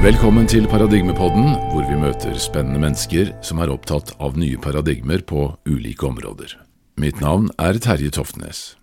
[0.00, 5.42] Velkommen til Paradigmepodden, hvor vi møter spennende mennesker som er opptatt av nye paradigmer på
[5.68, 6.54] ulike områder.
[6.96, 8.78] Mitt navn er Terje Toftnes.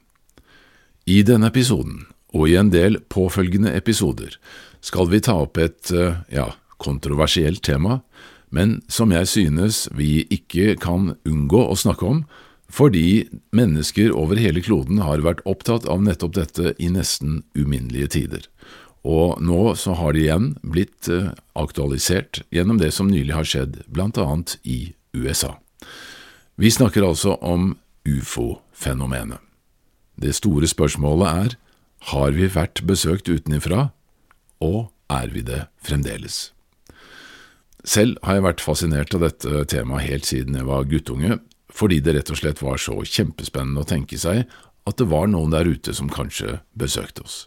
[1.10, 2.04] I denne episoden,
[2.38, 4.36] og i en del påfølgende episoder,
[4.86, 8.04] skal vi ta opp et, eh, ja, kontroversielt tema,
[8.52, 12.26] men som jeg synes vi ikke kan unngå å snakke om,
[12.70, 18.46] fordi mennesker over hele kloden har vært opptatt av nettopp dette i nesten uminnelige tider.
[19.06, 23.82] Og nå så har det igjen blitt eh, aktualisert gjennom det som nylig har skjedd
[23.94, 25.58] annet i USA.
[26.58, 27.76] Vi snakker altså om
[28.08, 29.40] ufo-fenomenet.
[30.18, 31.58] Det store spørsmålet er
[32.12, 33.92] har vi vært besøkt utenifra,
[34.62, 36.52] og er vi det fremdeles?
[37.88, 41.38] Selv har jeg vært fascinert av dette temaet helt siden jeg var guttunge,
[41.70, 44.48] fordi det rett og slett var så kjempespennende å tenke seg
[44.88, 47.46] at det var noen der ute som kanskje besøkte oss.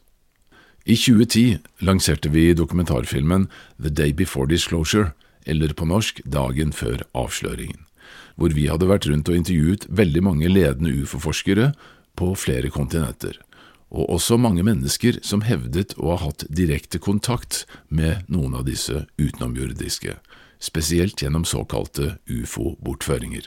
[0.91, 3.47] I 2010 lanserte vi dokumentarfilmen
[3.83, 5.13] The Day Before Disclosure,
[5.47, 7.85] eller på norsk Dagen før avsløringen,
[8.35, 11.69] hvor vi hadde vært rundt og intervjuet veldig mange ledende ufo-forskere
[12.19, 13.39] på flere kontinenter,
[13.95, 19.05] og også mange mennesker som hevdet å ha hatt direkte kontakt med noen av disse
[19.15, 20.19] utenomjordiske,
[20.59, 23.47] spesielt gjennom såkalte ufo-bortføringer.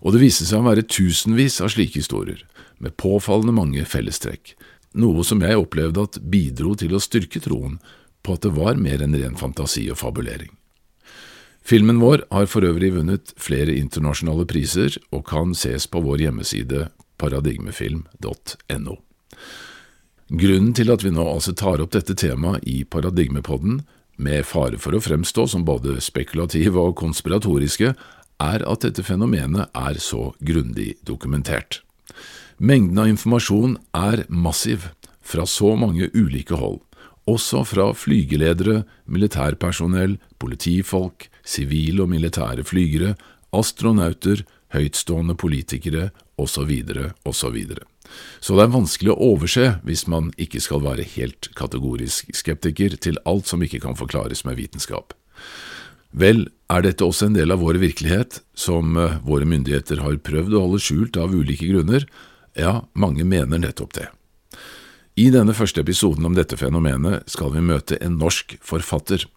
[0.00, 2.40] Og det viste seg å være tusenvis av slike historier,
[2.80, 4.56] med påfallende mange fellestrekk,
[4.94, 7.78] noe som jeg opplevde at bidro til å styrke troen
[8.24, 10.52] på at det var mer enn ren fantasi og fabulering.
[11.64, 16.88] Filmen vår har for øvrig vunnet flere internasjonale priser og kan ses på vår hjemmeside
[17.20, 18.96] paradigmefilm.no.
[20.34, 23.82] Grunnen til at vi nå altså tar opp dette temaet i Paradigmepodden,
[24.16, 27.94] med fare for å fremstå som både spekulative og konspiratoriske,
[28.44, 31.80] er at dette fenomenet er så grundig dokumentert.
[32.64, 34.86] Mengden av informasjon er massiv,
[35.20, 36.78] fra så mange ulike hold,
[37.28, 43.12] også fra flygeledere, militærpersonell, politifolk, sivile og militære flygere,
[43.52, 46.08] astronauter, høytstående politikere
[46.40, 46.72] osv.,
[47.28, 47.60] osv.
[48.40, 53.20] Så det er vanskelig å overse hvis man ikke skal være helt kategorisk skeptiker til
[53.28, 55.12] alt som ikke kan forklares med vitenskap.
[56.16, 60.54] Vel er dette også en del av vår virkelighet, som eh, våre myndigheter har prøvd
[60.54, 62.06] å holde skjult av ulike grunner,
[62.54, 64.08] ja, mange mener nettopp det.
[65.14, 69.28] I denne første episoden om dette fenomenet skal vi møte en norsk forfatter,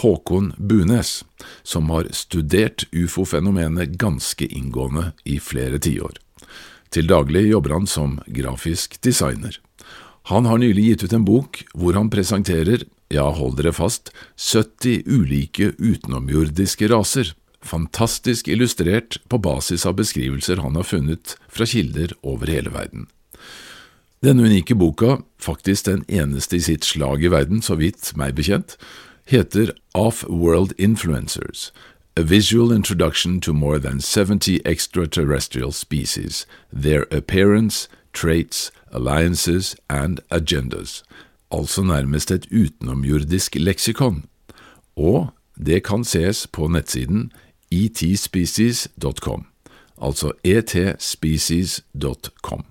[0.00, 1.24] Håkon Bunes,
[1.62, 6.16] som har studert ufo-fenomenet ganske inngående i flere tiår.
[6.88, 9.58] Til daglig jobber han som grafisk designer.
[10.32, 14.08] Han har nylig gitt ut en bok hvor han presenterer, ja, hold dere fast,
[14.40, 17.34] 70 ulike utenomjordiske raser,
[17.66, 23.08] fantastisk illustrert på basis av beskrivelser han har funnet fra kilder over hele verden.
[24.24, 28.78] Denne unike boka, faktisk den eneste i sitt slag i verden, så vidt meg bekjent,
[29.28, 31.70] heter Off-World Influencers–
[32.18, 41.02] A visual introduction to more than 70 extraterrestrial species, their appearance, traits, alliances and agendas,
[41.52, 44.24] altså nærmest et utenomjordisk leksikon,
[44.96, 45.28] og
[45.60, 47.32] det kan ses på nettsiden
[47.70, 49.44] etspecies.com,
[49.96, 52.62] altså etspecies.com.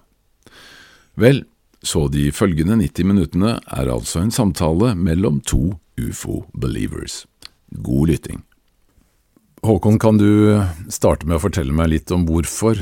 [1.16, 1.44] Vel,
[1.86, 7.26] så de følgende 90 minuttene er altså en samtale mellom to ufo-believers.
[7.72, 8.42] God lytting.
[9.66, 10.62] Håkon, kan du
[10.94, 12.78] starte med å fortelle meg litt om hvorfor,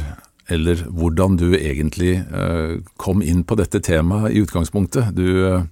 [0.51, 5.13] eller hvordan du egentlig eh, kom inn på dette temaet i utgangspunktet?
[5.15, 5.63] Du, eh,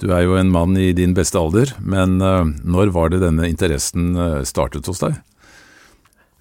[0.00, 3.50] du er jo en mann i din beste alder, men eh, når var det denne
[3.50, 4.16] interessen
[4.48, 5.20] startet hos deg?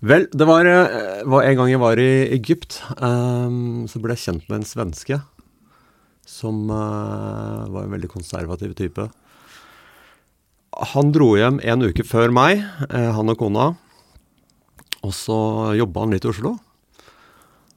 [0.03, 0.67] Vel, det var,
[1.23, 5.21] var en gang jeg var i Egypt, um, så ble jeg kjent med en svenske
[6.25, 9.05] som uh, var en veldig konservativ type.
[10.95, 13.69] Han dro hjem en uke før meg, uh, han og kona.
[15.05, 15.37] Og så
[15.77, 16.55] jobba han litt i Oslo.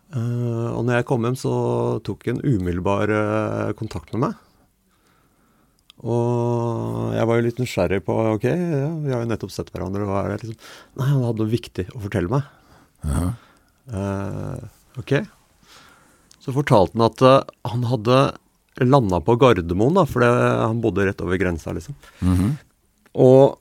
[0.09, 1.55] Uh, og når jeg kom hjem, så
[2.05, 4.48] tok han umiddelbar uh, kontakt med meg.
[6.07, 10.07] Og jeg var jo litt nysgjerrig på Ok, ja, vi har jo nettopp sett hverandre.
[10.07, 10.59] Hva er det liksom?
[11.01, 12.43] Nei, han hadde noe viktig å fortelle meg.
[13.89, 14.61] Uh,
[15.01, 15.17] ok.
[16.39, 17.25] Så fortalte han at
[17.73, 18.21] han hadde
[18.87, 21.97] landa på Gardermoen, da, for han bodde rett over grensa, liksom.
[22.23, 22.53] Mm -hmm.
[23.19, 23.59] Og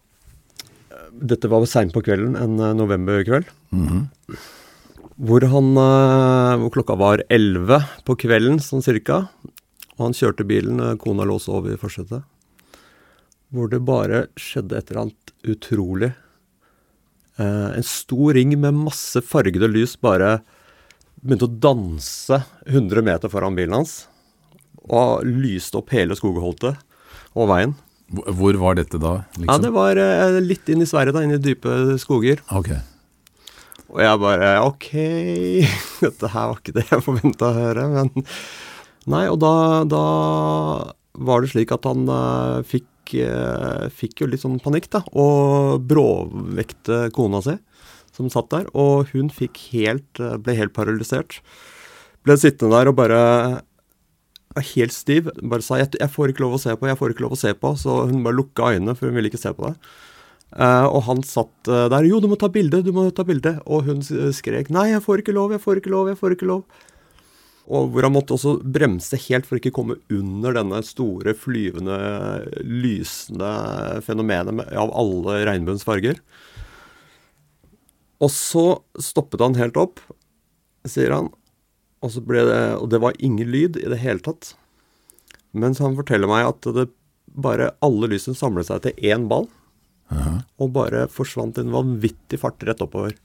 [1.17, 3.49] dette var seint på kvelden, en uh, novemberkveld.
[3.71, 4.37] Mm -hmm.
[5.17, 9.27] Hvor han uh, Hvor klokka var elleve på kvelden, sånn cirka.
[9.97, 12.23] Og han kjørte bilen, uh, kona lå og sov i forsetet.
[13.53, 16.13] Hvor det bare skjedde et eller annet utrolig.
[17.39, 20.39] en stor ring med masse fargede lys bare
[21.21, 24.07] begynte å danse 100 meter foran bilen hans.
[24.89, 26.77] Og lyste opp hele skogholtet
[27.37, 27.75] og veien.
[28.09, 29.25] Hvor- var dette da?
[29.35, 29.47] Liksom?
[29.51, 32.39] Ja, det var eh, litt inn i Sverige, da, inn i dype skoger.
[32.55, 32.69] Ok.
[33.91, 34.87] Og jeg bare Ok,
[36.05, 38.11] dette her var ikke det jeg forventa å høre, men
[39.07, 39.53] Nei, og da,
[39.87, 40.03] da
[41.17, 45.85] var det slik at han uh, fikk, uh, fikk jo litt sånn panikk, da, og
[45.87, 47.55] bråvekte kona si,
[48.15, 48.67] som satt der.
[48.75, 49.31] Og hun
[49.71, 51.39] helt, uh, ble helt paralysert.
[52.27, 53.21] Ble sittende der og bare
[54.73, 55.31] helt stiv.
[55.39, 57.39] Bare sa jeg, 'jeg får ikke lov å se på', 'jeg får ikke lov å
[57.39, 57.77] se på'.
[57.77, 59.77] Så hun bare lukka øynene, for hun ville ikke se på det.
[60.57, 63.61] Og han satt der 'Jo, du må ta bilde, du må ta bilde'.
[63.67, 66.49] Og hun skrek 'Nei, jeg får ikke lov, jeg får ikke lov, jeg får ikke
[66.49, 66.63] lov'.
[67.67, 71.97] Og hvor han måtte også bremse helt for ikke å komme under denne store, flyvende,
[72.63, 73.49] lysende
[74.05, 76.21] fenomenet av alle regnbuens farger.
[78.23, 78.65] Og så
[79.03, 79.99] stoppet han helt opp,
[80.87, 81.27] sier han.
[82.05, 82.45] Og, det,
[82.77, 84.53] og det var ingen lyd i det hele tatt.
[85.57, 86.87] Mens han forteller meg at det
[87.37, 89.45] bare alle lysene samlet seg til én ball
[90.13, 90.39] Aha.
[90.63, 93.17] og bare forsvant i en vanvittig fart rett oppover.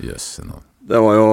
[0.00, 0.38] Jøss.
[0.46, 0.62] nå.
[0.80, 1.28] Det var jo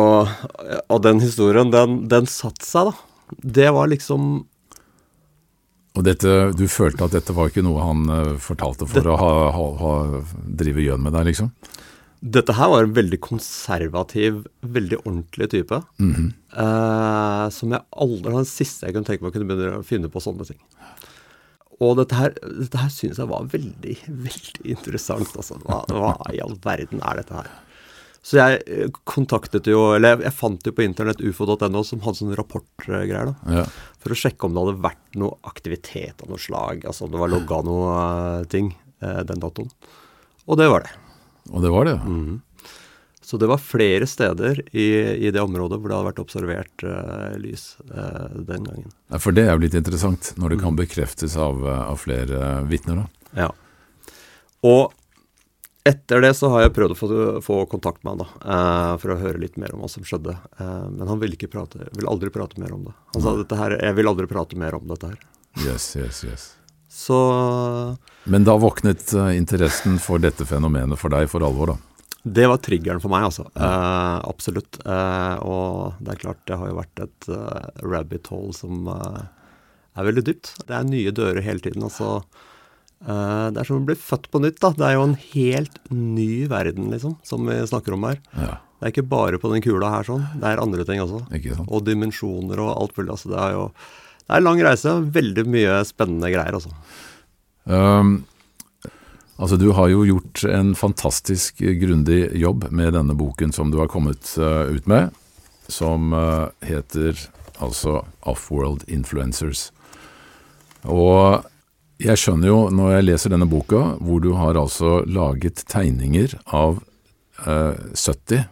[0.91, 3.37] Og den historien, den, den satte seg, da.
[3.43, 4.45] Det var liksom
[5.97, 9.17] Og dette, du følte at dette var ikke noe han eh, fortalte for Det- å
[9.17, 9.93] ha, ha, ha,
[10.45, 11.49] drive gjøn med deg, liksom?
[12.21, 15.79] Dette her var en veldig konservativ, veldig ordentlig type.
[16.01, 16.33] Mhm.
[16.57, 19.85] eh, som jeg aldri var den siste jeg kunne tenke meg å kunne begynne å
[19.85, 20.57] finne på sånne ting.
[21.79, 25.29] Og dette her, dette her syns jeg var veldig, veldig interessant.
[25.37, 25.59] Altså.
[25.61, 27.49] Hva, hva i all verden er dette her?
[28.27, 32.35] Så jeg eh, kontaktet jo, eller jeg, fant jo på internett ufo.no som hadde sånne
[32.39, 33.61] rapportgreier, da.
[33.61, 33.67] Ja.
[34.03, 36.83] For å sjekke om det hadde vært noe aktivitet av noe slag.
[36.89, 39.71] Altså om det var logga noe eh, ting eh, den datoen.
[40.47, 40.91] Og det var det.
[41.53, 42.03] Og det var det, ja.
[42.03, 42.43] Mm.
[43.27, 44.85] Så det var flere steder i,
[45.27, 48.93] i det området hvor det hadde vært observert uh, lys uh, den gangen.
[49.11, 50.79] Ja, For det er jo litt interessant, når det kan Mm.
[50.79, 53.01] bekreftes av, av flere vitner.
[53.03, 53.41] da.
[53.43, 53.49] Ja.
[54.63, 54.95] Og
[55.89, 57.07] etter det så har jeg prøvd å få,
[57.45, 60.35] få kontakt med han da, eh, for å høre litt mer om hva som skjedde.
[60.59, 62.95] Eh, men han ville ikke prate, ville aldri prate mer om det.
[63.15, 65.25] Han sa dette her, jeg vil aldri prate mer om dette her.
[65.65, 66.47] Yes, yes, yes.
[66.97, 67.17] Så
[68.25, 71.81] Men da våknet eh, interessen for dette fenomenet for deg for alvor, da?
[72.27, 73.47] det var triggeren for meg, altså.
[73.55, 74.79] Eh, absolutt.
[74.83, 80.07] Eh, og det er klart, det har jo vært et eh, rabbit hole som er
[80.07, 80.53] veldig dypt.
[80.67, 81.85] Det er nye dører hele tiden.
[81.87, 82.21] altså.
[83.05, 84.59] Eh, det er som å bli født på nytt.
[84.63, 84.71] da.
[84.73, 88.19] Det er jo en helt ny verden, liksom, som vi snakker om her.
[88.33, 91.23] Ja, Det er ikke bare på den kula her sånn, det er andre ting også.
[91.65, 93.09] Og dimensjoner og alt mulig.
[93.09, 93.71] altså Det er jo
[94.27, 94.91] det er en lang reise.
[95.15, 96.73] Veldig mye spennende greier, altså.
[97.63, 98.25] Um,
[99.37, 103.87] altså, du har jo gjort en fantastisk grundig jobb med denne boken som du har
[103.87, 105.15] kommet uh, ut med,
[105.71, 107.15] som uh, heter
[107.63, 109.71] altså Offworld Influencers.
[110.83, 111.47] Og
[111.97, 116.77] jeg skjønner jo når jeg leser denne boka, hvor du har altså laget tegninger av
[117.45, 118.45] eh, 70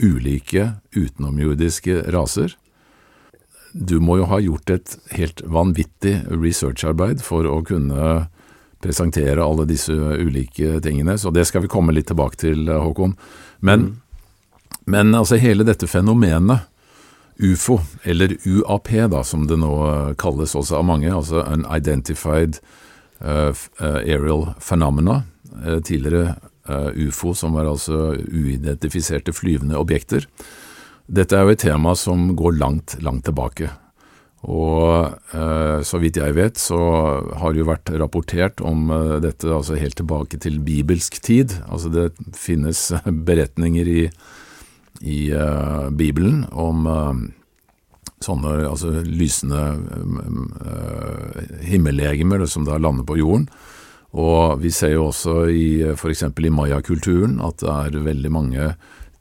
[0.00, 2.56] ulike utenomjordiske raser.
[3.72, 8.26] Du må jo ha gjort et helt vanvittig researcharbeid for å kunne
[8.80, 13.12] presentere alle disse ulike tingene, så det skal vi komme litt tilbake til, Håkon.
[13.60, 14.00] Men,
[14.88, 16.69] men altså hele dette fenomenet,
[17.40, 22.60] UFO, eller UAP da, som det nå eh, kalles også av mange, altså Unidentified
[23.20, 25.22] eh, eh, Aerial Phenomena,
[25.84, 26.36] tidligere
[26.94, 30.28] UFO, som var altså uidentifiserte flyvende objekter.
[31.10, 33.72] Dette er jo et tema som går langt, langt tilbake.
[34.46, 35.10] Og
[35.82, 36.78] så vidt jeg vet, så
[37.42, 38.86] har det jo vært rapportert om
[39.24, 41.58] dette altså helt tilbake til bibelsk tid.
[41.66, 42.06] Altså det
[42.38, 42.86] finnes
[43.28, 44.04] beretninger i,
[45.00, 47.20] i eh, Bibelen om eh,
[48.20, 49.62] sånne altså lysende
[50.60, 53.48] eh, himmellegemer som da lander på jorden.
[54.10, 56.24] Og vi ser jo også i f.eks.
[56.26, 58.72] i mayakulturen at det er veldig mange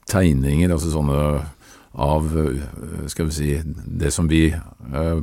[0.10, 1.20] tegninger, altså sånne
[2.00, 2.26] av
[3.10, 3.50] skal vi si,
[3.86, 4.48] det som vi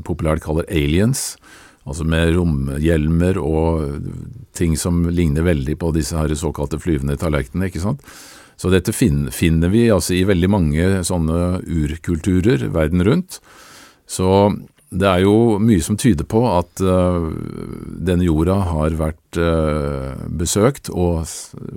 [0.06, 1.32] populært kaller aliens.
[1.86, 4.06] Altså med romhjelmer og
[4.54, 7.66] ting som ligner veldig på disse her såkalte flyvende tallerkenene.
[7.66, 8.06] ikke sant?
[8.56, 13.40] Så dette finner vi altså i veldig mange sånne urkulturer verden rundt.
[14.08, 14.54] Så
[14.96, 17.28] det er jo mye som tyder på at eh,
[18.06, 21.26] denne jorda har vært eh, besøkt, og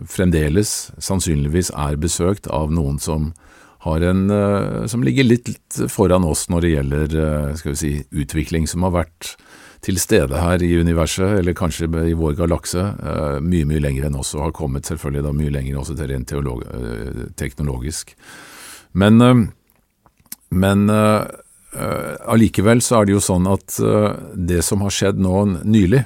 [0.09, 3.31] fremdeles sannsynligvis er besøkt av noen som
[3.89, 9.35] en eh, som ligger litt foran oss når det gjelder si, utvikling, som har vært
[9.85, 14.17] til stede her i universet, eller kanskje i vår galakse, eh, mye mye lenger enn
[14.19, 18.15] oss, og har kommet selvfølgelig da mye lenger også til rent eh, teknologisk.
[18.93, 19.45] Men, eh,
[20.51, 20.89] men
[22.25, 23.75] allikevel så er det jo sånn at
[24.33, 25.99] det som har skjedd nå nylig,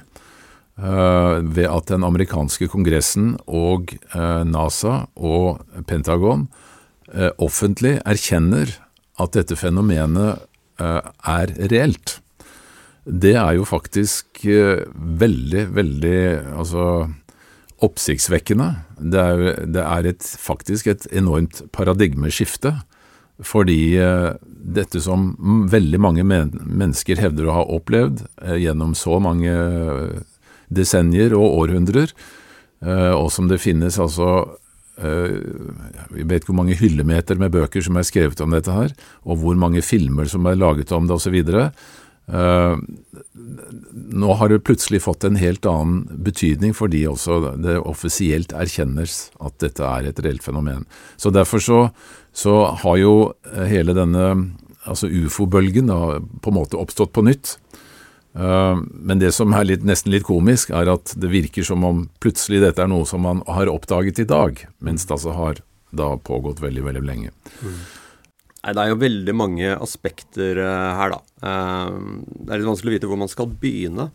[0.76, 6.50] ved at den amerikanske kongressen og NASA og Pentagon
[7.40, 8.76] offentlig erkjenner
[9.24, 10.44] at dette fenomenet
[10.84, 12.18] er reelt.
[13.04, 16.20] Det er jo faktisk veldig, veldig
[16.56, 16.86] altså
[17.84, 18.70] oppsiktsvekkende.
[18.96, 22.78] Det er, det er et, faktisk et enormt paradigmeskifte.
[23.44, 25.32] Fordi eh, dette som
[25.72, 30.20] veldig mange men mennesker hevder å ha opplevd eh, gjennom så mange eh,
[30.74, 32.14] desennier og århundrer,
[32.86, 34.30] eh, og som det finnes altså
[35.02, 35.34] eh,
[36.14, 38.94] Vi vet ikke hvor mange hyllemeter med bøker som er skrevet om dette her,
[39.26, 41.42] og hvor mange filmer som er laget om det osv.
[42.24, 42.80] Uh,
[44.16, 49.58] nå har det plutselig fått en helt annen betydning fordi også det offisielt erkjennes at
[49.64, 50.86] dette er et reelt fenomen.
[51.18, 51.80] Så Derfor så,
[52.32, 53.16] så har jo
[53.68, 54.30] hele denne
[54.84, 57.58] altså ufo-bølgen på en måte oppstått på nytt.
[58.34, 62.08] Uh, men det som er litt, nesten litt komisk, er at det virker som om
[62.24, 65.62] plutselig dette er noe som man har oppdaget i dag, mens det altså har
[65.94, 67.34] da pågått veldig, veldig lenge.
[67.62, 67.78] Mm.
[68.64, 71.22] Nei, Det er jo veldig mange aspekter uh, her, da.
[71.44, 74.10] Uh, det er litt vanskelig å vite hvor man skal begynne.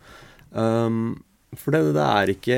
[0.51, 1.19] Um,
[1.57, 2.57] for det, det, er ikke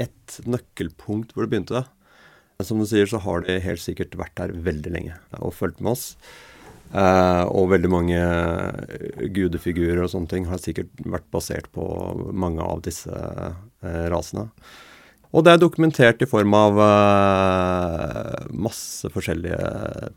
[0.00, 1.86] ett nøkkelpunkt hvor det begynte.
[2.64, 5.94] Som du sier, så har det helt sikkert vært der veldig lenge og fulgt med
[5.94, 6.10] oss.
[6.88, 8.18] Uh, og veldig mange
[9.36, 11.84] gudefigurer og sånne ting har sikkert vært basert på
[12.32, 13.24] mange av disse
[13.82, 14.48] rasene.
[15.36, 19.58] Og det er dokumentert i form av uh, masse forskjellige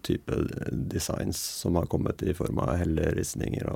[0.08, 3.68] typer designs som har kommet i form av helleristninger.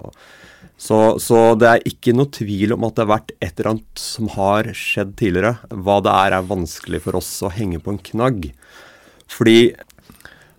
[0.80, 4.06] Så, så det er ikke noe tvil om at det har vært et eller annet
[4.06, 5.58] som har skjedd tidligere.
[5.76, 8.50] Hva det er, er vanskelig for oss å henge på en knagg.
[9.32, 9.60] Fordi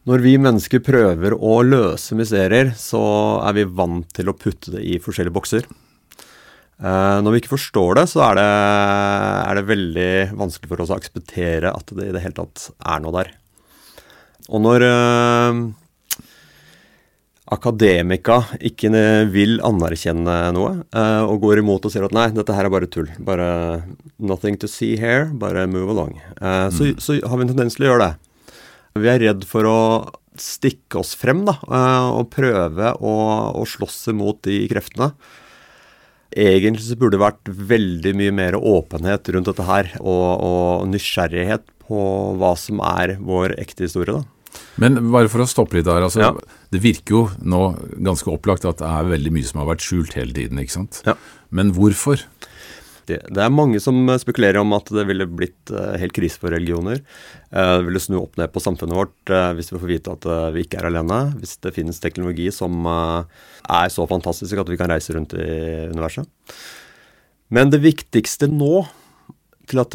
[0.06, 3.00] når vi mennesker prøver å løse mysterier, så
[3.48, 5.66] er vi vant til å putte det i forskjellige bokser.
[6.76, 10.90] Uh, når vi ikke forstår det, så er det, er det, veldig vanskelig for oss
[10.92, 13.30] å akseptere at det i det hele tatt er noe der.
[14.52, 15.62] Og når uh,
[17.56, 18.90] akademika ikke
[19.32, 22.90] vil anerkjenne noe uh, og går imot og sier at nei, dette her er bare
[22.92, 23.48] tull, bare
[24.20, 26.76] nothing to see here, bare move along, mm.
[26.76, 28.60] så, så, har vi en tendens til å gjøre det.
[29.00, 29.80] Vi er redd for å
[30.36, 31.56] stikke oss frem da,
[32.12, 33.16] og prøve å,
[33.56, 35.14] å slåss imot de kreftene.
[36.36, 41.64] Egentlig så burde det vært veldig mye mer åpenhet rundt dette her, og, og nysgjerrighet
[41.86, 42.00] på
[42.36, 44.24] hva som er vår ekte historie, da.
[44.80, 46.04] Men bare for å stoppe litt der.
[46.04, 46.30] altså ja.
[46.72, 47.62] Det virker jo nå
[48.04, 50.60] ganske opplagt at det er veldig mye som har vært skjult hele tiden.
[50.60, 51.00] ikke sant?
[51.06, 51.16] Ja.
[51.52, 52.24] Men hvorfor?
[53.06, 56.54] Det, det, er mange som spekulerer om at det ville blitt uh, helt krise for
[56.54, 57.02] religioner.
[57.52, 60.64] Uh, det ville snu opp ned på samfunnet vårt hvis vi får vite at vi
[60.66, 61.20] ikke er alene.
[61.40, 65.48] Hvis det finnes teknologi som er så fantastisk at vi kan reise rundt i
[65.92, 66.28] universet.
[67.54, 68.86] Men det viktigste nå
[69.66, 69.94] til at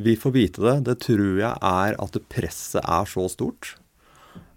[0.00, 3.74] vi får vite det, det tror jeg er at presset er så stort.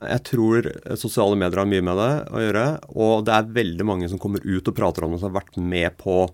[0.04, 0.68] Jeg tror
[1.00, 2.66] sosiale medier har mye med det å gjøre.
[2.96, 5.60] Og det er veldig mange som kommer ut og prater om det, som har vært
[5.60, 6.26] med på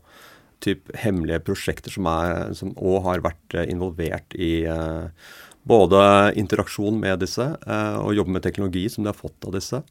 [0.63, 5.07] typ hemmelige prosjekter som, er, som også har vært eh, involvert i uh,
[5.69, 6.01] både
[6.39, 9.81] interaksjon med disse uh, og jobbe med teknologi som de har fått av disse,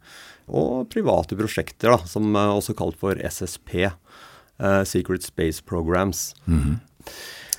[0.49, 6.35] og private prosjekter, da, som er også kalt for SSP, uh, Secret Space Programs.
[6.47, 6.77] Mm -hmm.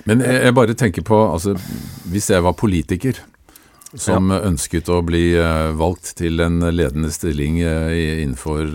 [0.04, 1.58] Men jeg, jeg, bare tenker på, altså,
[2.04, 3.18] hvis jeg var politiker
[3.94, 4.40] som ja.
[4.40, 5.34] ønsket å bli
[5.74, 8.66] valgt til en ledende stilling innenfor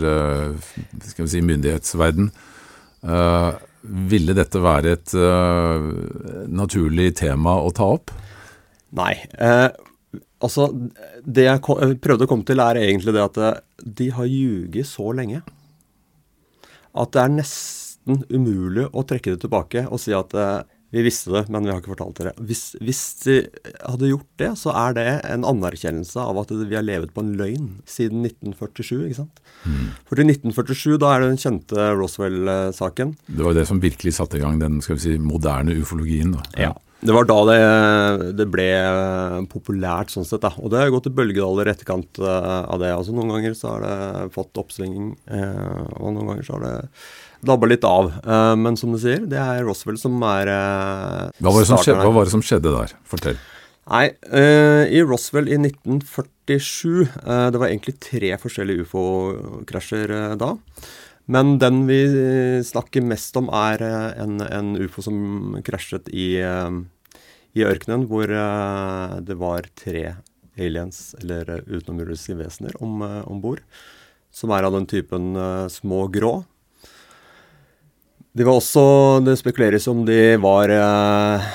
[1.02, 2.30] skal vi si, myndighetsverden,
[3.86, 8.12] ville dette være et uh, naturlig tema å ta opp?
[8.96, 9.14] Nei.
[9.38, 9.68] Eh,
[10.44, 10.68] altså,
[11.24, 11.62] det jeg
[12.02, 13.58] prøvde å komme til, er egentlig det at eh,
[14.00, 15.42] de har ljuget så lenge
[16.96, 20.62] at det er nesten umulig å trekke det tilbake og si at eh,
[20.96, 22.32] vi visste det, men vi har ikke fortalt dere.
[22.48, 23.36] Hvis, hvis, de
[23.84, 27.34] hadde gjort det, så er det en anerkjennelse av at vi har levet på en
[27.36, 28.94] løgn siden 1947.
[29.04, 29.44] ikke sant?
[29.66, 29.92] Mm.
[30.08, 33.12] For til 1947, da er det den kjente Roswell-saken.
[33.28, 36.32] Det var det som virkelig satte i gang den skal vi si, moderne ufologien?
[36.38, 36.48] da.
[36.68, 36.72] Ja.
[37.06, 37.58] Det var da det,
[38.38, 38.66] det, ble
[39.52, 40.40] populært sånn sett.
[40.42, 40.54] da.
[40.56, 42.94] Og det har gått i bølgedaler i etterkant uh, av det.
[42.94, 46.74] Altså Noen ganger så har det fått oppsving, uh, og noen ganger så har det
[47.44, 48.12] dabba litt av.
[48.24, 52.14] Uh, men som du sier, det er Roswell som er uh, hva, var skjedde, hva,
[52.14, 52.94] var det som skjedde der?
[53.08, 53.38] Fortell.
[53.86, 60.54] Nei, uh, i Roswell i 1947 Det var egentlig tre forskjellige ufo-krasjer da.
[61.26, 62.00] Men den vi
[62.66, 63.82] snakker mest om, er
[64.22, 70.04] en, en ufo som krasjet i, i ørkenen, hvor det var tre
[70.54, 73.64] aliens, eller utenomjordiske vesener, om bord.
[74.30, 75.34] Som er av den typen
[75.74, 76.36] små grå
[78.36, 78.82] De var også
[79.24, 81.46] Det spekuleres om de var eh,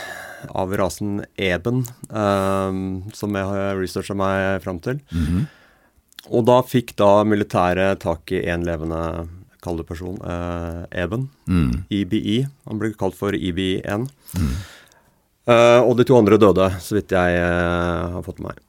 [0.58, 2.78] av rasen eben, eh,
[3.14, 5.02] som jeg har researcha meg fram til.
[5.14, 5.44] Mhm.
[6.32, 9.28] Og da fikk da militæret tak i en levende
[9.62, 11.84] kalde person, eh, Eben, Mm.
[11.90, 12.48] IBI.
[12.68, 14.08] Han ble kalt for IBI-1.
[15.48, 18.60] Eh, og de to andre døde, så vidt jeg eh, har fått med meg.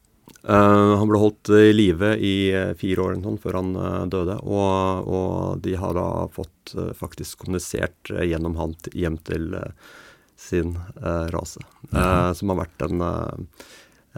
[0.49, 4.39] Eh, han ble holdt i live i eh, fire år sånn, før han eh, døde,
[4.43, 9.53] og, og de har da fått faktisk kommunisert gjennom han hjem til
[10.39, 10.75] sin
[11.35, 11.63] rase.
[11.93, 13.05] Eh, som har vært en,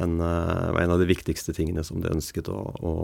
[0.01, 2.95] en, en av de viktigste tingene som de ønsket å, å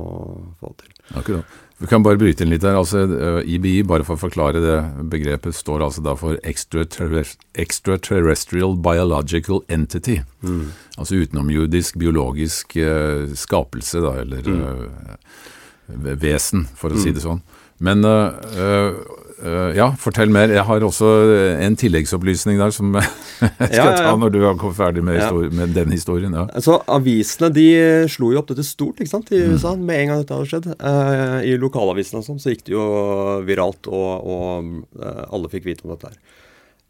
[0.62, 0.94] få til.
[1.20, 1.58] Akkurat.
[1.80, 2.76] Vi kan bare bryte inn litt der.
[2.76, 4.75] altså eh, IBI, bare for å forklare det
[5.12, 10.18] begrepet, står altså da for Extraterrestrial Biological Entity.
[11.00, 14.92] Altså utenomjordisk biologisk eh, skapelse, da, eller eh,
[16.20, 17.40] vesen, for å si det sånn.
[17.80, 18.28] Men eh,
[18.60, 18.92] eh, eh,
[19.76, 20.52] ja, fortell mer.
[20.52, 21.09] Jeg har også
[21.64, 23.11] en tilleggsopplysning der som jeg
[23.56, 25.20] skal Ja, ja, ta når du har kommet ferdig med,
[25.56, 26.35] med den historien.
[26.37, 26.47] Ja.
[26.49, 27.68] Altså, Avisene de
[28.12, 30.68] slo jo opp dette stort ikke sant, i USA med en gang dette hadde skjedd.
[30.76, 32.85] Eh, I lokalavisene og sånn, så gikk det jo
[33.49, 36.20] viralt, og, og eh, alle fikk vite om dette her.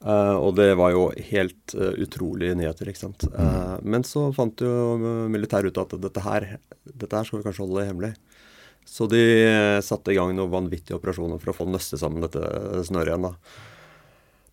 [0.01, 3.27] Uh, og det var jo helt uh, utrolige nyheter, ikke sant.
[3.29, 4.97] Eh, men så fant jo
[5.29, 6.47] militæret ut at dette her,
[6.89, 8.15] dette her skal vi kanskje holde hemmelig.
[8.91, 12.43] Så de eh, satte i gang noen vanvittige operasjoner for å få nøste sammen dette
[12.89, 13.29] snøret igjen.
[13.31, 13.69] da.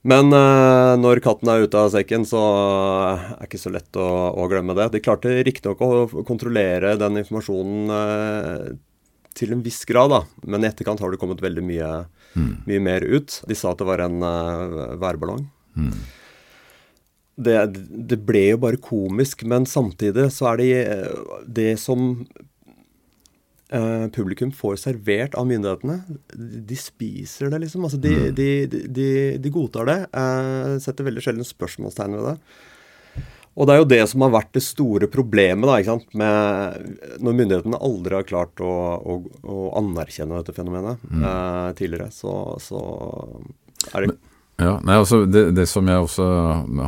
[0.08, 4.08] Men eh, når katten er ute av sekken, så er det ikke så lett å,
[4.38, 4.92] å glemme det.
[4.94, 8.68] De klarte riktignok å kontrollere den informasjonen eh,
[9.38, 10.22] til en viss grad, da.
[10.50, 11.90] men i etterkant har det kommet veldig mye,
[12.38, 13.42] mye mer ut.
[13.50, 15.44] De sa at det var en eh, værballong.
[17.38, 17.58] Det,
[18.10, 22.16] det ble jo bare komisk, men samtidig så er det eh, det som
[23.74, 26.00] eh, publikum får servert av myndighetene.
[26.68, 27.86] De spiser det, liksom.
[27.88, 30.00] Altså, de, de, de, de godtar det.
[30.12, 32.36] Eh, setter veldig sjelden spørsmålstegn ved det.
[33.58, 36.12] Og det er jo det som har vært det store problemet da, ikke sant?
[36.20, 42.36] Med, når myndighetene aldri har klart å, å, å anerkjenne dette fenomenet eh, tidligere, så,
[42.62, 42.82] så
[43.94, 44.18] er det
[44.62, 46.28] Ja, nei, altså det, det som jeg også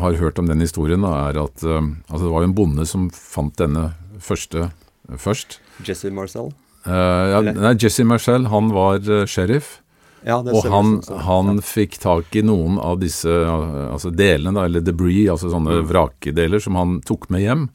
[0.04, 3.10] har hørt om den historien, da, er at altså det var jo en bonde som
[3.14, 4.70] fant denne første
[5.18, 5.60] først.
[5.86, 6.52] Jesse Marcel.
[6.86, 9.82] Eh, ja, nei, Jesse Marcel, han var eh, sheriff,
[10.26, 14.66] Ja, og han, sånn, han fikk tak i noen av disse eh, altså delene, da,
[14.68, 15.90] eller debris, altså sånne Mm.
[15.92, 17.68] vrakdeler, som han tok med hjem,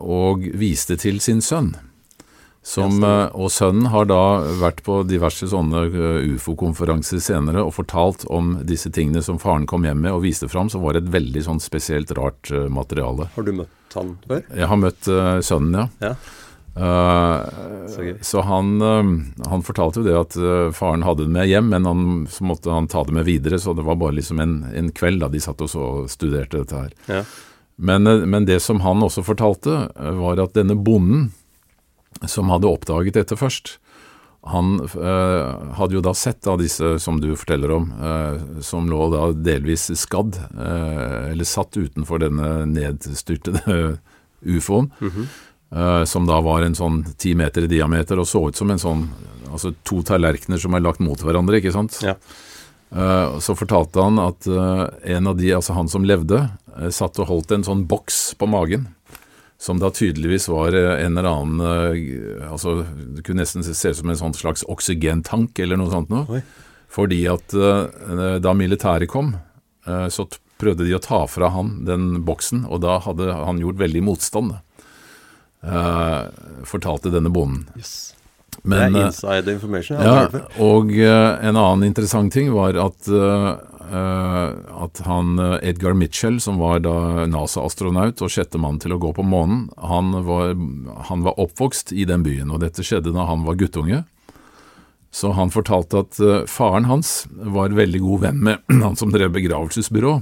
[0.00, 1.70] og viste til sin sønn.
[2.62, 4.18] Som, og sønnen har da
[4.60, 5.86] vært på diverse sånne
[6.36, 10.68] ufo-konferanser senere og fortalt om disse tingene som faren kom hjem med og viste fram,
[10.68, 13.30] som var et veldig sånn spesielt rart materiale.
[13.34, 14.44] Har du møtt han før?
[14.52, 15.08] Jeg har møtt
[15.48, 15.88] sønnen, ja.
[16.10, 16.12] Ja.
[16.76, 21.68] Eh, Så han, eh, han fortalte jo det at eh, faren hadde det med hjem,
[21.72, 24.54] men han, så måtte han ta det med videre, så det var bare liksom en,
[24.74, 26.94] en kveld da de satt og så studerte dette her.
[27.10, 27.24] Ja.
[27.80, 31.30] Men, men det som han også fortalte, var at denne bonden
[32.28, 33.78] som hadde oppdaget dette først,
[34.44, 34.78] han
[35.76, 37.88] hadde jo da sett av disse som du forteller om,
[38.64, 43.64] som lå da delvis skadd, eller satt utenfor denne nedstyrtede
[44.56, 45.24] ufoen, eh,
[46.04, 49.04] som da var en sånn ti meter i diameter og så ut som en sånn,
[49.52, 52.00] altså to tallerkener som er lagt mot hverandre, ikke sant?
[52.02, 52.16] Ja.
[52.90, 56.40] Eh, Så fortalte han at eh, en av de, altså han som levde,
[56.76, 58.88] eh, satt og holdt en sånn boks på magen.
[59.60, 61.60] Som da tydeligvis var eh, en eller annen
[61.94, 62.80] eh, altså
[63.14, 66.42] Det kunne nesten se ut som en sånn slags oksygentank eller noe sånt noe.
[66.90, 69.36] Fordi at eh, da militæret kom,
[69.86, 70.26] eh, så
[70.58, 74.58] prøvde de å ta fra han den boksen, og da hadde han gjort veldig motstand.
[75.62, 76.22] Eh,
[76.64, 77.66] fortalte denne bonden.
[77.76, 78.14] Yes.
[78.62, 80.00] Men, det eh, er inside information.
[80.04, 83.48] Ja, og eh, en annen interessant ting var at, eh,
[83.88, 84.46] eh,
[84.84, 89.14] at han eh, Edgar Mitchell, som var da NASA-astronaut og sjette mann til å gå
[89.16, 90.54] på månen, han var,
[91.08, 94.04] han var oppvokst i den byen, og dette skjedde da han var guttunge.
[95.10, 99.32] Så han fortalte at eh, faren hans var veldig god venn med han som drev
[99.34, 100.20] begravelsesbyrå.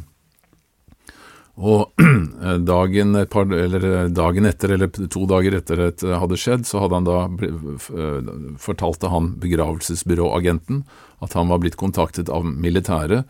[1.59, 6.67] Og eh, dagen, par, eh, dagen etter, eller to dager etter at det hadde skjedd,
[6.69, 7.19] så hadde han da
[7.49, 10.85] eh, fortalte han begravelsesbyråagenten
[11.25, 13.27] at han var blitt kontaktet av militæret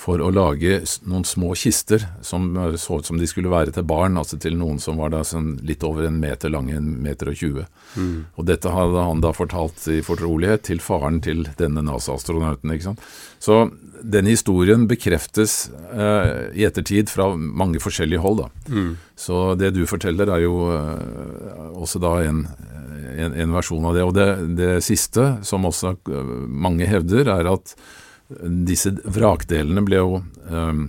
[0.00, 3.84] for å lage noen små kister som eh, så ut som de skulle være til
[3.88, 7.32] barn, altså til noen som var da sånn litt over en meter lange, en meter
[7.32, 7.66] og tjue.
[8.40, 12.72] Og dette hadde han da fortalt i fortrolighet til faren til denne NASA-astronauten.
[12.72, 13.04] ikke sant?
[13.42, 13.60] Så
[14.00, 18.44] den historien bekreftes eh, i ettertid fra mange forskjellige hold.
[18.44, 18.48] da.
[19.20, 22.46] Så det du forteller er jo eh, også da en,
[23.16, 24.04] en, en versjon av det.
[24.06, 24.28] Og det,
[24.60, 27.74] det siste, som også eh, mange hevder, er at
[28.66, 30.84] disse vrakdelene ble jo um,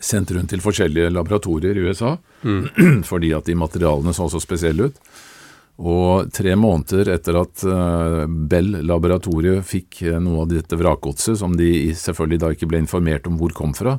[0.00, 2.64] sendt rundt til forskjellige laboratorier i USA, mm.
[3.10, 4.98] fordi at de materialene så så spesielle ut.
[5.74, 11.90] Og tre måneder etter at uh, Bell-laboratoriet fikk uh, noe av dette vrakgodset, som de
[11.98, 13.96] selvfølgelig da ikke ble informert om hvor kom fra,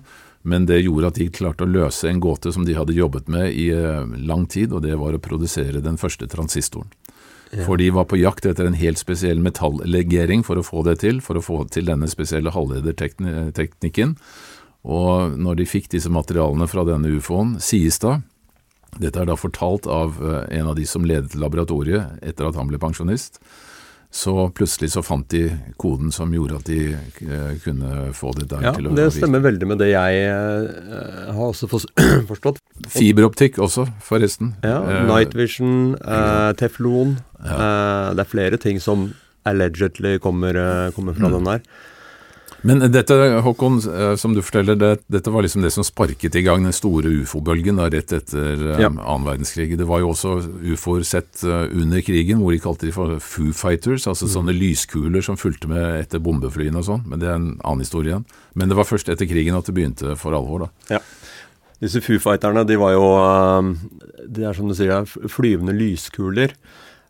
[0.47, 3.49] men det gjorde at de klarte å løse en gåte som de hadde jobbet med
[3.51, 6.87] i uh, lang tid, og det var å produsere den første transistoren.
[7.53, 11.21] For de var på jakt etter en helt spesiell metallegering for å få det til,
[11.23, 14.15] for å få til denne spesielle halvlederteknikken.
[14.85, 18.19] Og når de fikk disse materialene fra denne ufoen, sies da
[18.95, 22.69] Dette er da fortalt av eh, en av de som ledet laboratoriet etter at han
[22.69, 23.41] ble pensjonist.
[24.15, 25.49] Så plutselig så fant de
[25.81, 29.43] koden som gjorde at de uh, kunne få det der ja, til å Det stemmer
[29.43, 31.67] veldig med det jeg uh, har også
[32.31, 32.61] forstått.
[32.95, 34.53] Fiberoptikk også, forresten.
[34.63, 35.97] Ja, Night Vision,
[36.59, 37.17] teflon.
[37.45, 38.13] Ja.
[38.15, 39.09] det er flere ting som
[39.45, 40.57] allegedly kommer,
[40.95, 41.35] kommer fra mm.
[41.35, 41.67] den der.
[42.61, 43.15] Men dette,
[43.45, 46.73] Håkon, eh, som du forteller, det, dette var liksom det som sparket i gang den
[46.73, 48.89] store ufo-bølgen rett etter um, ja.
[48.89, 49.75] annen verdenskrig.
[49.77, 50.35] Det var jo også
[50.73, 54.33] ufoer sett uh, under krigen, hvor de kalte de for Foo Fighters, altså mm.
[54.37, 57.05] sånne lyskuler som fulgte med etter bombeflyene og sånn.
[57.09, 58.25] Men det er en annen historie igjen.
[58.55, 60.97] Men det var først etter krigen at det begynte for alvor, da.
[60.97, 61.03] Ja.
[61.83, 63.05] Disse Foo Fighterne, de var jo
[64.31, 66.55] Det er som du sier, flyvende lyskuler.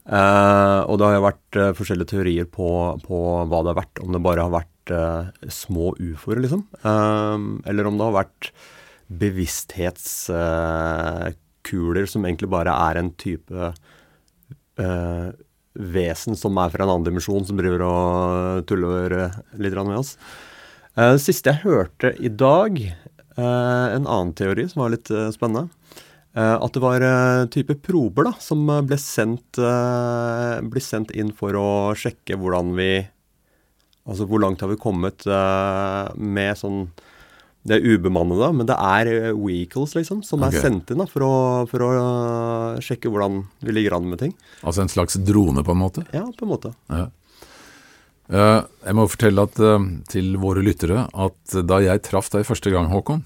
[0.05, 2.67] Uh, og det har jo vært uh, forskjellige teorier på,
[3.01, 3.17] på,
[3.49, 3.99] hva det har vært.
[4.03, 6.61] Om det bare har vært uh, små ufoer, liksom.
[6.85, 8.51] eller om det har vært
[9.21, 13.61] bevissthetskuler som egentlig bare er en type
[15.75, 17.99] vesen som er fra en annen dimensjon, som driver og
[18.67, 19.09] tuller
[19.61, 20.11] litt med oss.
[20.97, 22.71] det siste jeg hørte i dag,
[23.37, 25.69] en annen teori som var litt spennende
[26.35, 31.55] at det var uh, type prober da, som eh, ble sendt, ble sendt, inn for
[31.55, 31.67] å
[31.97, 32.89] sjekke hvordan vi
[34.05, 36.83] Altså hvor langt har vi kommet med sånn
[37.65, 40.59] Det er ubemannede, men det er vehicles liksom, som okay.
[40.59, 41.31] er sendt inn da, for å,
[41.71, 41.89] for å
[42.85, 44.35] sjekke hvordan vi ligger an med ting.
[44.61, 46.05] Altså en slags drone, på en måte?
[46.13, 46.75] Ja, på en måte.
[46.93, 47.07] Ja.
[48.29, 49.57] jeg må fortelle at,
[50.13, 53.25] til våre lyttere at da jeg traff deg første gang, Håkon,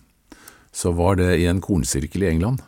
[0.71, 2.63] så var det i en kornsirkel i England.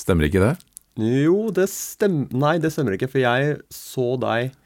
[0.00, 0.54] Stemmer ikke det?
[1.00, 4.56] Jo, det stemmer Nei, det stemmer ikke, for jeg så deg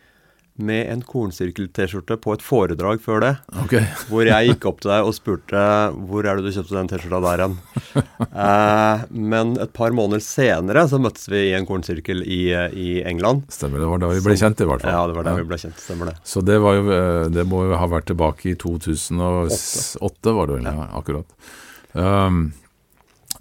[0.54, 3.32] med en kornsirkel-T-skjorte på et foredrag før det.
[3.64, 3.82] Okay.
[4.10, 5.62] hvor jeg gikk opp til deg og spurte
[6.06, 7.56] hvor er det du kjøpte den T-skjorta der hen.
[8.44, 13.48] eh, men et par måneder senere så møttes vi i en kornsirkel i, i England.
[13.54, 14.94] Stemmer, det var da vi ble kjent i hvert fall.
[14.94, 15.42] Ja, det var da ja.
[15.42, 16.18] vi ble kjent, stemmer det.
[16.22, 20.60] Så det, var jo, eh, det må jo ha vært tilbake i 2008, var det
[20.60, 21.50] vel, ja, akkurat.
[21.94, 22.46] Um,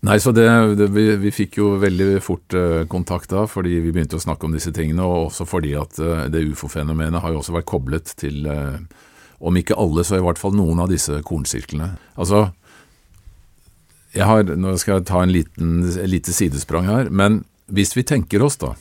[0.04, 3.94] Nei, så det, det, vi, vi, fikk jo veldig fort uh, kontakt da, fordi vi
[3.96, 7.39] begynte å snakke om disse tingene, og også fordi at uh, det ufo-fenomenet har jo
[7.39, 8.76] også vært koblet til, uh,
[9.39, 11.94] om ikke alle, så i hvert fall noen av disse kornsirklene.
[12.20, 12.50] Altså,
[14.12, 15.78] jeg har, nå skal jeg ta en liten,
[16.12, 18.76] lite sidesprang her, men hvis vi tenker oss da,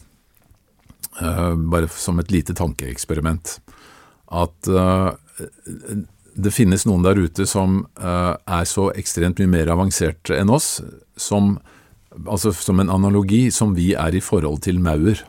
[1.23, 3.61] bare som et lite tankeeksperiment,
[4.33, 4.69] at
[6.35, 10.81] det finnes noen der ute som uh, er så ekstremt mye mer avanserte enn oss,
[11.17, 11.57] som,
[12.25, 15.21] altså, som en analogi som vi er i forhold til maur.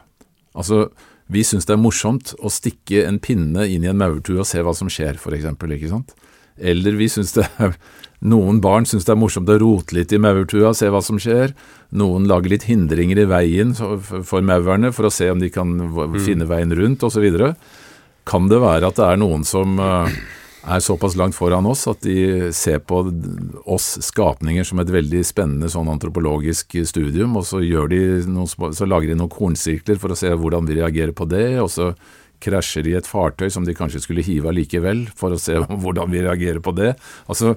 [0.53, 0.87] Altså,
[1.31, 4.63] vi syns det er morsomt å stikke en pinne inn i en maurtue og se
[4.63, 6.15] hva som skjer, for eksempel, ikke sant?
[6.57, 7.77] Eller vi syns det er
[8.23, 11.51] Noen barn syns det er morsomt å rote litt i maurtua, se hva som skjer.
[11.99, 16.15] Noen lager litt hindringer i veien for maurene for å se om de kan mm.
[16.23, 17.25] finne veien rundt, osv.
[18.23, 20.07] Kan det være at det er noen som uh,
[20.63, 23.01] er såpass langt foran oss at de ser på
[23.65, 27.59] oss skapninger som et veldig spennende sånn antropologisk studium, og så,
[27.91, 31.47] de noen, så lager de noen kornsirkler for å se hvordan vi reagerer på det,
[31.61, 31.93] og så
[32.43, 36.25] krasjer de et fartøy som de kanskje skulle hive allikevel, for å se hvordan vi
[36.25, 36.93] reagerer på det.
[37.27, 37.55] Altså,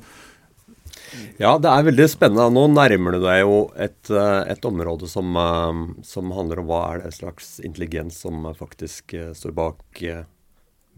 [1.38, 2.48] ja, det er veldig spennende.
[2.52, 6.80] Nå nærmer du deg jo et, eh, et område som, eh, som, handler om hva
[6.92, 10.02] er det slags intelligens som faktisk eh, står bak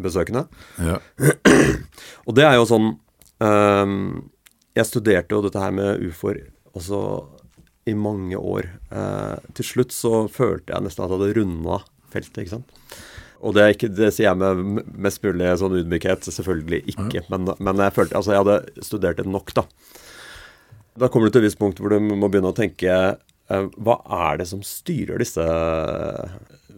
[0.02, 0.46] besøkende.
[0.82, 0.98] Ja.
[2.26, 2.88] Og det er jo sånn
[3.42, 3.98] um,
[4.78, 6.44] Jeg studerte jo dette her med ufoer
[6.78, 7.02] også
[7.88, 8.68] i mange år.
[8.92, 11.78] Uh, til slutt så følte jeg nesten at jeg hadde runda
[12.12, 12.74] feltet, ikke sant.
[13.38, 17.22] Og det, ikke, det, sier jeg med mest mulig sånn ydmykhet, selvfølgelig ikke.
[17.30, 19.64] Men, men, jeg følte altså jeg hadde studert det nok, da.
[20.98, 24.00] Da kommer du til et visst punkt hvor du må begynne å tenke uh, Hva
[24.32, 25.44] er det som styrer disse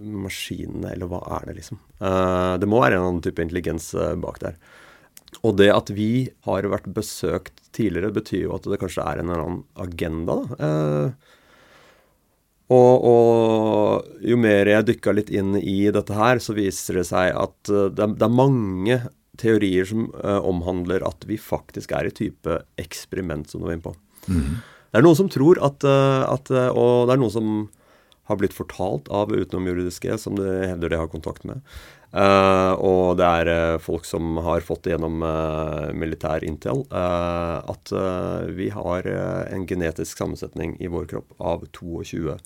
[0.01, 1.81] maskinene, eller hva er det, liksom?
[2.03, 4.57] Uh, det må være en annen type intelligens uh, bak der.
[5.47, 9.31] Og det at vi har vært besøkt tidligere, betyr jo at det kanskje er en
[9.31, 10.71] eller annen agenda, da.
[10.71, 11.37] Uh,
[12.71, 17.33] og, og, jo mer jeg dykka litt inn i dette her, så viser det seg
[17.35, 19.01] at det er, det er mange
[19.41, 23.89] teorier som uh, omhandler at vi faktisk er i type eksperiment, som du var inne
[23.89, 23.95] på.
[24.31, 24.61] Mm.
[24.91, 27.51] Det er noen som tror at, uh, at, Og det er noen som
[28.31, 31.65] har blitt fortalt av utenomjuridiske, som de hevder de har kontakt med.
[32.11, 37.93] Uh, og det er uh, folk som har fått gjennom uh, militær intel, at
[38.55, 42.37] vi har en genetisk sammensetning i vår kropp av 22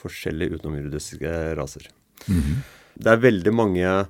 [0.00, 1.88] forskjellige utenomjuridiske raser.
[2.26, 2.62] Mm -hmm.
[2.94, 4.06] Det er veldig mange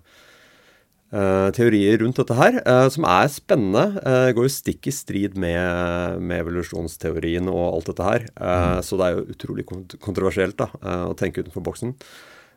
[1.12, 2.54] teorier rundt dette her
[2.88, 4.00] som er spennende.
[4.00, 8.24] Det går jo stikk i strid med, med evolusjonsteorien og alt dette her.
[8.32, 8.78] Mm.
[8.80, 9.66] Så det er jo utrolig
[10.00, 10.70] kontroversielt da,
[11.04, 11.92] å tenke utenfor boksen.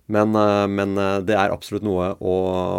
[0.05, 2.35] Men, eh, men, eh, det er absolutt noe å,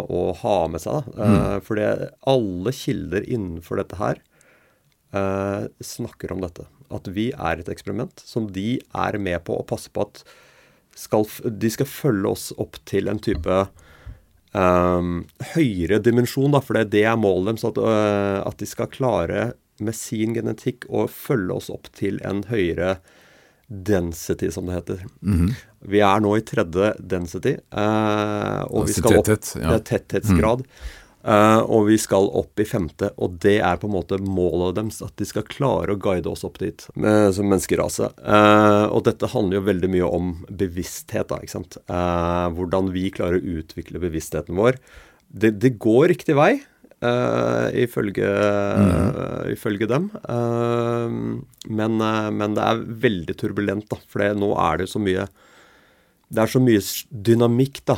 [0.07, 1.03] å ha med seg.
[1.03, 1.23] Da.
[1.23, 1.65] Eh, mm.
[1.67, 1.87] Fordi
[2.33, 4.23] alle kilder innenfor dette her
[5.81, 6.67] snakker om dette.
[6.93, 10.19] At vi er et eksperiment som de er med på å passe på at
[10.99, 13.55] skal, de skal følge oss opp til en type
[14.53, 15.21] um,
[15.55, 16.51] høyere dimensjon.
[16.53, 17.67] Da, for det er det målet deres.
[17.67, 19.47] At, uh, at de skal klare
[19.83, 22.97] med sin genetikk å følge oss opp til en høyere
[23.67, 25.05] density, som det heter.
[25.21, 25.55] Mm -hmm.
[25.79, 27.57] Vi er nå i tredje density.
[27.71, 29.79] Uh, og vi skal tetthet, opp, ja.
[29.79, 30.59] tetthetsgrad.
[30.59, 30.67] Mm.
[31.27, 35.01] Uh, og vi skal opp i femte, og det er på en måte målet deres.
[35.03, 38.13] At de skal klare å guide oss opp dit med, som menneskerase.
[38.21, 41.79] Uh, og dette handler jo veldig mye om bevissthet, da, ikke sant.
[41.87, 44.79] hvordan vi klarer å utvikle bevisstheten vår.
[45.27, 46.55] Det, det går riktig vei.
[46.97, 48.87] Uh, ifølge, mm.
[49.13, 50.07] uh, ifølge, dem.
[50.25, 51.99] Uh, men,
[52.33, 53.99] men, det er veldig turbulent, da.
[54.09, 55.27] For nå er det så mye
[56.27, 56.81] Det er så mye
[57.27, 57.95] dynamikk da,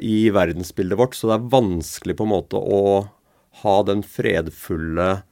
[0.00, 2.80] i verdensbildet vårt, så det er vanskelig på en måte å
[3.64, 5.22] ha den fredfulle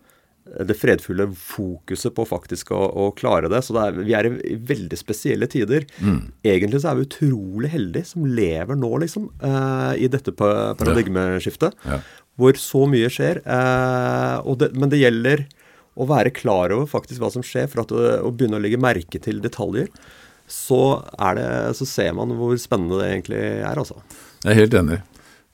[0.53, 3.61] det fredfulle fokuset på faktisk å, å klare det.
[3.65, 5.87] Så det er, vi er i veldig spesielle tider.
[6.03, 6.19] Mm.
[6.45, 9.31] Egentlig så er vi utrolig heldige som lever nå, liksom,
[9.97, 11.79] i dette paradigmeskiftet.
[11.87, 11.97] Ja.
[11.97, 13.43] Ja hvor så mye skjer.
[13.45, 15.45] Eh, det, men det gjelder
[15.93, 19.21] å være klar over faktisk hva som skjer, for at å begynne å legge merke
[19.23, 19.91] til detaljer.
[20.53, 20.83] Så,
[21.39, 21.47] det,
[21.79, 23.97] så, ser man hvor spennende det egentlig er, altså.
[24.45, 24.99] Jeg er helt enig.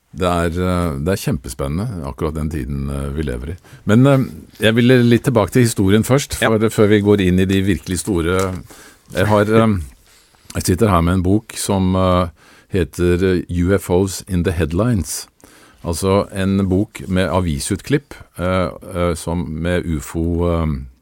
[0.09, 3.55] Det er, eh, det er, kjempespennende, akkurat den tiden eh, vi lever i.
[3.85, 4.25] Men eh,
[4.65, 6.69] jeg vil litt tilbake til historien først, for, ja.
[6.73, 8.39] før vi går inn i de virkelig store
[9.13, 9.45] Jeg har
[10.55, 11.95] Jeg sitter her med en bok som
[12.69, 15.27] heter 'UFOs in the Headlines'.
[15.83, 18.13] Altså en bok med avisutklipp
[19.15, 20.98] som med ufo-relaterte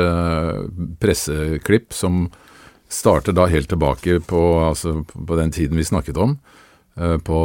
[0.00, 0.62] eh,
[1.02, 2.26] presseklipp som
[2.92, 6.36] starter da helt tilbake på, altså, på den tiden vi snakket om.
[6.94, 7.38] Eh, på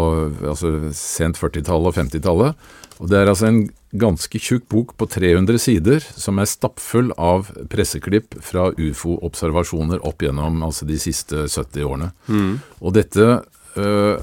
[0.43, 2.69] altså, sent 40-tallet og 50-tallet.
[2.97, 3.61] Og Det er altså en
[3.97, 10.63] ganske tjukk bok på 300 sider som er stappfull av presseklipp fra ufo-observasjoner opp gjennom
[10.65, 12.09] altså, de siste 70 årene.
[12.27, 12.57] Mm.
[12.81, 13.29] Og dette
[13.77, 14.17] øh,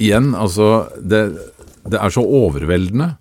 [0.00, 1.26] igjen, altså det,
[1.84, 3.16] det, er så overveldende.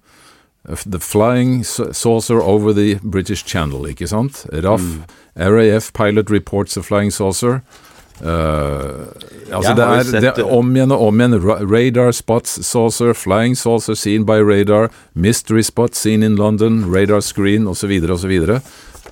[0.65, 4.45] The Flying Saucer Over the British Channel, ikke sant?
[4.52, 4.82] RAF.
[4.82, 5.04] Mm.
[5.36, 7.60] RAF Pilot Reports of Flying Saucer.
[8.21, 9.10] Uh,
[9.52, 11.36] altså det er, det er, om igjen og om igjen.
[11.43, 17.67] Radar spots saucer, flying saucer seen by radar, mystery spot seen in London, radar screen
[17.67, 17.91] osv.
[18.10, 18.32] osv.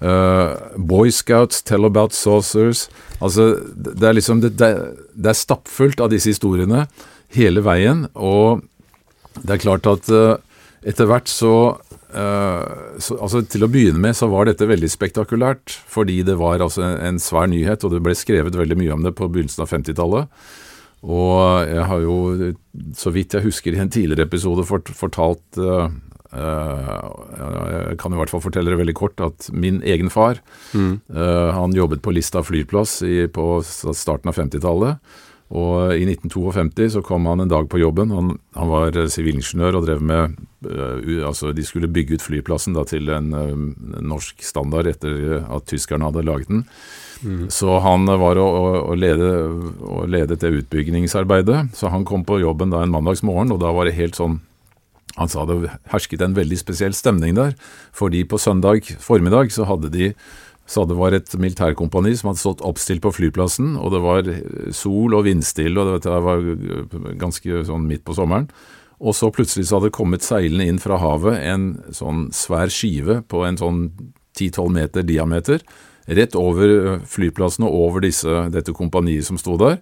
[0.01, 2.89] Uh, Boy Scouts tell about saucers.
[3.19, 6.85] Altså, det er liksom det, det er stappfullt av disse historiene
[7.35, 8.07] hele veien.
[8.15, 8.63] Og
[9.41, 10.37] det er klart at uh,
[10.81, 11.53] etter hvert så,
[12.15, 16.63] uh, så, Altså til å begynne med så var dette veldig spektakulært, fordi det var
[16.63, 19.65] altså en, en svær nyhet, og det ble skrevet veldig mye om det på begynnelsen
[19.65, 20.45] av 50-tallet.
[21.01, 22.15] Og jeg har jo,
[22.97, 25.89] så vidt jeg husker i en tidligere episode, fort, fortalt uh,
[26.29, 30.37] Jeg kan i hvert fall fortelle det veldig kort at min egen far
[30.71, 30.93] mm.
[31.57, 35.17] Han jobbet på Lista flyplass i, på starten av 50-tallet.
[35.51, 38.13] Og i 1952 så kom han en dag på jobben.
[38.15, 40.37] Han, han var eh, sivilingeniør og drev med
[40.67, 43.55] uh, Altså, de skulle bygge ut flyplassen da, til en uh,
[43.99, 46.63] norsk standard etter at tyskerne hadde laget den.
[47.21, 47.49] Mm.
[47.53, 49.33] Så han var å, lede,
[49.83, 51.67] å ledet det utbyggingsarbeidet.
[51.77, 54.39] Så han kom på jobben da en mandagsmorgen, og da var det helt sånn
[55.17, 57.51] han sa det hersket en veldig spesiell stemning der,
[57.91, 60.13] fordi på søndag formiddag så hadde de
[60.71, 64.29] så det var et militærkompani som hadde stått oppstilt på flyplassen, og det var
[64.75, 66.45] sol og vindstille, og det var
[67.19, 68.47] ganske sånn midt på sommeren.
[69.01, 73.19] Og så plutselig så hadde det kommet seilende inn fra havet en sånn svær skive
[73.27, 73.81] på en sånn
[74.37, 75.65] 10-12 meter diameter,
[76.07, 79.81] rett over flyplassen og over disse, dette kompaniet som sto der.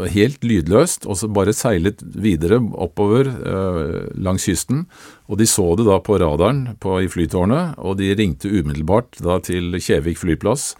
[0.00, 4.86] Helt lydløst, og så bare seilet videre oppover eh, langs kysten.
[5.28, 9.36] Og de så det da på radaren på, i flytårnet, og de ringte umiddelbart da
[9.44, 10.74] til Kjevik flyplass.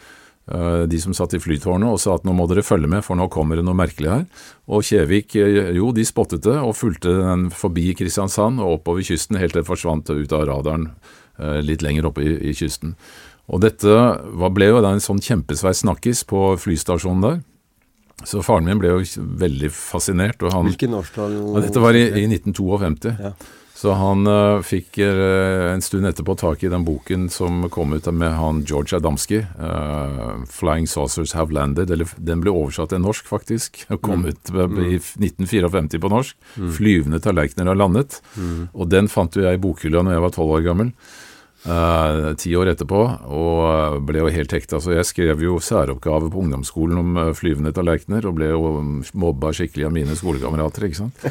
[0.86, 3.26] de som satt i flytårnet og sa at nå må dere følge med, for nå
[3.26, 4.26] kommer det noe merkelig her.
[4.70, 9.56] Og Kjevik, jo, de spottet det og fulgte den forbi Kristiansand og oppover kysten helt
[9.56, 10.92] til det forsvant ut av radaren
[11.66, 12.94] litt lenger oppe i, i kysten.
[13.50, 13.98] Og dette
[14.54, 17.42] ble jo en sånn kjempesvær snakkis på flystasjonen der.
[18.24, 19.04] Så faren min ble jo
[19.42, 20.40] veldig fascinert.
[20.42, 21.36] Og han, Hvilken årstall?
[21.60, 23.12] Dette var i, i 1952.
[23.20, 23.34] Ja.
[23.76, 28.08] Så han uh, fikk uh, en stund etterpå tak i den boken som kom ut
[28.08, 31.92] med han George Adamski, uh, 'Flying Saucers Have Landed'.
[31.92, 33.84] Eller, den ble oversatt til norsk, faktisk.
[33.92, 34.30] og Kom mm.
[34.32, 34.80] ut mm.
[34.80, 36.40] i 1954 på norsk.
[36.56, 36.72] Mm.
[36.72, 38.22] 'Flyvende tallerkener har landet'.
[38.40, 38.68] Mm.
[38.72, 40.94] Og den fant jo jeg i bokhylla når jeg var tolv år gammel.
[41.64, 42.98] Uh, ti år etterpå,
[43.32, 44.78] og ble jo helt hekta.
[44.82, 48.70] Så jeg skrev jo særoppgave på ungdomsskolen om uh, flyvende tallerkener, og ble jo
[49.18, 51.26] mobba skikkelig av mine skolekamerater, ikke sant.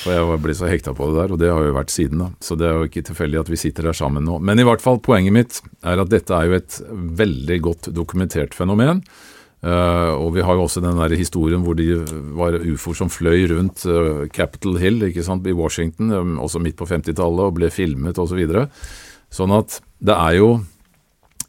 [0.00, 2.30] For jeg ble så hekta på det der, og det har jo vært siden, da.
[2.40, 4.38] Så det er jo ikke tilfeldig at vi sitter der sammen nå.
[4.40, 6.80] Men i hvert fall, poenget mitt er at dette er jo et
[7.20, 9.02] veldig godt dokumentert fenomen.
[9.66, 11.88] Uh, og vi har jo også den der historien hvor de
[12.36, 16.76] var ufoer som fløy rundt uh, Capitol Hill ikke sant, i Washington, um, også midt
[16.78, 18.44] på 50-tallet, og ble filmet osv.
[19.32, 20.50] Sånn at det er jo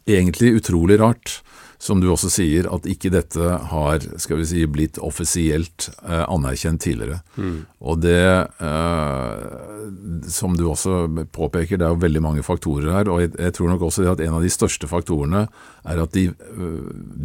[0.08, 1.42] egentlig utrolig rart,
[1.78, 6.82] som du også sier, at ikke dette har skal vi si, blitt offisielt eh, anerkjent
[6.82, 7.20] tidligere.
[7.38, 7.58] Mm.
[7.86, 8.24] Og det,
[8.66, 11.04] eh, som du også
[11.36, 13.12] påpeker, det er jo veldig mange faktorer her.
[13.14, 15.46] Og jeg, jeg tror nok også at en av de største faktorene
[15.86, 16.80] er at de, eh,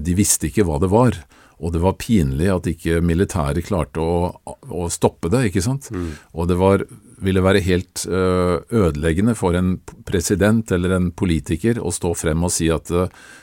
[0.05, 1.17] de visste ikke hva det var.
[1.63, 4.35] Og det var pinlig at ikke militæret klarte å,
[4.69, 5.89] å stoppe det, ikke sant.
[5.95, 6.13] Mm.
[6.37, 6.85] Og det var
[7.23, 12.53] ville være helt øh, ødeleggende for en president eller en politiker å stå frem og
[12.55, 12.91] si at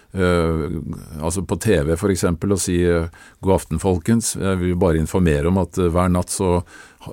[0.10, 0.82] Uh,
[1.22, 2.24] altså på TV f.eks.
[2.26, 3.06] og si uh,
[3.46, 4.32] 'god aften, folkens'.
[4.42, 6.64] Jeg vil bare informere om at uh, hver natt så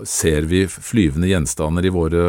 [0.09, 2.23] ser vi flyvende gjenstander i våre,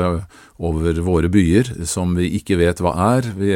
[0.57, 3.27] over våre byer som vi ikke vet hva er.
[3.37, 3.51] Vi,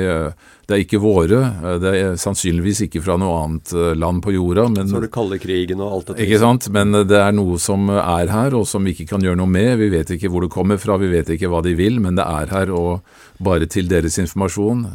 [0.69, 1.39] det er ikke våre,
[1.81, 4.67] det er sannsynligvis ikke fra noe annet eh, land på jorda.
[4.75, 6.21] Men, så er det kalde krigen og alt dette.
[6.27, 9.41] Ikke sant, men det er noe som er her, og som vi ikke kan gjøre
[9.41, 9.73] noe med.
[9.81, 12.27] Vi vet ikke hvor det kommer fra, vi vet ikke hva de vil, men det
[12.27, 12.75] er her.
[12.75, 13.01] og
[13.43, 14.85] bare til deres informasjon.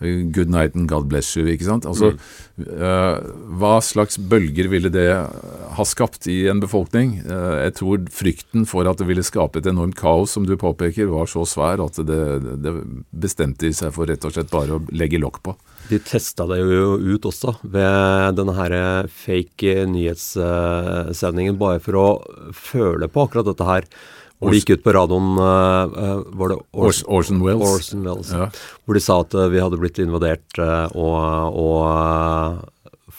[0.00, 1.44] Good night and God bless you.
[1.46, 1.84] ikke sant?
[1.88, 2.64] Altså, mm.
[2.80, 3.20] uh,
[3.60, 5.08] Hva slags bølger ville det
[5.76, 7.18] ha skapt i en befolkning?
[7.26, 11.10] Uh, jeg tror frykten for at det ville skape et enormt kaos, som du påpeker,
[11.12, 12.20] var så svær at det,
[12.62, 12.74] det
[13.10, 15.56] bestemte seg for rett og slett bare å legge lokk på.
[15.90, 22.08] De testa det jo ut også ved denne her fake nyhetssendingen, bare for å
[22.54, 23.88] føle på akkurat dette her.
[24.40, 27.60] Hvor de gikk ut på radioen uh, Var det Ors Orson Wells?
[27.60, 28.46] Orson Wells ja.
[28.86, 30.62] Hvor de sa at uh, vi hadde blitt invadert
[30.96, 32.62] og, og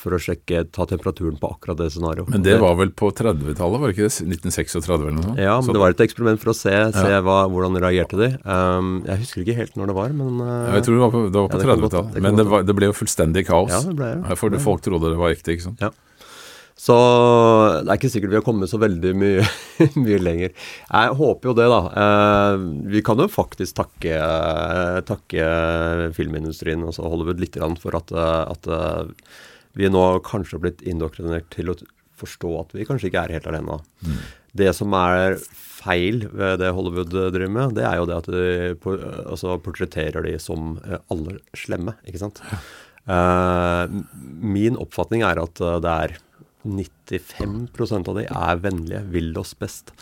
[0.01, 2.31] for å sjekke, ta temperaturen på akkurat det scenarioet.
[2.33, 4.27] Men det var vel på 30-tallet, var det ikke det?
[4.27, 5.41] 1936 eller noe sånt?
[5.41, 5.75] Ja, men Så.
[5.77, 7.23] det var et eksperiment for å se, se ja.
[7.25, 8.31] hva, hvordan reagerte de.
[8.45, 11.25] Um, jeg husker ikke helt når det var, men ja, Jeg tror det var på,
[11.29, 12.21] på ja, 30-tallet.
[12.27, 13.73] Men det, var, det, ble jo fullstendig kaos.
[13.73, 14.39] Ja, det ble jo.
[14.41, 15.83] For folk trodde det var ekte, ikke sant.
[15.83, 15.93] Ja.
[16.81, 16.95] Så
[17.83, 19.45] det er ikke sikkert vi har kommet så veldig mye,
[20.05, 20.55] mye lenger.
[20.55, 21.81] Jeg håper jo det, da.
[22.03, 22.63] Eh,
[22.95, 24.17] vi kan jo faktisk takke,
[25.05, 25.45] takke
[26.17, 28.71] filmindustrien, altså Hollywood, litt for at, at
[29.77, 31.77] vi nå kanskje har blitt indoktrinert til å
[32.21, 33.79] forstå at vi kanskje ikke er helt alene.
[34.05, 34.21] Mm.
[34.62, 35.38] Det som er
[35.81, 38.47] feil ved det Hollywood driver med, det er jo det at de
[39.31, 40.75] altså, portretterer de som
[41.13, 42.43] alle slemme, ikke sant.
[43.10, 43.88] Uh,
[44.21, 46.19] min oppfatning er at det er
[46.67, 49.95] 95% av de er vennlige, vil oss best.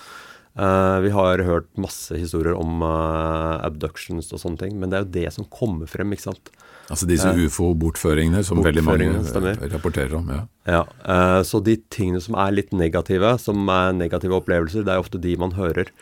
[0.59, 5.05] Uh, vi har hørt masse historier om uh, abductions og sånne ting, men det er
[5.05, 6.11] jo det som kommer frem.
[6.11, 6.51] ikke sant?
[6.89, 9.59] Altså disse ufo-bortføringene som veldig mange stemmer.
[9.73, 10.31] rapporterer om.
[10.33, 10.41] ja.
[10.65, 15.21] ja så de tingene som er litt negative, som er negative opplevelser, det er ofte
[15.21, 15.93] de man hører.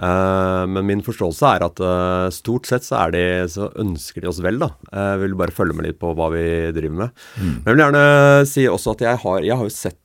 [0.00, 4.30] Uh, men min forståelse er at uh, stort sett så, er de, så ønsker de
[4.30, 4.70] oss vel, da.
[4.94, 6.44] Jeg vil bare følge med litt på hva vi
[6.76, 7.20] driver med.
[7.36, 7.50] Mm.
[7.50, 8.06] Men jeg vil gjerne
[8.48, 9.98] si også at jeg har, jeg har jo sett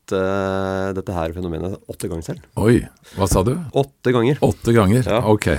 [0.95, 2.43] dette her fenomenet åtte ganger selv.
[2.61, 2.83] Oi,
[3.15, 3.55] hva sa du?
[3.73, 4.37] Åtte ganger.
[4.45, 5.23] Åtte ganger, ja.
[5.31, 5.49] ok.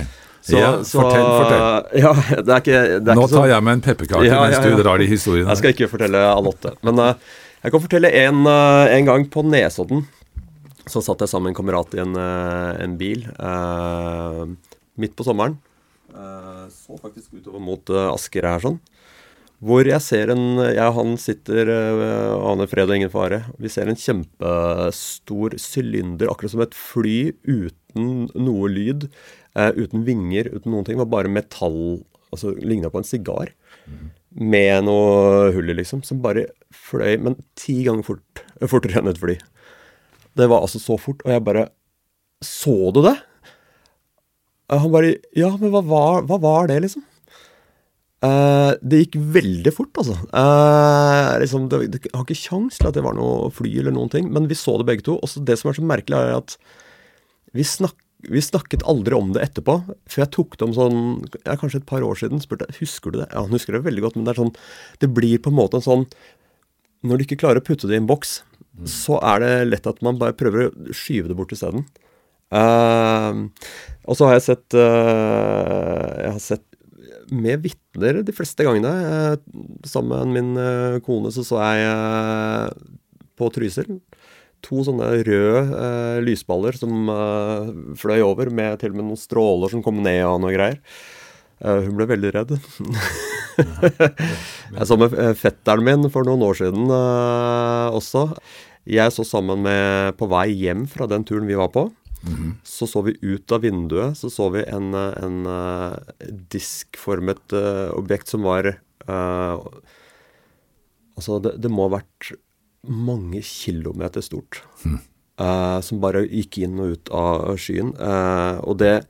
[0.47, 1.63] Så, ja, så, fortell, fortell.
[2.03, 4.79] Ja, det er ikke, det er Nå tar jeg meg en pepperkake ja, mens du
[4.79, 5.49] drar de historiene.
[5.51, 6.71] Jeg skal ikke fortelle alle åtte.
[6.87, 10.05] Men jeg kan fortelle en, en gang på Nesodden.
[10.87, 14.45] Så satt jeg sammen med en kamerat i en, uh, en bil uh,
[14.99, 15.57] midt på sommeren.
[16.13, 18.79] Uh, så faktisk utover mot uh, Asker her sånn.
[19.57, 23.39] Hvor jeg ser en Jeg og han sitter og aner fred og ingen fare.
[23.57, 29.07] Vi ser en kjempestor sylinder, akkurat som et fly uten noe lyd.
[29.57, 30.97] Uten vinger, uten noen ting.
[30.97, 33.53] Det var bare metall Altså ligna på en sigar.
[33.87, 34.07] Mm.
[34.51, 36.03] Med noe hull i, liksom.
[36.03, 39.37] Som bare fløy, men ti ganger fort, fortere enn et fly.
[40.37, 41.69] Det var altså så fort, og jeg bare
[42.43, 43.15] Så du det?
[44.69, 47.05] Han bare Ja, men hva var, hva var det, liksom?
[48.17, 50.17] Uh, det gikk veldig fort, altså.
[50.33, 54.11] Uh, liksom, det, det, har ikke kjangs til at det var noe fly eller noen
[54.13, 55.19] ting, men vi så det begge to.
[55.21, 56.57] Og det som er så merkelig, er at
[57.55, 57.95] vi, snak,
[58.27, 59.77] vi, snakket aldri om det etterpå.
[60.09, 60.99] For jeg tok det om sånn
[61.43, 62.41] ja, kanskje et par år siden.
[62.43, 63.29] spurte jeg, Husker du det?
[63.31, 64.53] Ja, han husker det veldig godt, men det er sånn
[65.01, 66.05] Det blir på en måte en sånn
[67.07, 68.41] Når du ikke klarer å putte det i en boks,
[68.75, 68.85] mm.
[68.91, 71.85] så er det lett at man bare prøver å skyve det bort isteden.
[72.47, 73.51] Uh,
[74.07, 76.63] og så har jeg sett Jeg har sett
[77.27, 78.91] med vitner de fleste gangene.
[78.91, 82.87] Uh, sammen med min uh, kone så så jeg
[83.37, 83.99] på Trysil
[84.65, 89.73] to sånne røde eh, lysballer som eh, fløy over, med til og med noen stråler
[89.73, 90.79] som kom ned og noe greier.
[91.61, 92.55] Eh, hun ble veldig redd.
[94.77, 98.29] jeg så med fetteren min for noen år siden også.
[98.87, 101.87] Jeg så sammen med på vei hjem fra den turen vi var på.
[102.27, 102.57] Mm.
[102.65, 105.93] Så så vi ut av vinduet så så vi en, en uh,
[106.49, 108.73] diskformet uh, objekt som var
[111.17, 112.33] Altså, det, det, må ha vært
[112.87, 114.63] mange kilometer stort.
[114.85, 114.99] Mm.
[115.85, 117.91] som bare gikk inn og ut av skyen.
[118.65, 119.03] og det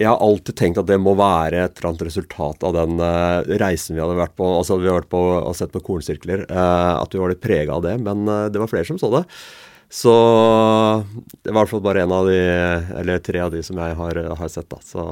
[0.00, 3.42] jeg har alltid tenkt at det må være et eller annet resultat av den uh,
[3.60, 4.46] reisen vi hadde vært på.
[4.56, 6.46] Altså vi har vært på og sett på kornsirkler.
[6.48, 7.96] Uh, at vi var litt prega av det.
[8.00, 9.24] Men uh, det var flere som så det.
[9.90, 10.12] Så
[11.42, 12.38] det var i hvert fall bare en av de,
[13.00, 14.68] eller tre av de som jeg har, har sett.
[14.70, 14.78] da.
[14.86, 15.02] Så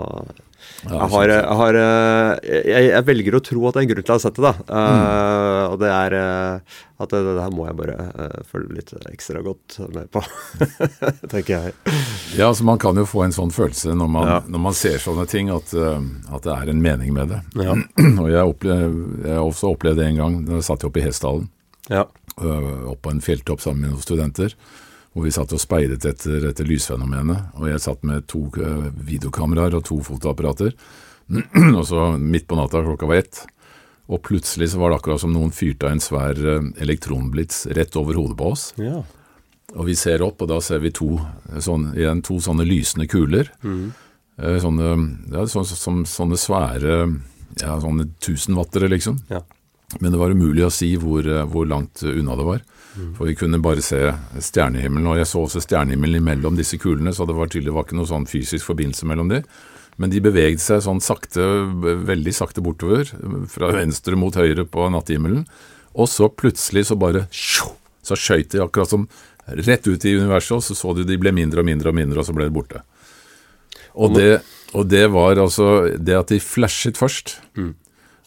[0.86, 4.14] jeg, har, jeg, har jeg, jeg, velger å tro at det er en grunn til
[4.14, 4.44] å ha sett det.
[4.44, 4.52] da.
[4.68, 5.00] Mm.
[5.00, 8.94] Uh, og det er uh, at det, det, her må jeg bare uh, følge litt
[9.10, 10.22] ekstra godt med på,
[11.32, 11.74] tenker jeg.
[12.38, 14.38] Ja, altså Man kan jo få en sånn følelse når man, ja.
[14.46, 17.42] når man ser sånne ting, at, at, det er en mening med det.
[17.66, 17.74] Ja.
[18.22, 20.40] og jeg, opplevde, jeg også opplevde det en gang.
[20.46, 21.50] Da satt jeg oppe i Hessdalen.
[21.90, 22.06] Ja.
[22.39, 24.55] Øh, opp på en fjelltopp sammen med noen studenter.
[25.14, 27.55] Hvor vi satt og speidet etter, etter lysfenomenet.
[27.59, 30.74] Og jeg satt med to øh, videokameraer og to fotoapparater.
[31.78, 33.45] og så midt på natta, klokka var ett.
[34.09, 37.97] Og plutselig så var det akkurat som noen fyrte av en svær øh, elektronblits rett
[37.99, 38.70] over hodet på oss.
[38.80, 39.03] Ja.
[39.76, 41.18] Og vi ser opp, og da ser vi to,
[41.61, 43.51] sånn, igjen, to sånne lysende kuler.
[43.61, 43.91] Mm.
[44.62, 44.95] Sånne,
[45.34, 46.95] ja, så, så, sånne svære
[47.59, 49.18] ja, sånne tusenwattere, liksom.
[49.28, 49.43] Ja.
[49.97, 52.61] Men det var umulig å si hvor, eh, hvor langt unna det var.
[52.99, 53.14] Mm.
[53.16, 54.01] For vi kunne bare se
[54.36, 57.86] stjernehimmelen, og jeg så også stjernehimmelen imellom disse kulene, så det var tydelig det var
[57.86, 59.41] ikke noe sånn fysisk forbindelse mellom de.
[59.99, 61.43] Men de beveget seg sånn sakte,
[62.07, 63.09] veldig sakte bortover,
[63.51, 65.47] fra venstre mot høyre på nattehimmelen.
[65.99, 67.26] Og så plutselig så bare
[68.09, 69.09] Så skøyt de akkurat som
[69.49, 72.20] rett ut i universet, og så så du de ble mindre og mindre og mindre,
[72.20, 72.80] og så ble de borte.
[73.99, 74.41] Og det,
[74.72, 77.36] og det var altså det at de flashet først.
[77.59, 77.74] Mm.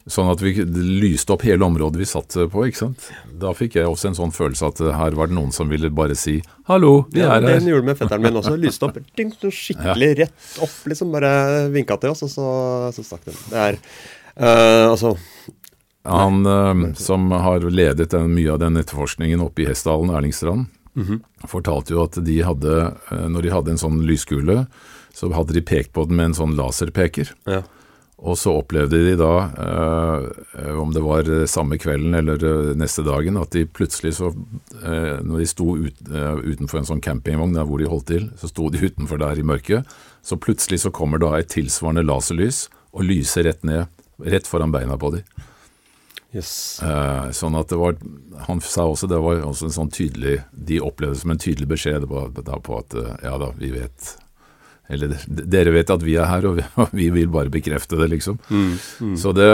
[0.09, 2.63] Sånn at vi lyste opp hele området vi satt på.
[2.65, 3.03] ikke sant?
[3.41, 6.15] Da fikk jeg også en sånn følelse at her var det noen som ville bare
[6.17, 7.59] si 'hallo, vi ja, er her'.
[7.59, 8.55] Den gjorde med fetteren min også.
[8.57, 8.97] Lyste opp
[9.61, 11.11] skikkelig rett opp, liksom.
[11.13, 12.47] Bare vinka til oss, og så,
[12.95, 13.37] så stakk den.
[13.51, 13.77] Det er
[14.41, 15.17] uh, altså
[16.05, 21.05] Han uh, som har ledet den, mye av den etterforskningen oppe i Hessdalen, Erlingstrand, mm
[21.05, 21.21] -hmm.
[21.45, 24.65] fortalte jo at de hadde, når de hadde en sånn lyskule,
[25.13, 27.33] så hadde de pekt på den med en sånn laserpeker.
[27.45, 27.61] Ja.
[28.21, 29.33] Og så opplevde de da,
[29.65, 35.17] eh, om det var samme kvelden eller eh, neste dagen, at de plutselig så eh,
[35.25, 38.51] Når de sto ut, eh, utenfor en sånn campingvogn der hvor de holdt til, så
[38.51, 39.89] sto de utenfor der i mørket.
[40.21, 43.89] Så plutselig så kommer da et tilsvarende laserlys og lyser rett ned,
[44.21, 45.23] rett foran beina på de.
[46.31, 46.79] Yes.
[46.83, 47.97] Eh, sånn at det var
[48.47, 51.67] Han sa også det var også en sånn tydelig De opplevde det som en tydelig
[51.73, 54.13] beskjed på, på at eh, ja da, vi vet
[54.91, 58.09] eller dere vet at vi er her, og vi, og vi vil bare bekrefte det,
[58.15, 58.39] liksom.
[58.49, 59.13] Mm, mm.
[59.19, 59.51] Så det,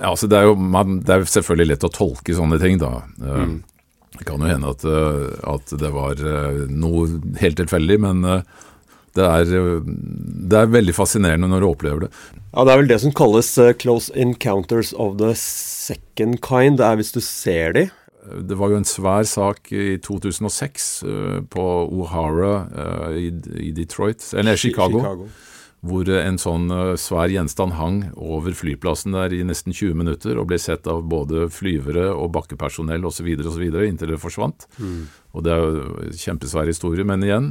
[0.00, 2.98] altså det, er jo man, det er selvfølgelig lett å tolke sånne ting, da.
[3.22, 3.56] Eh, mm.
[4.14, 7.08] Det kan jo hende at, eh, at, det var eh, noe
[7.40, 8.22] helt tilfeldig, men
[9.14, 9.50] det er,
[9.84, 12.14] det er, veldig fascinerende når du opplever det.
[12.52, 13.50] Ja, Det er vel det som kalles
[13.82, 16.78] close encounters of the second kind.
[16.78, 17.88] Det er hvis du ser de.
[18.24, 23.28] Det var jo en svær sak i 2006 uh, på O'Hara uh, i,
[23.60, 25.28] i, Detroit, eller Chicago, Chicago,
[25.84, 30.56] hvor en sånn svær gjenstand hang over flyplassen der i nesten 20 minutter og ble
[30.56, 33.28] sett av både flyvere og bakkepersonell osv.
[33.28, 34.64] inntil det forsvant.
[34.78, 35.02] Mm.
[35.36, 37.50] Og Det er jo en kjempesvær historie, men igjen,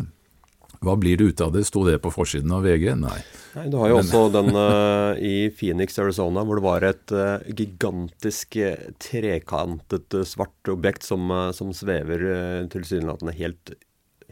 [0.84, 1.64] hva blir det ut av det?
[1.68, 2.90] Sto det på forsiden av VG?
[3.00, 3.20] Nei.
[3.56, 4.04] Nei du har jo Men...
[4.04, 10.72] også den uh, i Phoenix, Arizona, hvor det var et uh, gigantisk uh, trekantet svart
[10.74, 13.76] objekt som, som svever uh, tilsynelatende helt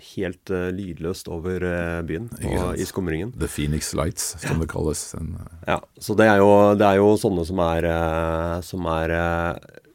[0.01, 1.61] helt lydløst over
[2.07, 3.35] byen og, i skumringen.
[3.37, 4.63] The Phoenix Lights, som ja.
[4.63, 5.03] det kalles.
[5.19, 5.35] En,
[5.67, 6.47] ja, så det er, jo,
[6.79, 7.85] det er jo sånne som er,
[8.65, 9.13] som er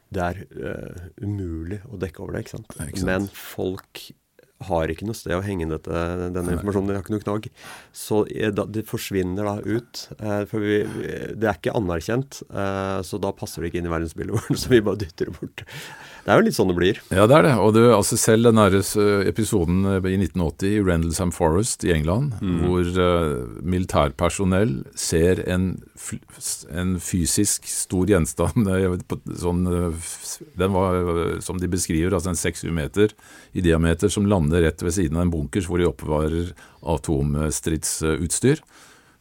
[0.07, 0.39] Det er
[1.19, 2.77] umulig å dekke over det, ikke sant.
[2.77, 3.09] Ikke sant?
[3.09, 4.05] Men folk
[4.65, 6.03] har ikke noe sted å henge dette,
[6.33, 6.89] denne informasjonen.
[6.89, 7.49] De har ikke noe knagg.
[7.93, 10.03] Så det forsvinner da ut.
[10.17, 10.79] Eh, for vi,
[11.37, 12.41] det er ikke anerkjent.
[12.49, 15.37] Eh, så da passer det ikke inn i verdensbildet vårt, så vi bare dytter det
[15.37, 15.65] bort.
[16.27, 16.97] Det er jo litt sånn det blir.
[17.07, 17.53] Ja, det er det.
[17.63, 22.33] Og det, altså selv den der eh, episoden i 1980 i Rendlesham Forest i England,
[22.43, 22.57] mm.
[22.65, 25.69] hvor uh, militærpersonell ser en,
[26.67, 28.67] en, fysisk stor gjenstand
[29.45, 29.63] sånn,
[30.59, 30.99] Den var,
[31.47, 33.15] som de beskriver, altså en 600 meter
[33.55, 36.51] i diameter som lander rett ved siden av en bunkers hvor de oppbevarer
[36.83, 38.59] atomstridsutstyr.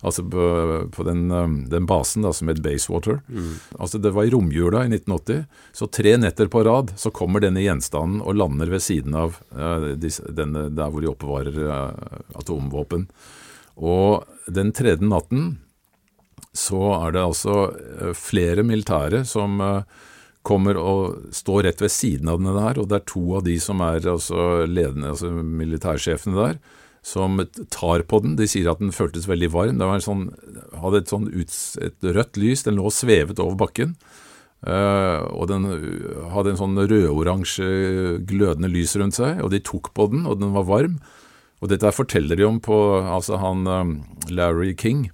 [0.04, 0.46] Altså på,
[0.92, 3.22] på den, um, den, basen da, som het Basewater.
[3.28, 3.52] Mm.
[3.78, 5.44] Altså Det var i romjula i 1980.
[5.72, 9.94] Så tre netter på rad så kommer denne gjenstanden og lander ved siden av uh,
[9.96, 13.08] disse, denne, der hvor de oppbevarer uh, atomvåpen.
[13.76, 15.54] Og den tredje natten
[16.56, 19.62] så er det altså uh, flere militære som
[20.46, 23.56] kommer og står rett ved siden av denne der, og det er to av de
[23.58, 26.60] som er altså ledende, altså militærsjefene der
[27.06, 27.38] som
[27.70, 28.34] tar på den.
[28.38, 29.78] De sier at den føltes veldig varm.
[29.78, 30.28] Det sånn,
[30.82, 32.64] hadde et, sånn ut, et rødt lys.
[32.66, 33.94] Den lå svevet over bakken.
[34.66, 35.68] Uh, og den
[36.32, 37.68] hadde en sånn rødoransje
[38.26, 39.38] glødende lys rundt seg.
[39.44, 40.98] Og de tok på den, og den var varm.
[41.62, 43.94] Og dette forteller de om på altså han um,
[44.28, 45.06] Larry King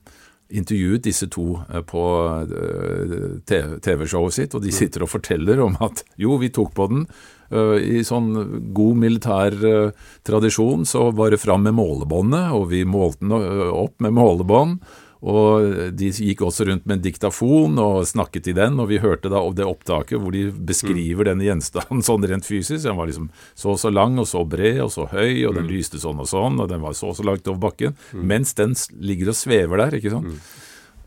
[0.52, 2.02] intervjuet disse to uh, på
[2.48, 7.06] uh, TV-showet sitt, og de sitter og forteller om at jo, vi tok på den,
[7.06, 8.32] Eh, I sånn
[8.74, 13.70] god militær eh, tradisjon så var det fram med målebåndet, og vi målte den eh,
[13.72, 14.84] opp med målebånd.
[15.22, 19.30] Og de gikk også rundt med en diktafon og snakket i den, og vi hørte
[19.30, 21.28] da det opptaket hvor de beskriver mm.
[21.30, 22.82] denne gjenstanden sånn rent fysisk.
[22.88, 25.68] Den var liksom så og så lang og så bred og så høy, og den
[25.68, 25.70] mm.
[25.70, 27.94] lyste sånn og sånn, og den var så og så langt over bakken.
[28.10, 28.26] Mm.
[28.34, 30.42] Mens den ligger og svever der, ikke sant.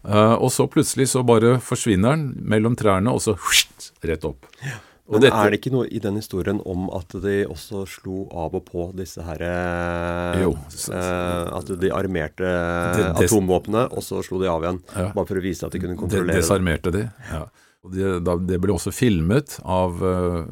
[0.06, 3.36] Uh, og så plutselig så bare forsvinner den mellom trærne, og så
[4.06, 4.46] rett opp.
[4.64, 4.80] Ja.
[5.06, 8.56] Men dette, er det ikke noe i den historien om at de også slo av
[8.58, 12.54] og på disse her eh, eh, At de armerte
[13.12, 14.82] atomvåpnene, og så slo de av igjen?
[14.96, 16.42] Ja, bare for å vise at de kunne kontrollere det?
[16.42, 17.46] Desarmerte de, ja.
[17.86, 20.48] Og det, det ble også filmet av, uh,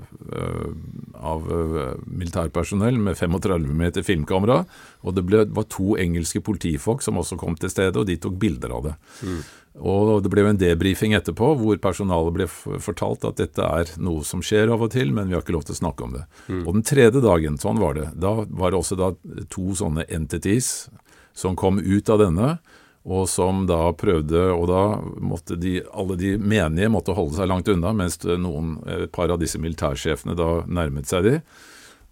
[1.17, 4.59] av uh, militærpersonell med 35 meter filmkamera.
[5.01, 8.37] Og det ble, var to engelske politifolk som også kom til stedet, og de tok
[8.37, 8.93] bilder av det.
[9.25, 9.41] Mm.
[9.81, 12.45] Og det ble jo en debrifing etterpå hvor personalet ble
[12.81, 15.65] fortalt at dette er noe som skjer av og til, men vi har ikke lov
[15.65, 16.21] til å snakke om det.
[16.45, 16.61] Mm.
[16.61, 19.09] Og den tredje dagen, sånn var det, da var det også da
[19.53, 20.91] to sånne entities
[21.33, 22.55] som kom ut av denne,
[23.03, 24.83] og som da prøvde Og da
[25.19, 29.41] måtte de, alle de menige måtte holde seg langt unna, mens noen, et par av
[29.41, 31.33] disse militærsjefene da nærmet seg de.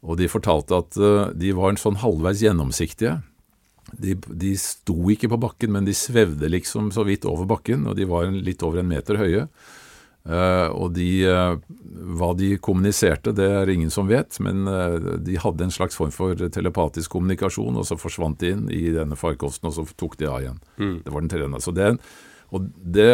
[0.04, 3.22] Og de fortalte at uh, de var en sånn halvveis gjennomsiktige
[3.94, 7.96] de, de, sto ikke på bakken, men de svevde liksom så vidt over bakken, og
[8.00, 9.46] de var en, litt over en meter høye.
[10.22, 11.56] Uh, og de, uh,
[12.20, 16.14] hva de kommuniserte, det er ingen som vet, men uh, de hadde en slags form
[16.14, 20.30] for telepatisk kommunikasjon, og så forsvant de inn i denne farkosten, og så tok de
[20.30, 20.62] av igjen.
[20.78, 20.96] Mm.
[21.08, 21.64] Det var den tredje.
[21.66, 21.90] Så det,
[22.54, 23.10] og det,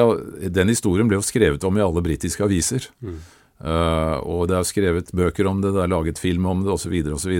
[0.51, 2.89] den historien ble jo skrevet om i alle britiske aviser.
[2.99, 3.19] Mm.
[3.57, 6.93] Og det er skrevet bøker om det, det er laget film om det osv.
[7.15, 7.33] osv.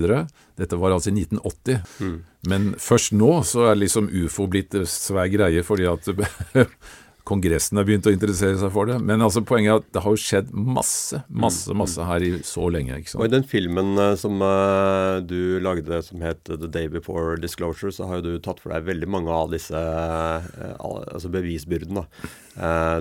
[0.58, 1.82] Dette var altså i 1980.
[2.02, 2.16] Mm.
[2.50, 6.08] Men først nå så er liksom ufo blitt svær greie fordi at
[7.28, 8.98] Kongressen har begynt å interessere seg for det.
[9.04, 11.80] Men altså poenget er at det har jo skjedd masse, masse, mm.
[11.82, 13.02] masse her i så lenge.
[13.02, 13.20] ikke sant?
[13.20, 17.92] Og i den filmen uh, som uh, du lagde som het The Day Before Disclosure,
[17.92, 22.06] så har jo du tatt for deg veldig mange av disse altså bevisbyrdene.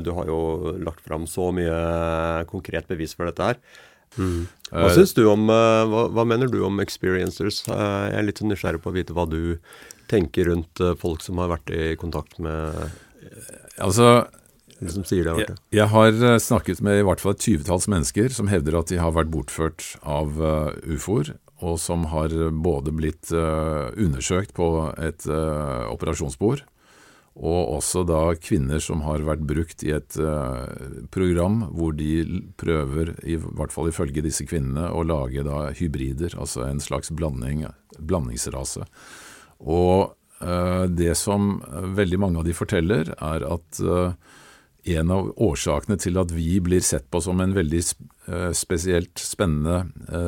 [0.02, 0.38] du har jo
[0.82, 1.76] lagt fram så mye
[2.50, 3.60] konkret bevis for dette her.
[4.16, 4.46] Mm.
[4.70, 7.62] Hva du om hva, hva, mener du om experiencers?
[7.68, 9.58] jeg er litt nysgjerrig på å vite hva du
[10.10, 12.90] tenker rundt folk som har vært i kontakt med
[13.82, 14.26] Altså,
[14.80, 18.88] jeg, jeg, har eh, snakket med i hvert fall et tyvetalls mennesker som hevder at
[18.88, 20.38] de har vært bortført av
[20.86, 26.64] ufoer, og som har både blitt undersøkt på et operasjonsbord,
[27.36, 30.16] og også da kvinner som har vært brukt i et
[31.12, 32.24] program hvor de
[32.56, 37.66] prøver, i hvert fall ifølge disse kvinnene, å lage da hybrider, altså en slags blanding,
[38.00, 38.88] blandingsrase.
[39.60, 41.62] Og Eh, det som
[41.96, 44.12] veldig mange av de forteller, er at eh,
[44.96, 49.86] en av årsakene til at vi blir sett på som en veldig eh, spesielt spennende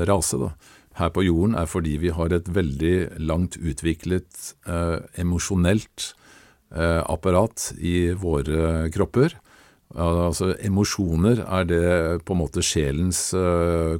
[0.08, 0.52] rase da,
[0.98, 4.48] her på jorden, er fordi vi har et veldig langt utviklet
[5.14, 6.08] emosjonelt
[6.70, 9.32] apparat i våre kropper.
[9.96, 11.84] Altså Emosjoner er det
[12.28, 13.30] på en måte sjelens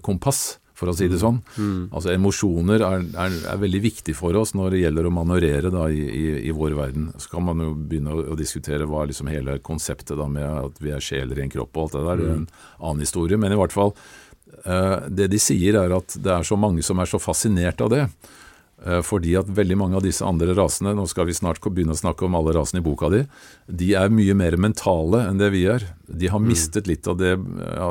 [0.05, 1.41] kompass for å si det sånn.
[1.59, 1.89] Mm.
[1.91, 5.89] Altså Emosjoner er, er, er, veldig viktig for oss når det gjelder å manøvrere da,
[5.91, 7.09] i, i, i, vår verden.
[7.19, 10.47] Så kan man jo begynne å, å diskutere hva er liksom hele konseptet da med
[10.47, 12.23] at vi er sjeler i en kropp og alt det der.
[12.23, 12.67] Det er en mm.
[12.79, 13.41] annen historie.
[13.41, 13.95] Men i hvert fall,
[15.09, 18.05] det de sier er at det er så mange som er så fascinert av det.
[18.87, 21.99] Eh, fordi at veldig mange av disse andre rasene, nå skal vi snart begynne å
[21.99, 23.25] snakke om alle rasene i boka di,
[23.67, 25.83] de er mye mer mentale enn det vi er.
[26.07, 26.47] De har mm.
[26.47, 27.89] mistet litt av det ja,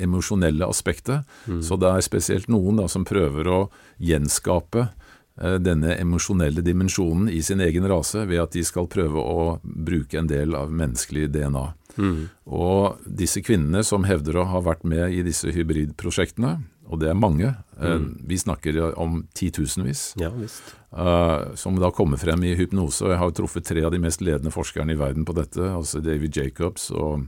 [0.00, 1.28] emosjonelle aspektet.
[1.44, 1.60] Mm.
[1.66, 3.60] Så det er spesielt noen da som prøver å
[4.00, 9.58] gjenskape eh, denne emosjonelle dimensjonen i sin egen rase ved at de skal prøve å
[9.62, 11.66] bruke en del av menneskelig DNA.
[12.00, 12.20] Mm.
[12.48, 17.18] Og disse kvinnene som hevder å ha vært med i disse hybridprosjektene, og det er
[17.18, 17.52] mange.
[17.80, 18.18] Eh, mm.
[18.28, 20.14] Vi snakker om titusenvis.
[20.20, 20.62] Ja, visst.
[20.92, 23.04] Uh, som da kommer frem i hypnose.
[23.06, 25.62] Og jeg har truffet tre av de mest ledende forskerne i verden på dette.
[25.64, 27.26] Altså David Jacobs og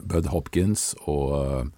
[0.00, 1.70] Bud Hopkins og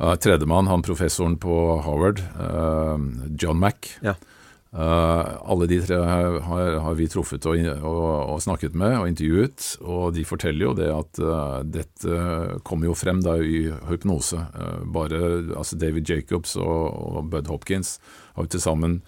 [0.00, 2.96] uh, tredjemann, han professoren på uh,
[3.34, 3.96] John Mack.
[4.04, 4.14] Ja.
[4.70, 9.64] Uh, alle de tre har, har vi truffet og, og, og, snakket med og intervjuet,
[9.82, 12.20] og de forteller jo det at uh, dette
[12.62, 14.38] kommer jo frem da i hypnose.
[14.54, 15.18] Uh, bare
[15.58, 17.96] altså David Jacobs og, og Bud Hopkins
[18.36, 19.02] har jo til sammen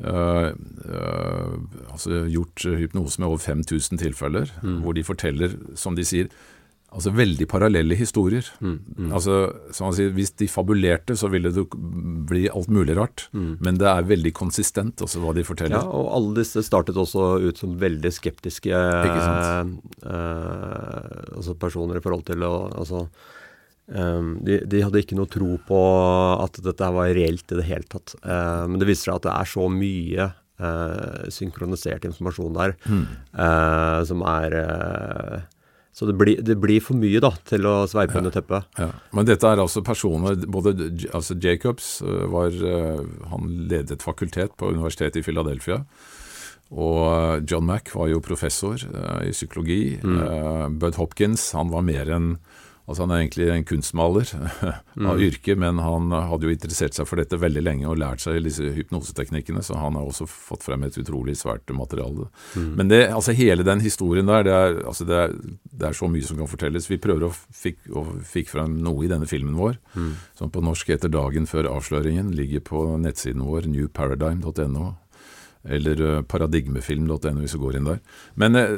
[0.00, 4.78] altså gjort hypnose med over 5000 tilfeller, mm.
[4.80, 6.30] hvor de forteller, som de sier,
[6.90, 8.46] Altså veldig parallelle historier.
[8.58, 9.10] Mm, mm.
[9.14, 9.36] Altså,
[9.74, 11.62] som man sier, Hvis de fabulerte, så ville det
[12.26, 13.28] bli alt mulig rart.
[13.30, 13.52] Mm.
[13.62, 15.78] Men det er veldig konsistent, også hva de forteller.
[15.78, 19.60] Ja, og alle disse startet også ut som veldig skeptiske eh,
[20.02, 23.04] eh, altså personer i forhold til å altså,
[23.94, 25.80] um, de, de, hadde ikke noe tro på
[26.42, 28.16] at dette var reelt i det hele tatt.
[28.24, 30.28] Uh, men det viser seg at det er så mye
[30.58, 33.06] uh, synkronisert informasjon der mm.
[33.38, 34.58] uh, som er
[36.00, 38.68] så det blir, det blir, for mye da, til å sveipe ja, under teppet.
[38.80, 38.86] Ja.
[39.12, 40.72] Men dette er altså personer både
[41.12, 45.82] altså Jacobs øh, var øh, Han ledet et fakultet på universitetet i Philadelphia.
[46.72, 48.80] Og øh, John Mack var jo professor
[49.20, 49.98] i psykologi.
[50.00, 50.80] Mm.
[50.80, 52.32] Bud Hopkins han var mer enn
[52.90, 54.30] Altså Han er egentlig en kunstmaler
[55.10, 55.22] av mm.
[55.28, 58.66] yrke, men han hadde jo interessert seg for dette veldig lenge og lært seg disse
[58.74, 62.26] hypnoseteknikkene, så han har også fått frem et utrolig svært materiale.
[62.58, 62.70] Mm.
[62.80, 65.36] Men det, altså hele den historien der, det er, altså det, er,
[65.70, 66.90] det er, så mye som kan fortelles.
[66.90, 70.10] Vi prøver å fikk, å fikk frem noe i denne filmen vår, mm.
[70.40, 74.90] som på norsk heter 'Dagen før avsløringen', ligger på nettsiden vår, newparadigm.no
[75.64, 77.98] eller eh, paradigmefilm.no hvis du går inn der.
[78.40, 78.76] Men eh,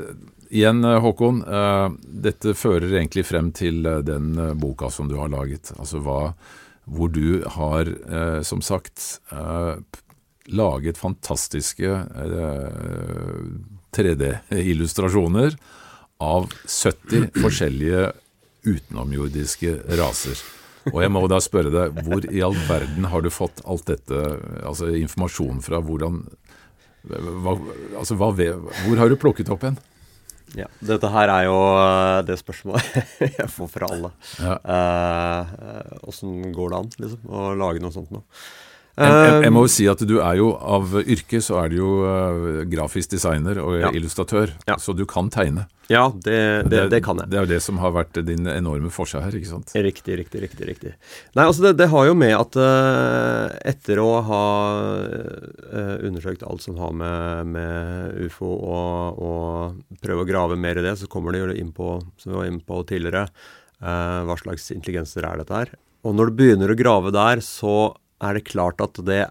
[0.53, 1.43] igjen, eh, Håkon.
[1.43, 5.73] Uh, dette fører egentlig frem til uh, den boka som du har laget.
[5.79, 6.35] Altså hva,
[6.85, 7.87] hvor du har,
[8.43, 9.21] som sagt,
[10.51, 11.93] laget fantastiske
[13.95, 15.55] 3D-illustrasjoner
[16.19, 18.09] av 70 forskjellige
[18.67, 20.43] utenomjordiske raser.
[20.91, 24.25] Og jeg må da spørre deg, hvor i all verden har du fått alt dette,
[24.67, 25.79] altså informasjon fra?
[25.87, 26.25] Hvordan
[27.07, 27.57] hva,
[27.99, 29.79] altså, hva, Hvor har du plukket opp en?
[30.59, 32.99] Ja, Dette her er jo eh, det spørsmålet
[33.39, 34.11] jeg får fra alle.
[36.09, 36.51] Åssen ja.
[36.51, 38.27] uh, går det an, liksom, å lage noe sånt noe?
[38.93, 41.79] Jeg, jeg, jeg, må jo si at du er jo av yrke så er du
[41.79, 43.89] jo uh, grafisk designer og ja.
[43.97, 44.77] illustratør, ja.
[44.77, 45.65] så du kan tegne.
[45.89, 47.31] Ja, det, det, det, kan jeg.
[47.33, 49.73] Det er jo det som har vært din enorme forskjell her, ikke sant?
[49.73, 50.69] Riktig, riktig, riktig.
[50.69, 50.93] riktig.
[51.33, 54.43] Nei, altså det, har jo med at uh, etter å ha
[54.77, 60.85] uh, undersøkt alt som har med, med ufo og, og, prøve å grave mer i
[60.85, 63.25] det, så kommer det jo inn på, som vi var inne på tidligere,
[63.83, 65.73] hva slags intelligenser er dette her.
[66.07, 69.23] Og når du begynner å grave der, så er det klart at det,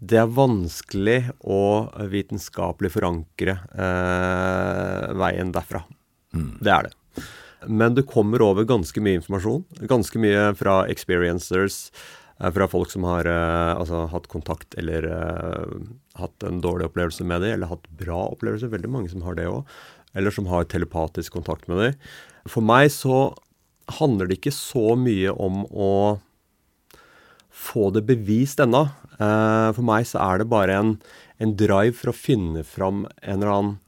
[0.00, 1.62] det er vanskelig å
[2.10, 5.84] vitenskapelig forankre eh, veien derfra.
[6.34, 6.56] Mm.
[6.62, 6.96] Det er det.
[7.68, 9.66] Men du kommer over ganske mye informasjon.
[9.90, 11.90] Ganske mye fra experiencers,
[12.40, 15.76] eh, fra folk som har eh, altså, hatt kontakt eller eh,
[16.20, 18.72] hatt en dårlig opplevelse med dem, eller hatt bra opplevelse.
[18.72, 19.68] Veldig mange som har det òg.
[20.16, 22.10] Eller som har telepatisk kontakt med dem.
[22.48, 23.28] For meg så
[24.00, 25.92] handler det ikke så mye om å
[27.60, 28.86] få det bevist ennå.
[29.20, 30.94] Uh, for meg så er det bare en,
[31.42, 33.78] en, drive for å finne fram en eller annen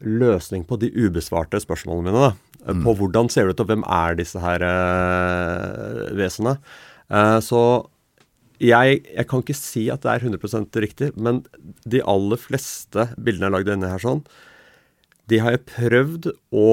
[0.00, 2.30] løsning på de ubesvarte spørsmålene mine.
[2.30, 2.72] Da.
[2.72, 2.82] Mm.
[2.84, 6.56] På hvordan ser det ut, og hvem er disse her uh, vesenene?
[7.12, 7.60] Uh, så
[8.56, 11.44] jeg, jeg, kan ikke si at det er 100% riktig, men
[11.84, 14.22] de aller fleste bildene jeg har lagd denne her sånn,
[15.28, 16.70] de har jeg prøvd å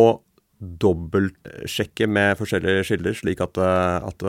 [0.83, 4.23] dobbeltsjekke med forskjellige kilder, slik at, at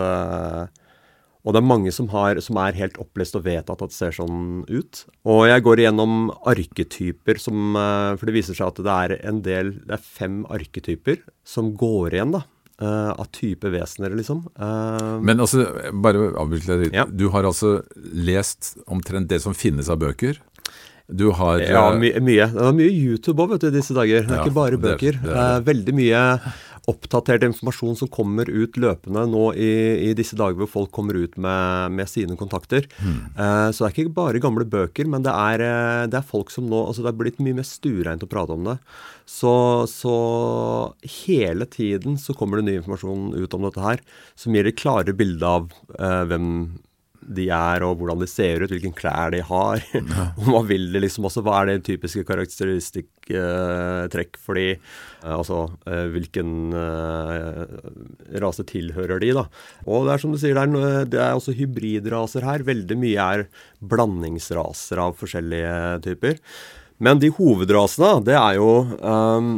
[1.44, 4.16] og det er mange som, har, som, er helt opplest og vet at det ser
[4.16, 5.02] sånn ut.
[5.28, 9.42] Og jeg går igjennom arketyper som eh, For det viser seg at det er en
[9.44, 12.44] del Det er fem arketyper som går igjen, da.
[12.82, 14.40] Uh, av type vesener, liksom.
[14.58, 15.62] Uh, Men altså,
[16.02, 16.96] bare avbryt litt.
[16.96, 17.04] Ja.
[17.06, 20.40] Du har altså lest omtrent det som finnes av bøker?
[21.06, 22.48] Du har Ja, my mye.
[22.50, 24.24] Det er mye YouTube òg, vet du, i disse dager.
[24.26, 25.20] Det er ja, ikke bare bøker.
[25.20, 26.22] Det, det er veldig mye
[26.90, 29.70] oppdatert informasjon som kommer ut løpende nå i,
[30.08, 32.88] i disse dager hvor folk kommer ut med, med sine kontakter.
[33.00, 33.18] Mm.
[33.38, 36.52] Uh, så det er ikke bare gamle bøker, men det er, uh, det er, folk
[36.52, 38.78] som nå altså Det er blitt mye mer stuereint å prate om det.
[39.28, 39.54] Så,
[39.88, 40.14] så,
[41.24, 44.02] hele tiden så kommer det ny informasjon ut om dette her,
[44.36, 46.50] som gir et klarere bilde av uh, hvem
[47.24, 49.84] de er, og hvordan de ser ut, hvilken klær de har.
[50.40, 54.68] Og hva vil de liksom også, hva er det typiske karakteristikktrekk uh, for de?
[55.24, 55.58] Uh, altså
[55.88, 57.64] uh, hvilken eh,
[58.42, 59.46] rase tilhører de, da.
[59.88, 62.66] Og det er som du sier, det er, det er også hybridraser her.
[62.66, 63.46] Veldig mye er
[63.80, 66.40] blandingsraser av forskjellige typer.
[67.02, 68.70] Men de hovedrasene, det er jo
[69.00, 69.56] um,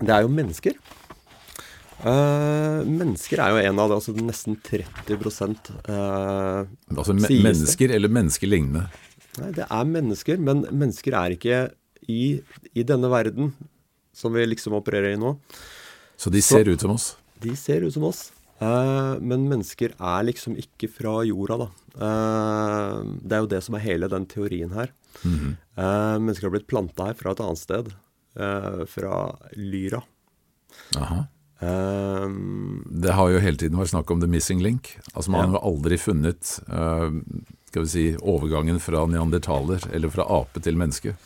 [0.00, 0.76] det er jo mennesker.
[2.04, 5.16] Uh, mennesker er jo en av det, altså nesten 30
[5.88, 8.82] uh, Altså me mennesker eller menneskelignende?
[9.40, 11.60] Nei, det er mennesker, men mennesker er ikke
[12.06, 12.38] i,
[12.72, 13.54] i, denne verden
[14.16, 15.34] som vi liksom opererer i nå.
[16.16, 17.08] Så de ser Så, ut som oss?
[17.42, 18.26] De ser ut som oss.
[18.56, 21.68] Uh, men mennesker er liksom ikke fra jorda, da.
[21.96, 24.92] Uh, det er jo det som er hele den teorien her.
[25.22, 25.52] Mm -hmm.
[25.80, 27.92] uh, mennesker har blitt planta her fra et annet sted.
[28.86, 30.02] fra Lyra.
[30.96, 31.26] Aha.
[31.60, 34.92] Um, det har jo hele tiden vært snakk om the missing link.
[35.14, 35.56] Altså Man ja.
[35.56, 37.08] har aldri funnet uh,
[37.70, 41.16] skal vi si, overgangen fra neandertaler eller fra ape til menneske.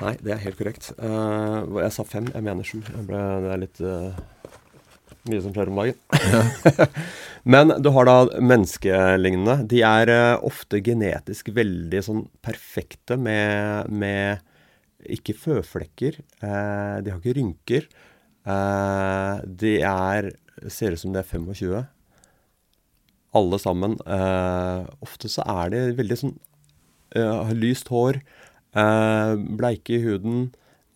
[0.00, 0.90] Nei, det er helt korrekt.
[0.98, 2.80] Uh, jeg sa fem, jeg mener sju.
[2.82, 4.16] det er litt uh,
[5.30, 6.00] mye som skjer om dagen.
[7.54, 9.60] Men du har da menneskelignende.
[9.70, 10.10] De er
[10.42, 14.42] ofte genetisk veldig sånn perfekte med, med
[15.04, 16.16] ikke føflekker.
[16.40, 17.88] de har ikke rynker.
[18.44, 20.34] Uh, de er
[20.70, 21.84] ser ut som de er 25.
[23.34, 23.96] Alle sammen.
[24.06, 26.36] Uh, ofte så er de veldig sånn
[27.14, 28.16] Har lyst hår,
[28.74, 30.48] bleike i huden,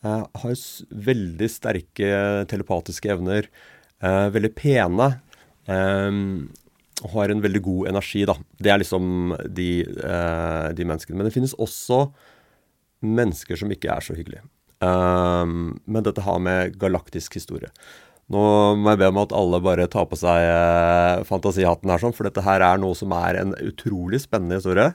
[0.03, 0.57] har
[0.91, 2.09] veldig sterke
[2.51, 3.47] telepatiske evner,
[4.03, 5.07] veldig pene.
[7.15, 8.35] har en veldig god energi, da.
[8.59, 9.71] Det er liksom de,
[10.75, 11.21] de menneskene.
[11.21, 12.09] Men det finnes også
[13.07, 14.43] mennesker som ikke er så hyggelige.
[14.85, 17.71] Um, men dette har med galaktisk historie.
[18.29, 18.43] Nå
[18.77, 22.29] må jeg be om at alle bare tar på seg uh, fantasihatten her, sånn, for
[22.29, 24.93] dette her er noe som er en utrolig spennende historie.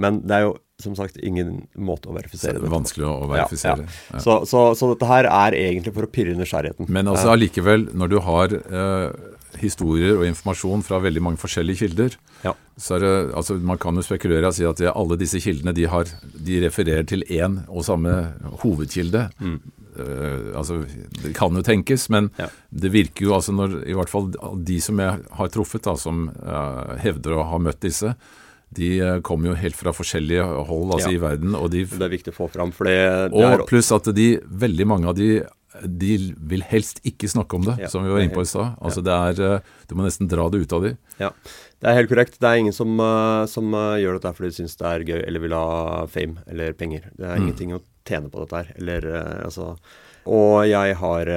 [0.00, 2.70] Men det er jo som sagt ingen måte å verifisere det.
[2.72, 3.84] Vanskelig å verifisere.
[3.84, 4.22] Ja, ja.
[4.24, 6.88] Så, så, så, dette her er egentlig for å pirre nysgjerrigheten.
[6.88, 12.16] Men altså allikevel, når du har uh, historier og informasjon fra veldig mange forskjellige kilder.
[12.44, 12.54] Ja.
[12.80, 16.08] Så det, altså Man kan jo spekulere og si at alle disse kildene de, har,
[16.34, 18.14] de refererer til én og samme
[18.62, 19.28] hovedkilde.
[19.40, 19.58] Mm.
[20.00, 20.84] Uh, altså,
[21.22, 22.48] Det kan jo tenkes, men ja.
[22.70, 24.30] det virker jo altså når i hvert fall
[24.64, 28.14] de som jeg har truffet, da, som uh, hevder å ha møtt disse,
[28.70, 31.16] de uh, kommer jo helt fra forskjellige hold altså, ja.
[31.18, 31.56] i verden.
[31.58, 32.72] Og de, det er viktig å få fram.
[32.72, 33.00] For det,
[33.34, 35.32] det og pluss at de, veldig mange av de
[35.70, 36.16] de
[36.50, 38.74] vil helst ikke snakke om det, ja, som vi var inne på i stad.
[38.82, 39.18] Altså ja.
[39.30, 40.98] Eh, du må nesten dra det ut av dem.
[41.20, 41.30] Ja,
[41.80, 42.38] det er helt korrekt.
[42.42, 45.20] Det er ingen som, uh, som uh, gjør dette fordi de syns det er gøy
[45.20, 47.06] eller vil ha fame eller penger.
[47.14, 47.44] Det er mm.
[47.44, 48.74] ingenting å tjene på dette her.
[48.82, 49.70] Eller uh, altså
[50.30, 51.30] Og jeg har,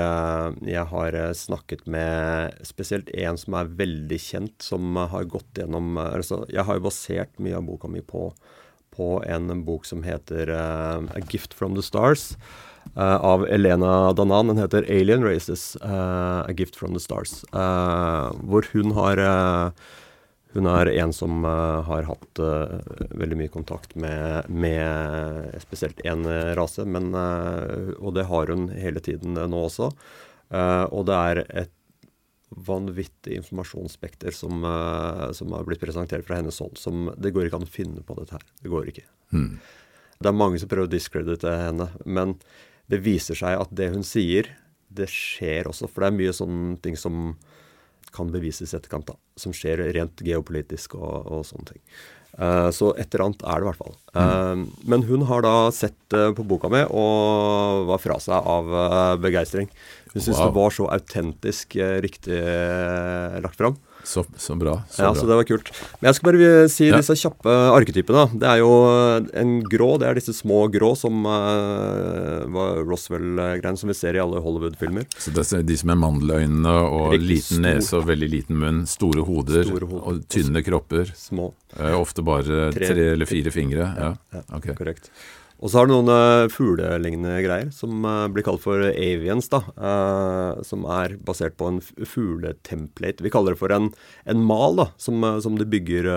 [0.67, 6.43] jeg har snakket med spesielt en som er veldig kjent, som har gått gjennom altså,
[6.51, 8.27] Jeg har jo basert mye av boka mi på,
[8.91, 12.33] på en bok som heter A Gift from the Stars.
[12.97, 14.47] Uh, av Elena Danan.
[14.47, 17.41] Den heter 'Alien Races uh, A Gift from the Stars'.
[17.49, 19.73] Uh, hvor hun har
[20.53, 26.21] Hun er en som har hatt veldig mye kontakt med, med spesielt én
[26.53, 27.09] rase, men,
[27.97, 29.89] og det har hun hele tiden nå også.
[30.93, 31.73] og det er et
[32.53, 34.61] vanvittig informasjonsspekter som,
[35.33, 36.77] som, har blitt presentert fra hennes hold.
[36.77, 38.45] Som, det går ikke an å finne på dette her.
[38.61, 39.07] Det går ikke.
[39.33, 39.57] Mm.
[40.19, 42.37] Det er mange som prøver å discredite henne, men
[42.93, 44.51] det viser seg at det hun sier,
[44.93, 45.89] det skjer også.
[45.89, 47.33] For det er mye sånne ting som
[48.13, 49.17] kan bevises i etterkant, da.
[49.39, 51.81] Som skjer rent geopolitisk og, og sånne ting.
[52.33, 53.95] Uh, så et eller annet er det i hvert fall.
[54.17, 58.69] Uh, men hun har da sett uh, på boka mi og var fra seg av
[59.21, 59.69] begeistring.
[60.13, 60.47] Hun syntes wow.
[60.47, 62.39] det var så autentisk riktig
[63.43, 63.77] lagt fram.
[64.03, 64.75] Så, så, bra.
[64.89, 65.19] Så ja, bra.
[65.19, 65.69] så det var kult.
[65.99, 66.99] Men jeg skal bare si ja.
[66.99, 68.25] disse kjappe arketypene.
[68.39, 68.71] Det er jo
[69.39, 74.23] en grå, det er disse små grå som uh, var Roswell-greiene som vi ser i
[74.23, 75.07] alle Hollywood-filmer.
[75.15, 77.67] Så det er de som er mandeløynene og Riktig liten stor.
[77.69, 78.83] nese og veldig liten munn.
[78.89, 80.03] Store hoder, store hoder.
[80.09, 81.13] og tynne kropper.
[81.17, 81.53] Små.
[81.77, 83.87] Uh, ofte bare tre, tre, eller fire fingre.
[83.87, 84.75] Ja, ja, ja okay.
[84.77, 85.09] korrekt.
[85.63, 89.61] Og så har du noen uh, fuglelignende greier som uh, blir kalt for avians, da.
[89.79, 93.23] Uh, som er basert på en fugletemplate.
[93.23, 93.87] Vi kaller det for en,
[94.27, 96.09] en mal, da, som, som du bygger,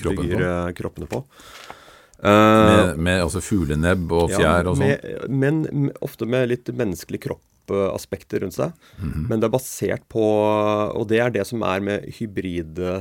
[0.00, 1.20] Kroppen bygger kroppene på.
[2.24, 5.30] med, med altså fuglenebb og fjær ja, og sånn?
[5.32, 8.72] Men ofte med litt menneskelig kropp aspekter rundt seg.
[9.04, 12.96] Men det er basert på Og det er det som er med hybride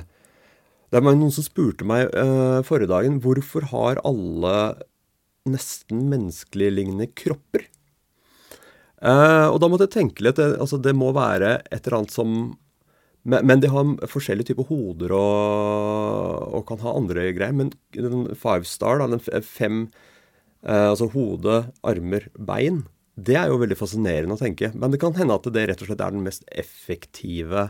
[0.93, 4.53] Det var noen som spurte meg uh, forrige dagen hvorfor har alle
[5.49, 7.67] nesten menneskelignende kropper?
[8.99, 10.39] Uh, og da måtte jeg tenke litt.
[10.39, 12.33] altså Det må være et eller annet som
[13.27, 17.55] men, men, de har forskjellige typer hoder og, og, kan ha andre greier.
[17.55, 19.81] Men den five star, da, den fem
[20.63, 22.85] eh, Altså hode, armer, bein.
[23.19, 24.71] Det er jo veldig fascinerende å tenke.
[24.71, 27.67] Men det kan hende at det rett og slett er den mest effektive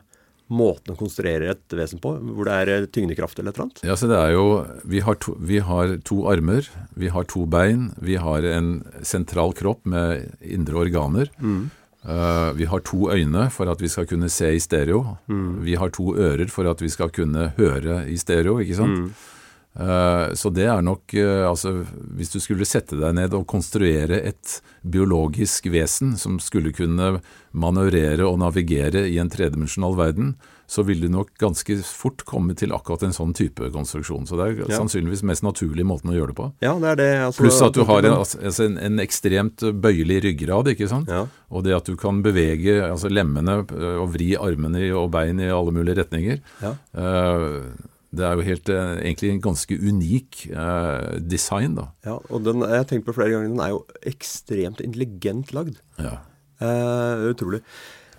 [0.49, 3.81] måten å konstruere et vesen på, hvor det er tyngdekraft eller et eller annet?
[3.85, 4.45] Ja, så det er jo
[4.89, 6.69] vi har, to, vi har to armer,
[6.99, 11.29] vi har to bein, vi har en sentral kropp med indre organer.
[11.39, 11.69] Mm.
[11.99, 15.17] Uh, vi har to øyne for at vi skal kunne se i stereo.
[15.27, 15.65] Mm.
[15.67, 19.03] Vi har to ører for at vi skal kunne høre i stereo, ikke sant.
[19.03, 19.35] Mm.
[19.79, 21.85] Uh, så det er nok uh, altså
[22.17, 27.19] Hvis du skulle sette deg ned og konstruere et biologisk vesen som skulle kunne
[27.51, 30.33] manøvrere og navigere i en tredimensjonal verden,
[30.69, 34.27] så vil du nok ganske fort komme til akkurat en sånn type konstruksjon.
[34.29, 34.77] Så det er ja.
[34.77, 36.49] sannsynligvis mest naturlig måten å gjøre det på.
[36.61, 37.09] Ja, det er det.
[37.25, 41.09] Altså, Pluss at du har en, altså en, en, ekstremt bøyelig ryggrad, ikke sant.
[41.09, 41.25] Ja.
[41.49, 45.49] Og det at du kan bevege altså lemmene øh, og vri armene og bein i
[45.49, 46.43] alle mulige retninger.
[46.61, 46.75] Ja.
[46.93, 47.65] Uh,
[48.13, 51.89] det er jo helt, uh, egentlig en ganske unik uh, design, da.
[52.05, 55.81] Ja, og den, jeg har tenkt på flere ganger, den er jo ekstremt intelligent lagd.
[55.97, 56.19] Ja.
[56.59, 57.63] Utrolig.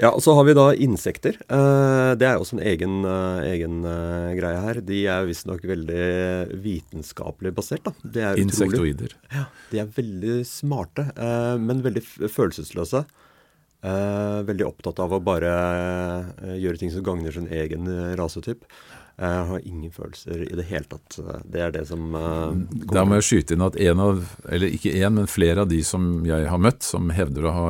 [0.00, 1.36] Ja, og Så har vi da insekter.
[1.50, 4.80] Uh, det er jo også en egen, uh, egen uh, greie her.
[4.86, 7.84] De er visstnok veldig vitenskapelig basert.
[7.84, 7.92] da.
[8.00, 9.12] Det er Insektoider.
[9.34, 11.10] Ja, De er veldig smarte,
[11.60, 13.04] men veldig følelsesløse.
[13.80, 15.52] veldig opptatt av å bare
[16.60, 18.64] gjøre ting som gagner sin egen rasetyp.
[19.20, 21.18] Jeg har ingen følelser i det hele tatt.
[21.44, 22.54] Det er det som uh,
[22.94, 25.82] Da må jeg skyte inn at en av, eller ikke én, men flere av de
[25.84, 27.66] som jeg har møtt, som hevder å ha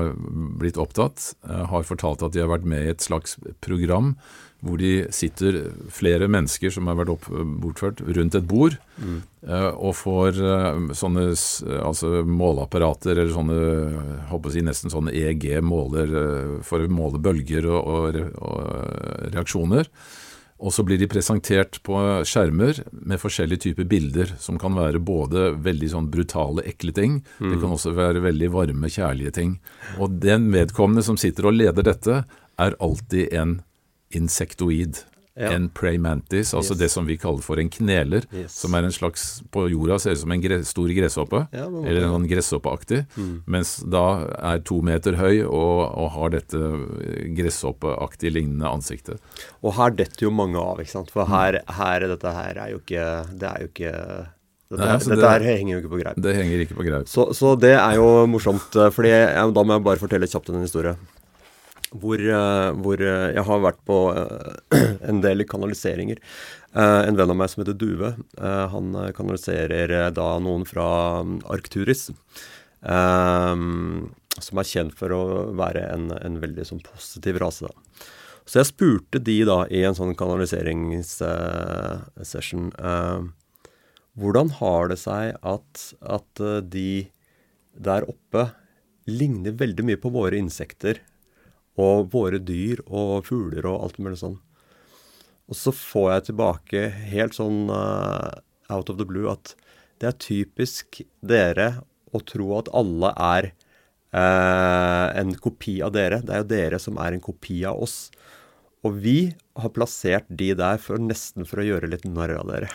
[0.61, 3.35] blitt opptatt, uh, har fortalt at de har vært med i et slags
[3.65, 4.15] program
[4.61, 5.57] hvor de sitter
[5.89, 7.27] flere mennesker som har vært opp,
[7.63, 9.15] bortført, rundt et bord mm.
[9.73, 10.37] og får
[10.93, 11.23] sånne
[11.81, 16.13] altså måleapparater eller sånne håper si nesten sånne EEG-måler
[16.61, 19.89] for å måle bølger og, og, og reaksjoner.
[20.61, 21.97] Og så blir de presentert på
[22.29, 27.49] skjermer med forskjellige typer bilder, som kan være både veldig sånn brutale, ekle ting, mm.
[27.49, 29.55] det kan også være veldig varme, kjærlige ting.
[29.97, 32.23] Og den vedkommende som sitter og leder dette,
[32.61, 33.61] er alltid en
[34.13, 35.01] insektoid
[35.39, 35.51] ja.
[35.55, 36.81] en prey mantis, altså yes.
[36.81, 38.27] det som vi kaller for en kneler.
[38.35, 38.57] Yes.
[38.63, 42.03] Som er en slags På jorda ser ut som en gre stor gresshoppe, ja, eller
[42.05, 43.03] en sånn gresshoppeaktig.
[43.17, 43.37] Mm.
[43.51, 44.05] Mens da
[44.53, 46.73] er to meter høy og, og har dette
[47.39, 49.23] gresshoppeaktig lignende ansiktet.
[49.63, 51.15] Og her detter jo mange av, ikke sant.
[51.15, 53.09] For her, her dette her er jo ikke
[53.41, 53.95] Det er jo ikke
[54.71, 56.19] dette, Nei, altså dette det, her henger jo ikke på greip.
[56.23, 57.09] Det henger ikke på greip.
[57.11, 58.69] Så, så det er jo morsomt.
[58.71, 60.95] for fordi Da må jeg bare fortelle kjapt en historie
[61.91, 64.55] hvor, eh, hvor, eh, jeg har vært på eh,
[65.11, 66.19] en del kanaliseringer.
[66.71, 72.15] En venn av meg som heter Duve, han kanaliserer da noen fra mm, Arcturis.
[74.39, 77.67] Som er kjent for å være en, en veldig sånn positiv rase.
[77.67, 77.75] da.
[78.47, 82.71] Så jeg spurte de da i en sånn kanaliseringssession
[84.15, 86.31] Hvordan har det seg at, at
[86.71, 87.11] de
[87.75, 88.55] der oppe
[89.11, 91.03] ligner veldig mye på våre insekter
[91.81, 94.39] og våre dyr og fugler og alt mulig sånn.
[95.51, 98.31] Og så får jeg tilbake helt sånn uh,
[98.71, 99.57] out of the blue at
[100.01, 101.83] det er typisk dere
[102.15, 103.51] å tro at alle er
[104.15, 106.23] uh, en kopi av dere.
[106.25, 107.99] Det er jo dere som er en kopi av oss.
[108.87, 109.19] Og vi
[109.61, 112.71] har plassert de der for nesten for å gjøre litt narr av dere.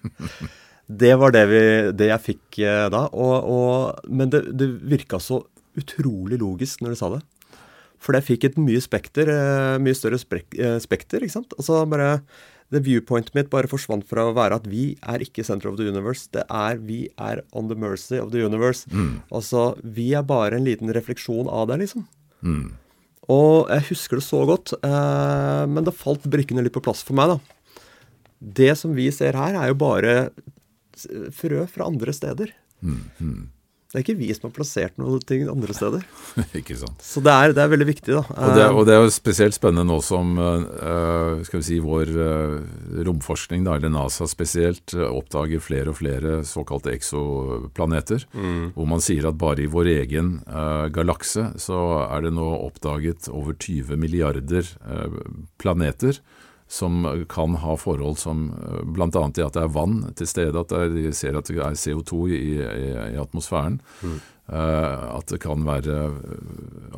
[1.04, 1.62] det var det, vi,
[1.94, 3.04] det jeg fikk uh, da.
[3.12, 5.44] Og, og, men det, det virka så
[5.78, 7.22] utrolig logisk når du sa det.
[8.00, 11.54] For det fikk et mye spekter, eh, mye større eh, spekter, ikke sant.
[11.58, 12.16] Altså bare
[12.70, 15.88] det viewpointet mitt bare forsvant fra å være at vi er ikke center of the
[15.90, 16.28] universe.
[16.32, 18.86] Det er vi er on the mercy of the universe.
[18.94, 19.20] Mm.
[19.34, 22.06] Altså, vi er bare en liten refleksjon av det, liksom.
[22.46, 22.70] Mm.
[23.30, 27.18] Og jeg husker det så godt, eh, men da falt brikkene litt på plass for
[27.18, 28.20] meg, da.
[28.40, 30.14] Det som vi ser her, er jo bare
[31.34, 32.54] frø fra andre steder.
[32.80, 33.50] Mm.
[33.90, 36.04] Det er ikke vi som har plassert noen ting andre steder.
[36.60, 37.00] ikke sant.
[37.02, 38.22] Så det er, det er veldig viktig, da.
[38.22, 42.12] Og det, og det, er jo spesielt spennende nå som uh, skal vi si, vår
[43.08, 48.28] romforskning, da, eller NASA spesielt, oppdager flere og flere såkalte exoplaneter.
[48.30, 48.76] Mm.
[48.76, 50.36] Hvor man sier at bare i vår egen
[50.94, 54.70] galakse så er det nå oppdaget over 20 milliarder
[55.58, 56.22] planeter
[56.70, 58.44] som kan ha forhold som
[58.94, 59.08] bl.a.
[59.10, 62.36] i at det er vann til stede, at de ser at det er CO2 i,
[62.36, 62.60] i,
[63.16, 63.80] i atmosfæren.
[64.06, 64.20] Mm.
[64.50, 65.96] Uh, at det kan være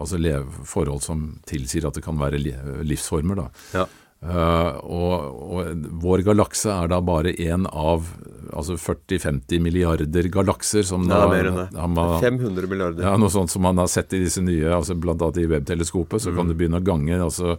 [0.01, 0.21] altså
[0.65, 2.41] forhold som tilsier at det kan være
[2.85, 3.43] livsformer.
[3.43, 3.49] da.
[3.77, 3.89] Ja.
[4.23, 5.15] Uh, og,
[5.51, 8.07] og, vår galakse er da bare én av
[8.53, 10.87] altså 40-50 milliarder galakser.
[10.87, 11.87] Som da, mer enn det.
[11.97, 13.05] Man, 500 milliarder.
[13.05, 16.23] Ja, Noe sånt som man har sett i disse nye, altså annet i webteleskopet.
[16.23, 16.39] Så mm.
[16.39, 17.57] kan du begynne å gange altså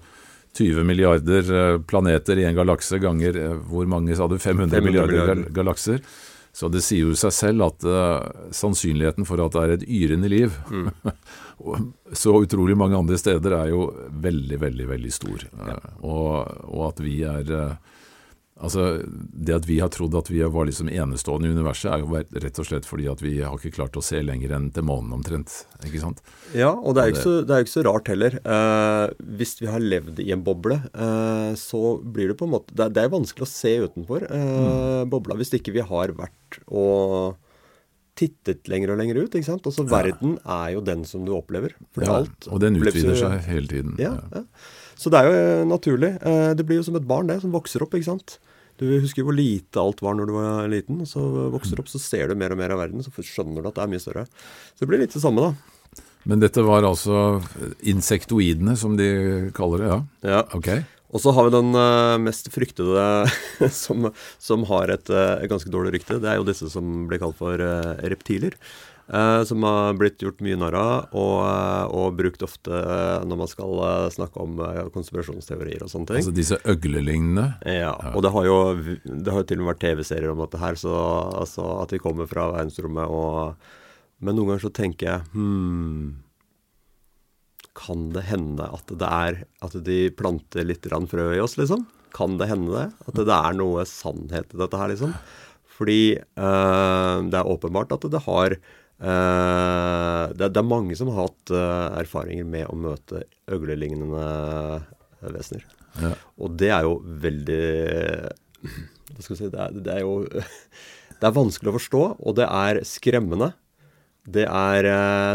[0.58, 4.38] 20 milliarder eh, planeter i en galakse ganger eh, hvor mange sa du?
[4.38, 5.50] 500, 500 milliarder, milliarder.
[5.56, 6.06] galakser.
[6.54, 10.30] Så det sier jo seg selv at uh, sannsynligheten for at det er et yrende
[10.30, 10.92] liv mm.
[12.22, 13.88] så utrolig mange andre steder er jo
[14.22, 15.48] veldig, veldig, veldig stor.
[15.50, 15.80] Ja.
[15.80, 16.28] Uh, og,
[16.68, 17.93] og, at vi er uh,
[18.64, 22.24] Altså, Det at vi har trodd at vi var liksom enestående i universet, er jo
[22.46, 25.14] rett og slett fordi at vi har ikke klart å se lenger enn til månen
[25.18, 25.52] omtrent.
[25.84, 26.24] ikke sant?
[26.56, 28.40] Ja, og det er jo ikke, ikke så rart heller.
[28.40, 29.06] Eh,
[29.40, 32.92] hvis vi har levd i en boble, eh, så blir det på en måte Det,
[32.96, 34.52] det er vanskelig å se utenfor eh,
[35.04, 35.10] mm.
[35.12, 37.36] bobla hvis ikke vi har vært og
[38.20, 39.36] tittet lenger og lenger ut.
[39.36, 39.66] ikke sant?
[39.66, 39.92] Altså, ja.
[39.92, 41.76] Verden er jo den som du opplever.
[42.00, 43.98] ja, alt og den utvider seg hele tiden.
[44.02, 44.46] Ja, ja.
[45.00, 46.14] Så det er jo eh, naturlig.
[46.22, 47.96] Eh, det blir jo som et barn det, som vokser opp.
[47.98, 48.38] ikke sant?
[48.82, 51.04] Du husker hvor lite alt var når du var liten.
[51.04, 51.22] og Så
[51.54, 53.04] vokser du opp, så ser du mer og mer av verden.
[53.06, 54.26] Så skjønner du at det er mye større.
[54.74, 56.02] Så det blir litt det samme, da.
[56.30, 57.44] Men dette var altså
[57.84, 59.10] insektoidene, som de
[59.56, 59.90] kaller det?
[59.92, 60.00] Ja.
[60.38, 60.44] ja.
[60.56, 60.72] Ok.
[61.14, 63.04] Og så har vi den uh, mest fryktede
[63.84, 64.10] som,
[64.42, 66.18] som, har et, uh, ganske dårlig rykte.
[66.24, 68.58] Det er jo disse som blir kalt for uh, reptiler.
[69.04, 73.40] Uh, som har blitt gjort mye narr av, og, uh, og, brukt ofte uh, når
[73.42, 73.82] man skal
[74.16, 74.62] snakke om
[74.96, 76.22] konspirasjonsteorier og sånne ting.
[76.22, 77.50] Altså disse øglelignende?
[77.68, 78.14] Ja, ja.
[78.16, 78.58] og det har jo
[79.04, 80.94] det har jo til og med vært TV-serier om dette her, så
[81.44, 83.74] altså, at de kommer fra verdensrommet og
[84.24, 86.06] Men noen ganger så tenker jeg hmm,
[87.76, 91.84] Kan det hende at det er At de planter litt frø i oss, liksom?
[92.16, 92.86] Kan det hende det?
[93.04, 95.12] At det er noe sannhet i dette her, liksom?
[95.74, 98.56] Fordi det er åpenbart at det har
[99.04, 104.24] det, det, er mange som har hatt uh, erfaringer med å møte øglelignende
[105.34, 105.66] vesener.
[106.00, 106.14] Ja.
[106.40, 107.66] Og det er jo veldig
[108.64, 110.24] Hva skal vi si det er, det er, jo
[111.20, 113.52] Det er vanskelig å forstå, og det er skremmende.
[114.24, 114.88] Det er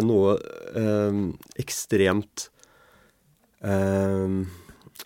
[0.05, 0.35] noe
[1.61, 2.49] ekstremt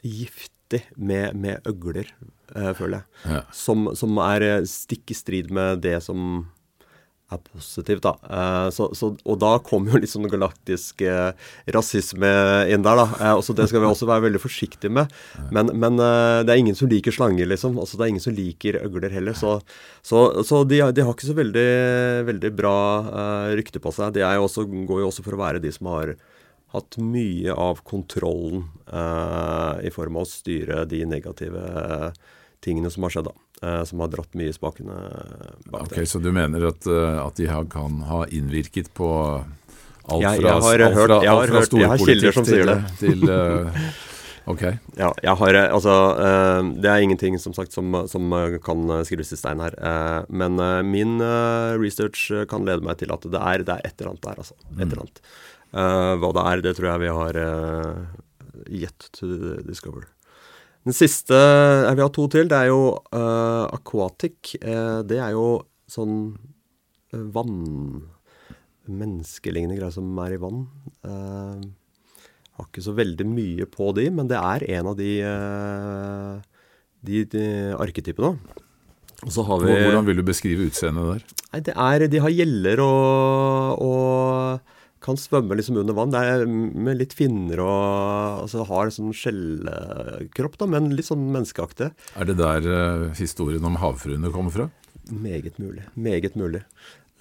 [0.02, 2.10] giftig med, med øgler,
[2.78, 3.06] føler jeg.
[3.34, 3.42] Ja.
[3.54, 6.46] Som, som er stikk i strid med det som
[7.32, 8.12] er positivt, da.
[8.26, 11.32] Uh, så, så, og da kommer jo litt sånn galaktisk uh,
[11.74, 12.32] rasisme
[12.72, 13.06] inn der, da.
[13.20, 15.12] Uh, også det skal vi også være veldig forsiktige med.
[15.54, 17.78] Men, men det er ingen som liker slanger, liksom.
[17.80, 19.38] Altså, det er ingen som liker øgler heller.
[19.38, 19.56] Så,
[20.04, 21.70] så, så de, de, har ikke så veldig,
[22.28, 22.76] veldig bra
[23.56, 24.14] rykte på seg.
[24.16, 26.14] De jo også, går jo også for å være de som har
[26.72, 28.64] hatt mye av kontrollen
[29.84, 31.60] i form av å styre de negative
[32.62, 33.52] tingene som har skjedd, da.
[33.62, 34.94] Eh, som har dratt mye i spakene
[35.70, 40.08] bak okay, Så du mener at, eh, at de her kan ha innvirket på alt
[40.08, 42.78] fra, jeg, jeg har alt hørt, jeg har, hørt, jeg har kilder som sier det.
[42.98, 43.84] Til, uh,
[44.52, 44.64] ok.
[44.98, 45.94] Ja, jeg har Altså,
[46.74, 48.34] det er ingenting som sagt som, som
[48.66, 49.76] kan skrives i stein her.
[50.26, 50.58] Men
[50.90, 51.22] min
[51.78, 54.58] research kan lede meg til at det er, det er et eller annet der, altså.
[54.74, 55.22] Et eller annet.
[56.18, 57.40] hva det er, det tror jeg vi har
[58.82, 59.30] yet to
[59.62, 60.10] discover.
[60.82, 62.48] Den siste jeg vil ha to til.
[62.50, 62.80] Det er jo
[63.14, 64.56] uh, aquatic.
[64.62, 65.46] Uh, det er jo
[65.90, 66.16] sånn
[67.14, 68.10] uh, vann...
[68.82, 70.64] Menneskelignende greier som er i vann.
[71.06, 71.62] Uh,
[72.58, 75.12] har ikke så veldig mye på de, men det er en av de,
[77.06, 77.44] de, de
[77.78, 78.32] arketypene.
[79.22, 81.22] Hvordan vil du beskrive utseendet der?
[81.52, 86.12] Nei, det er, De har gjeller og, og kan svømme liksom under vann.
[86.14, 91.28] Det er med litt finner og altså har en sånn skjellkropp, da, men litt sånn
[91.34, 91.92] menneskeaktig.
[92.18, 94.68] Er det der uh, historien om havfruene kommer fra?
[95.10, 95.88] Meget mulig.
[95.94, 96.62] Meget mulig.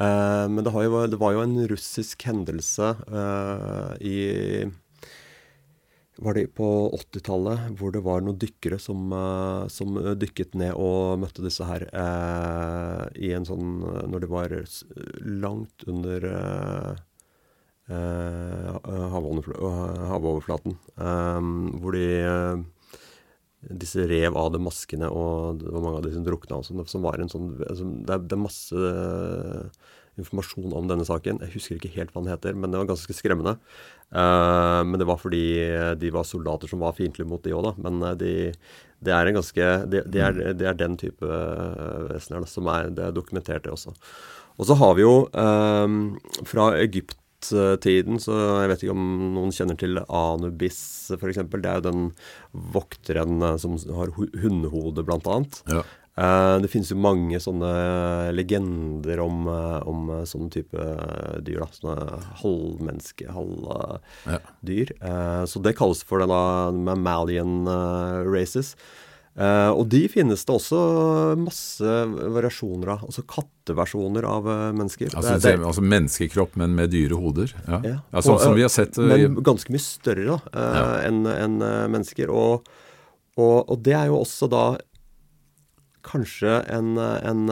[0.02, 4.70] Uh, men det, jo, det, var jo en russisk hendelse uh, i
[6.22, 9.10] var det på 80-tallet, hvor det var noen dykkere som,
[9.74, 11.88] som, dykket ned og møtte disse her
[13.18, 13.80] i en sånn
[14.12, 14.54] Når de var
[15.42, 16.28] langt under
[20.12, 20.76] havoverflaten.
[20.96, 22.58] Um, hvor de eh,
[23.78, 26.86] disse rev av de maskene, og det var mange av de som drukna også.
[26.90, 28.76] Som var en sånn, altså, det, er, det er masse
[30.20, 31.40] informasjon om denne saken.
[31.46, 33.54] Jeg husker ikke helt hva den heter, men det var ganske skremmende.
[34.12, 35.46] Uh, men det var fordi
[36.02, 37.74] de var soldater som var fiendtlige mot de òg, da.
[37.86, 38.34] Men de,
[39.02, 41.26] det er en ganske Det, de er, de er, den type
[42.12, 43.96] vesener som er Det er dokumentert, det også.
[44.60, 46.02] Og så har vi jo um,
[46.46, 47.16] fra Egypt
[47.50, 50.82] nåtiden, så jeg vet ikke om noen kjenner til Anubis
[51.16, 51.42] f.eks.
[51.52, 52.06] Det er jo den
[52.74, 55.62] vokteren eh, som har hundehode, annet.
[55.72, 55.84] Ja.
[56.12, 57.70] Uh, det finnes jo mange sånne
[58.36, 60.76] legender om, uh, om uh, sånn type
[61.40, 61.62] dyr.
[61.64, 64.92] da, Sånne halvmenneske, halvdyr.
[65.00, 65.46] Ja.
[65.48, 67.64] så det kalles for denne mammalian
[68.28, 68.76] races.
[69.32, 70.78] Uh, og de finnes det også
[71.40, 71.92] masse
[72.36, 73.06] variasjoner av.
[73.08, 75.14] Altså katteversjoner av uh, mennesker.
[75.16, 77.54] Altså, det, det, altså, menneskekropp, men med dyre hoder?
[77.64, 77.80] Ja.
[77.88, 77.94] ja.
[78.12, 80.86] ja sånn som vi har sett uh, Men ganske mye større da, ja.
[81.08, 81.58] enn en,
[81.94, 82.34] mennesker.
[82.34, 82.68] Og,
[83.40, 84.66] og, og, det er jo også da
[86.04, 87.48] kanskje en, en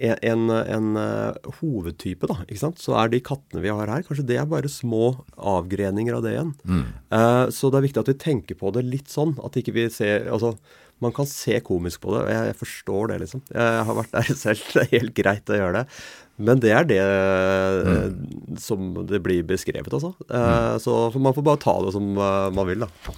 [0.00, 2.38] en, en uh, hovedtype, da,
[2.80, 6.34] så er de kattene vi har her, kanskje det er bare små avgreninger av det
[6.36, 6.52] igjen.
[6.64, 6.84] Mm.
[7.12, 9.36] Uh, så det er viktig at vi tenker på det litt sånn.
[9.44, 10.54] At ikke vi ser Altså,
[11.02, 12.24] man kan se komisk på det.
[12.24, 13.42] og Jeg, jeg forstår det, liksom.
[13.52, 14.68] Jeg har vært der selv.
[14.72, 16.02] Det er helt greit å gjøre det.
[16.42, 18.14] Men det er det mm.
[18.62, 20.14] som det blir beskrevet, altså.
[20.28, 20.84] Uh, mm.
[20.84, 23.12] Så man får bare ta det som man vil, da.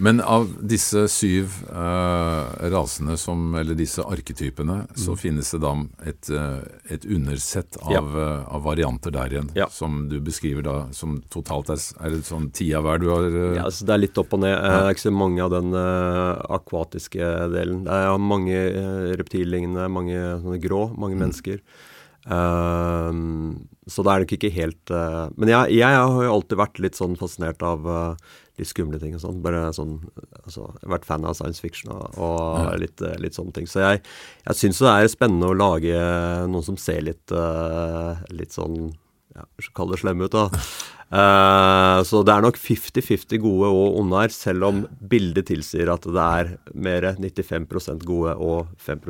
[0.00, 4.94] Men av disse syv uh, rasene, som, eller disse arketypene, mm.
[5.02, 5.74] så finnes det da
[6.08, 8.00] et, uh, et undersett av, ja.
[8.00, 9.68] uh, av, varianter der igjen, ja.
[9.72, 13.28] som du beskriver da som totalt er, er det sånn ti av hver du har
[13.58, 14.54] Ja, altså det er litt opp og ned.
[14.56, 14.72] Ja.
[14.72, 17.84] Det er ikke så mange av den akvatiske delen.
[17.84, 18.66] Det er mange
[19.20, 21.24] reptillignende, mange sånne grå, mange mm.
[21.26, 21.60] mennesker.
[22.20, 24.90] så det er nok ikke helt
[25.40, 27.88] Men jeg, jeg, har jo alltid vært litt sånn fascinert av
[28.60, 29.40] litt skumle ting og sånn.
[29.44, 29.98] Bare sånn
[30.44, 33.68] altså, Jeg har vært fan av science fiction og, og litt, eh, litt, sånne ting.
[33.70, 34.04] Så jeg,
[34.46, 36.06] jeg syns det er spennende å lage
[36.50, 38.90] noen som ser litt, uh, litt sånn
[39.36, 39.44] ja,
[39.76, 40.48] Kall det slemme ut, da.
[41.10, 44.80] Uh, så det er nok 50-50 gode og onde her, selv om
[45.10, 49.06] bildet tilsier at det er mer 95% gode og 5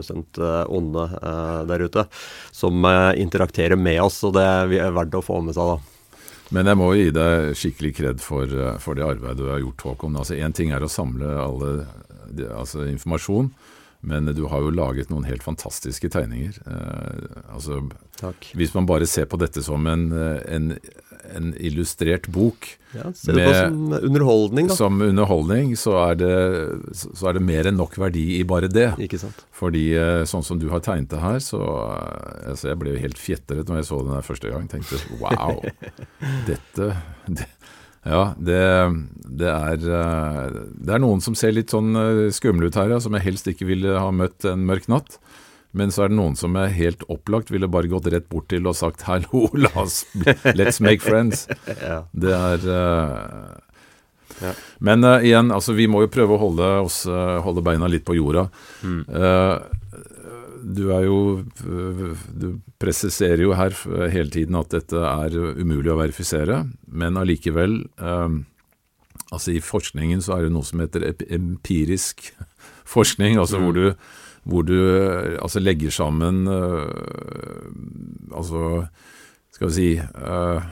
[0.69, 2.05] onde uh, der ute,
[2.53, 4.21] som uh, interakterer med oss.
[4.29, 6.00] Og det er verdt å få med seg, da.
[6.51, 9.63] Men jeg må jo gi deg skikkelig kred for, eh, for det arbeidet du har
[9.63, 10.19] gjort, Håkon.
[10.19, 11.87] Altså Én ting er å samle alle,
[12.51, 13.53] altså informasjon,
[14.03, 16.59] men du har jo laget noen helt fantastiske tegninger.
[16.67, 17.85] Eh, altså,
[18.21, 18.51] Takk.
[18.59, 20.73] Hvis man bare ser på dette som en, eh, en,
[21.37, 24.77] en illustrert bok ja, Se det på som underholdning, da.
[24.79, 26.33] Som underholdning så er, det,
[26.97, 28.89] så er det mer enn nok verdi i bare det.
[29.07, 29.45] Ikke sant.
[29.55, 33.21] Fordi eh, sånn som du har tegnet det her, så altså Jeg ble jo helt
[33.21, 34.67] fjetret når jeg så den der første gang.
[34.71, 35.63] Tenkte wow,
[36.51, 36.91] dette
[37.31, 37.47] det,
[38.01, 38.61] ja, det,
[39.29, 43.01] det, er, eh, det, er, noen som ser litt sånn eh, skumle ut her, ja,
[43.03, 45.19] som jeg helst ikke ville ha møtt en mørk natt.
[45.77, 48.67] Men så er det noen som er helt opplagt ville bare gått rett bort til
[48.67, 50.05] og sagt 'hallo, la oss,
[50.59, 51.47] let's make friends'.
[51.89, 52.03] ja.
[52.13, 53.59] Det er uh,
[54.41, 54.55] ja.
[54.81, 58.07] Men uh, igjen, altså vi må jo prøve å holde, oss, uh, holde beina litt
[58.07, 58.49] på jorda.
[58.83, 59.05] Mm
[60.61, 61.41] du er jo
[62.37, 63.73] Du presiserer jo her
[64.13, 67.79] hele tiden at dette er umulig å verifisere, men allikevel
[69.31, 72.33] Altså I forskningen så er det noe som heter empirisk
[72.95, 73.65] forskning, altså mm.
[73.65, 73.87] hvor du
[74.51, 74.77] hvor du
[75.39, 76.91] altså legger sammen uh,
[78.31, 78.85] Altså,
[79.51, 80.63] skal vi si uh,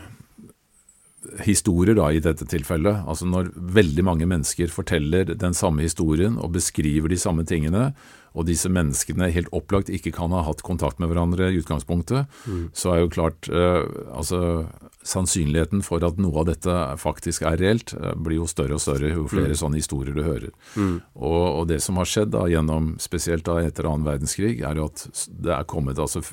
[1.45, 3.03] historier da i dette tilfellet.
[3.09, 7.91] Altså når veldig mange mennesker forteller den samme historien og beskriver de samme tingene,
[8.35, 12.62] og disse menneskene helt opplagt ikke kan ha hatt kontakt med hverandre i utgangspunktet, mm.
[12.76, 14.68] så er jo klart eh, altså
[15.09, 19.12] Sannsynligheten for at noe av dette faktisk er reelt, eh, blir jo større og større
[19.14, 19.61] jo flere mm.
[19.61, 20.51] sånne historier du hører.
[20.74, 20.97] Mm.
[21.14, 24.89] Og, og, det som har skjedd da gjennom, spesielt da etter annen verdenskrig, er jo
[24.91, 26.24] at det er kommet altså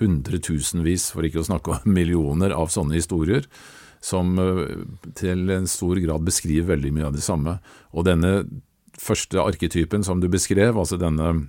[0.00, 3.48] hundretusenvis, for ikke å snakke om millioner, av sånne historier
[4.04, 4.84] som eh,
[5.16, 7.58] til en stor grad beskriver veldig mye av det samme.
[7.96, 8.44] Og denne
[9.00, 11.48] første arketypen som du beskrev, altså denne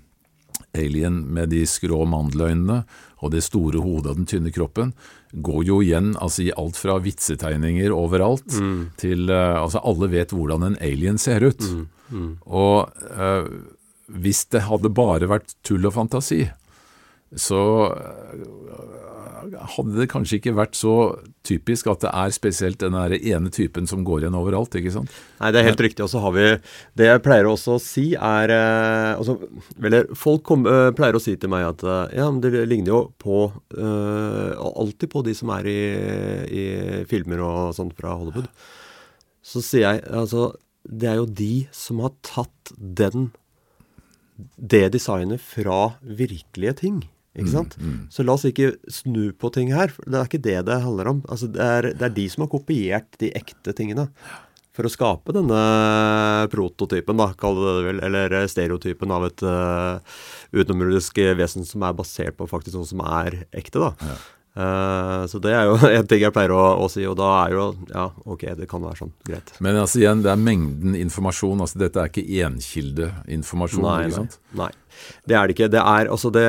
[0.76, 2.82] alien med de skrå mandeløynene
[3.24, 4.92] og det store hodet og den tynne kroppen,
[5.34, 8.82] går jo igjen altså i alt fra vitsetegninger overalt mm.
[9.00, 11.64] til uh, Altså, alle vet hvordan en alien ser ut.
[11.64, 11.88] Mm.
[12.12, 12.30] Mm.
[12.46, 13.48] Og uh,
[14.06, 16.46] hvis det hadde bare vært tull og fantasi,
[17.36, 17.60] så
[19.56, 20.94] hadde det kanskje ikke vært så
[21.46, 25.14] typisk at det er spesielt den der ene typen som går igjen overalt, ikke sant?
[25.40, 26.04] Nei, det er helt riktig.
[26.06, 26.46] Og så har vi
[26.98, 29.38] Det jeg pleier også å si, er eh, altså,
[29.82, 32.94] Eller folk kom, uh, pleier å si til meg at uh, ja, men det ligner
[32.94, 33.46] jo på
[33.76, 35.80] Alltid på de som er i,
[36.50, 36.66] i
[37.10, 38.48] filmer og sånt fra Hollywood.
[39.46, 40.52] Så sier jeg altså
[40.86, 43.32] Det er jo de som har tatt den
[44.58, 47.04] det designet fra virkelige ting.
[47.36, 47.76] Ikke sant?
[47.80, 48.02] Mm, mm.
[48.16, 49.94] Så la oss ikke snu på ting her.
[50.06, 51.22] Det er ikke det det handler om.
[51.28, 54.08] Altså, det, er, det, er, de som har kopiert de ekte tingene.
[54.76, 55.60] For å skape denne
[56.52, 60.16] prototypen, da, kall det det vel, eller stereotypen av et uh,
[60.52, 63.84] utenomjordisk vesen som er basert på faktisk noe som er ekte.
[63.84, 63.94] da.
[64.04, 64.18] Ja.
[64.56, 67.56] Uh, så det er jo en ting jeg pleier å, å, si, og da er
[67.58, 69.12] jo Ja, ok, det kan være sånn.
[69.28, 69.52] Greit.
[69.64, 71.64] Men altså igjen, det er mengden informasjon.
[71.66, 73.84] altså Dette er ikke enkildeinformasjon?
[73.84, 74.40] Nei, ikke sant?
[74.56, 75.72] Nei, nei, det er det ikke.
[75.76, 76.48] Det er altså det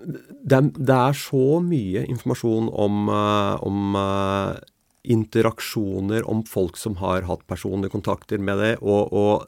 [0.00, 4.54] det det er så mye informasjon om, uh, om uh,
[5.02, 9.46] interaksjoner, om folk som har hatt personlige kontakter med det, og, og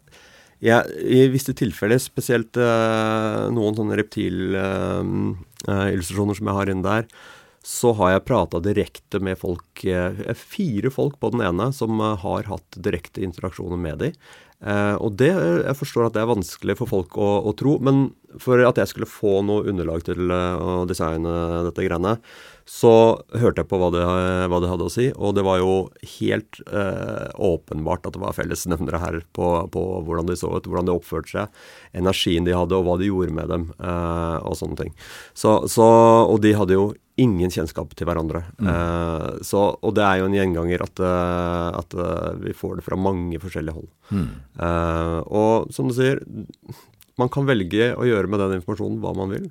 [0.62, 7.06] ja, I visse tilfeller, spesielt uh, noen sånne reptilillustrasjoner uh, som jeg har inne der,
[7.66, 12.42] så har jeg prata direkte med folk, uh, fire folk på den ene, som har
[12.46, 14.12] hatt direkte interaksjoner med dem.
[14.62, 18.62] Og det, jeg forstår at det er vanskelig for folk å, å, tro, men for
[18.62, 21.32] at jeg skulle få noe underlag til å designe
[21.66, 22.14] dette greiene,
[22.68, 22.92] så
[23.34, 24.02] hørte jeg på hva det,
[24.50, 25.72] hva det, hadde å si, og det var jo
[26.14, 30.88] helt eh, åpenbart at det var fellesnevnere her på, på, hvordan de så ut, hvordan
[30.88, 31.62] de oppførte seg,
[31.98, 34.94] energien de hadde, og hva de gjorde med dem, eh, og sånne ting.
[35.34, 35.88] Så, så,
[36.28, 38.44] og de hadde jo ingen kjennskap til hverandre.
[38.56, 38.70] Mm.
[38.72, 42.86] Eh, så, og det er jo en gjenganger at, eh, at, eh, vi får det
[42.86, 43.90] fra mange forskjellige hold.
[44.12, 44.30] Mm.
[44.68, 46.22] Eh, og som du sier,
[47.20, 49.50] man kan velge å gjøre med den informasjonen hva man vil.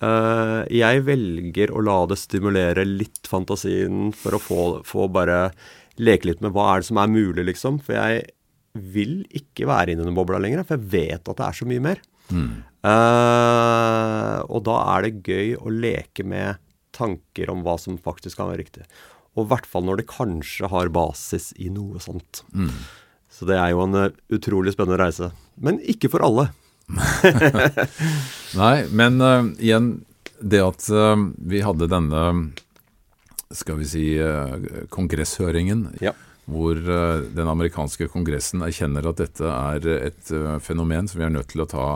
[0.00, 5.50] Uh, jeg velger å la det stimulere litt fantasien for å få, få, bare
[6.00, 7.82] leke litt med hva er det som er mulig, liksom.
[7.84, 8.30] For jeg
[8.72, 11.84] vil ikke være inni den bobla lenger, for jeg vet at det er så mye
[11.84, 12.00] mer.
[12.32, 12.50] Mm.
[12.80, 16.56] Uh, og da er det gøy å leke med
[17.00, 18.86] tanker om hva som faktisk kan være riktig.
[19.38, 22.42] Og i hvert fall når det kanskje har basis i noe sånt.
[22.52, 22.72] Mm.
[23.30, 25.30] Så det er jo en uh, utrolig spennende reise.
[25.56, 26.50] Men ikke for alle.
[28.60, 29.92] Nei, men uh, igjen,
[30.42, 32.24] det at uh, vi hadde denne,
[33.54, 34.58] skal vi si, uh,
[34.92, 36.16] kongresshøringen, ja.
[36.50, 40.32] Hvor den amerikanske kongressen erkjenner at dette er et
[40.64, 41.86] fenomen som vi er nødt til å ta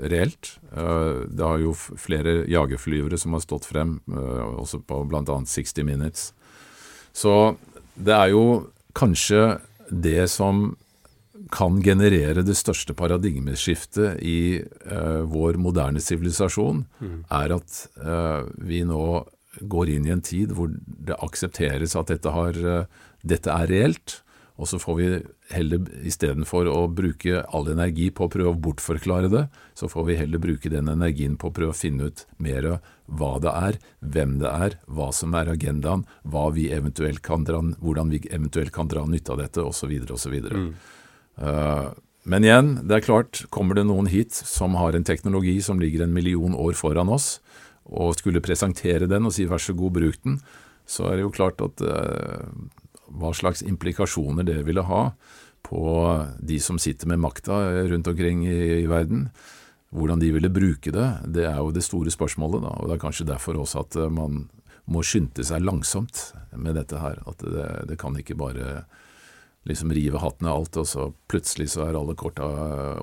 [0.00, 0.52] reelt.
[0.70, 5.24] det har jo flere jagerflyvere som har stått frem, også på bl.a.
[5.24, 6.30] 60 Minutes.
[7.12, 7.56] Så
[7.96, 8.44] det er jo
[8.96, 9.58] kanskje
[9.90, 10.70] det som
[11.50, 17.18] kan generere det største paradigmeskiftet i eh, vår moderne sivilisasjon, mm.
[17.26, 19.04] er at eh, vi nå
[19.60, 24.20] går inn i en tid hvor det aksepteres at dette, har, uh, dette er reelt.
[24.60, 25.06] Og så får vi
[25.54, 29.46] heller, istedenfor å bruke all energi på å prøve å bortforklare det,
[29.78, 32.68] så får vi heller bruke den energien på å prøve å finne ut mer
[33.08, 37.62] hva det er, hvem det er, hva som er agendaen, hva vi eventuelt kan dra,
[37.80, 39.96] hvordan vi eventuelt kan dra nytte av dette, osv.
[40.12, 40.36] osv.
[40.52, 40.70] Mm.
[41.40, 41.88] Eh,
[42.28, 46.04] men igjen, det er klart, kommer det noen hit som har en teknologi som ligger
[46.04, 47.38] en million år foran oss,
[47.90, 50.38] og skulle presentere den og si vær så god, bruk den,
[50.86, 52.50] så er det jo klart at eh,
[53.10, 55.10] hva slags implikasjoner det ville ha
[55.66, 55.82] på
[56.38, 57.58] de som sitter med makta
[57.90, 59.28] rundt omkring i, i, verden.
[59.90, 62.62] Hvordan de ville bruke det, det er jo det store spørsmålet.
[62.64, 62.72] Da.
[62.78, 64.46] Og Det er kanskje derfor også at eh, man
[64.90, 67.20] må skynde seg langsomt med dette her.
[67.30, 68.84] At det, det kan ikke bare
[69.68, 72.46] liksom rive hatten av alt, og så plutselig så er alle korta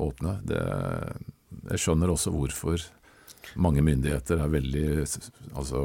[0.01, 0.39] åpne.
[0.47, 0.61] Det,
[1.73, 2.81] jeg skjønner også hvorfor
[3.55, 4.87] mange myndigheter er veldig
[5.53, 5.83] altså,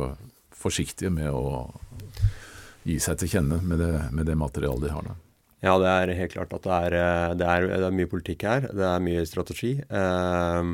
[0.56, 1.70] forsiktige med å
[2.82, 5.06] gi seg til kjenne med det, med det materialet de har.
[5.12, 5.18] da.
[5.62, 6.94] Ja, det er helt klart at det er,
[7.38, 8.64] det er, det er mye politikk her.
[8.74, 9.76] Det er mye strategi.
[9.78, 10.70] Eh,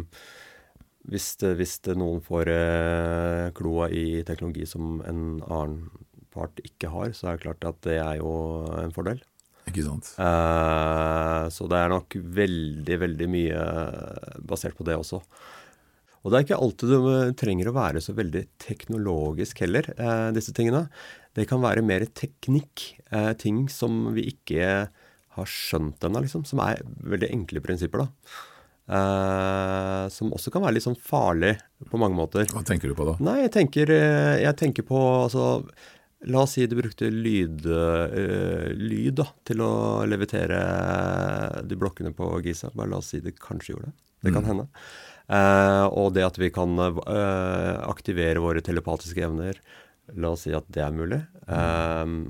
[1.12, 1.26] hvis,
[1.60, 5.90] hvis noen får eh, kloa i teknologi som en annen
[6.32, 8.32] part ikke har, så er det klart at det er jo
[8.80, 9.20] en fordel.
[9.68, 10.08] Ikke sant.
[10.16, 13.62] Eh, så det er nok veldig, veldig mye
[14.48, 15.20] basert på det også.
[16.28, 20.52] Og det er ikke alltid du trenger å være så veldig teknologisk heller, eh, disse
[20.52, 20.90] tingene.
[21.32, 23.00] Det kan være mer teknikk.
[23.10, 24.90] eh, ting som vi ikke
[25.32, 26.44] har skjønt ennå, liksom.
[26.44, 28.08] Som er veldig enkle prinsipper, da.
[28.92, 32.44] Eh, som også kan være litt sånn farlig på mange måter.
[32.52, 33.16] Hva tenker du på da?
[33.24, 35.62] Nei, jeg tenker, jeg tenker på altså
[36.26, 42.42] La oss si du brukte lyd, øh, lyd da, til å levitere de blokkene på
[42.42, 42.72] Giza.
[42.74, 43.94] Bare la oss si det kanskje gjorde det.
[44.26, 44.48] Det kan mm.
[44.50, 44.66] hende.
[45.28, 47.00] Uh, og det at vi kan uh,
[47.84, 49.60] aktivere våre telepatiske evner.
[50.16, 51.20] La oss si at det er mulig.
[51.44, 52.20] Um,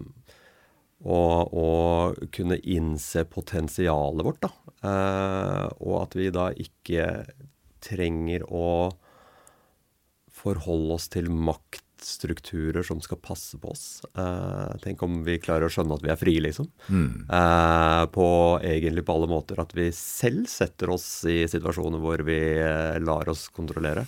[1.06, 4.50] og, og, kunne innse potensialet vårt, da.
[5.78, 7.04] og at vi da ikke
[7.86, 8.90] trenger å
[10.34, 14.02] forholde oss til makt maktstrukturer som skal passe på oss.
[14.16, 16.68] Eh, tenk om vi klarer å skjønne at vi er frie, liksom.
[16.88, 17.28] Mm.
[17.28, 19.60] Eh, på egentlig på alle måter.
[19.60, 24.06] At vi selv setter oss i situasjoner hvor vi uh, lar oss kontrollere.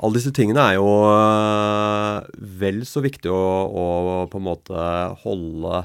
[0.00, 0.88] Alle disse tingene er jo
[2.58, 3.84] vel så viktig å, å,
[4.26, 4.86] på en måte
[5.22, 5.84] holde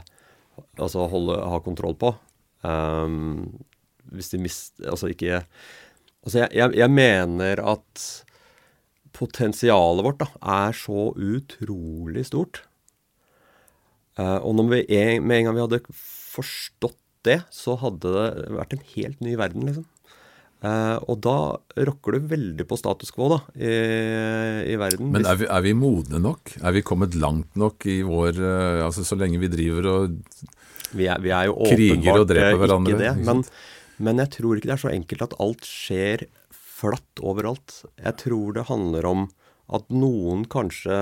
[0.80, 2.10] Altså holde, ha kontroll på.
[2.64, 3.46] Um,
[4.12, 5.38] hvis de mister Altså ikke
[6.26, 8.04] Altså jeg, jeg, jeg mener at
[9.20, 10.30] potensialet vårt da,
[10.64, 12.64] er så utrolig stort.
[14.20, 14.84] Uh, og vi,
[15.24, 16.98] med en gang vi hadde forstått
[17.28, 19.88] det, så hadde det vært en helt ny verden, liksom.
[20.60, 21.38] Uh, og da
[21.88, 23.70] rokker du veldig på status quo da, i,
[24.74, 25.14] i verden.
[25.14, 26.52] Men er vi, er vi, modne nok?
[26.60, 30.18] Er vi kommet langt nok i vår uh, Altså så lenge vi driver og
[31.00, 32.92] vi er, vi er jo kriger og dreper hverandre?
[32.92, 33.46] Ikke det, men,
[34.04, 36.26] men jeg tror ikke det er så enkelt at alt skjer
[36.80, 37.84] flatt overalt.
[38.00, 39.28] Jeg tror det handler om
[39.70, 40.96] at noen kanskje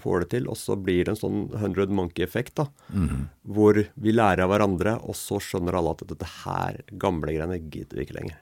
[0.00, 2.54] får det til, og så blir det en sånn 100 monkey-effekt.
[2.62, 3.26] da, mm.
[3.44, 8.00] Hvor vi lærer av hverandre, og så skjønner alle at dette her gamle greiene gidder
[8.00, 8.40] vi ikke lenger.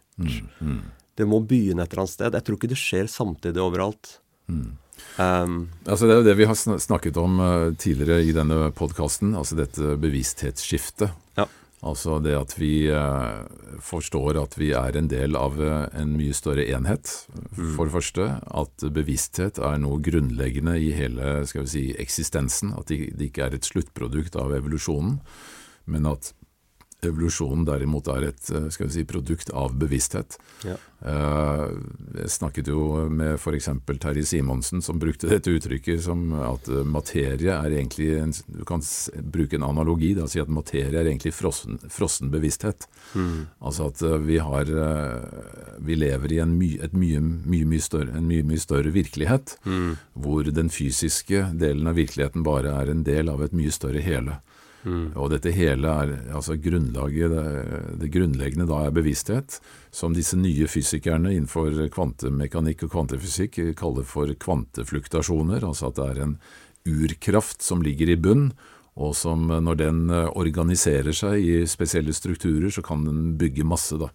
[0.62, 0.78] Mm.
[1.16, 2.38] Det må begynne et eller annet sted.
[2.38, 4.18] Jeg tror ikke det skjer samtidig overalt.
[4.46, 4.76] Mm.
[5.18, 9.34] Um, altså Det er jo det vi har snakket om uh, tidligere i denne podkasten,
[9.36, 11.10] altså dette bevissthetsskiftet.
[11.40, 11.48] Ja.
[11.86, 13.44] Altså det at vi uh,
[13.84, 17.74] forstår at vi er en del av uh, en mye større enhet, mm.
[17.76, 18.28] for det første.
[18.62, 22.74] At bevissthet er noe grunnleggende i hele skal vi si, eksistensen.
[22.78, 25.20] At det ikke er et sluttprodukt av evolusjonen,
[25.86, 26.32] men at
[27.06, 30.38] Evolusjonen derimot er et eh, si, produkt av bevissthet.
[30.66, 30.76] Ja.
[31.06, 31.64] Eh,
[32.22, 33.68] jeg snakket jo med f.eks.
[34.00, 38.82] Terje Simonsen, som brukte dette uttrykket som at eh, materie er egentlig en, Du kan
[39.22, 42.88] bruke en analogi, og si at materie er egentlig frossen, frossen bevissthet.
[43.14, 43.46] Mm.
[43.60, 44.66] Altså at vi har
[45.82, 49.96] Vi lever i en, my, mye, mye, mye større, en mye, mye større virkelighet, mm.
[50.24, 54.40] hvor den fysiske delen av virkeligheten bare er en del av et mye større hele.
[54.86, 55.06] Mm.
[55.18, 59.58] Og dette hele er altså grunnlaget, det, det, grunnleggende da er bevissthet,
[59.90, 65.66] som disse nye fysikerne innenfor kvantemekanikk og kvantefysikk kaller for kvantefluktasjoner.
[65.66, 66.38] Altså at det er en
[66.86, 68.50] urkraft som ligger i bunn,
[68.96, 74.08] og som når den organiserer seg i spesielle strukturer, så kan den bygge masse, da.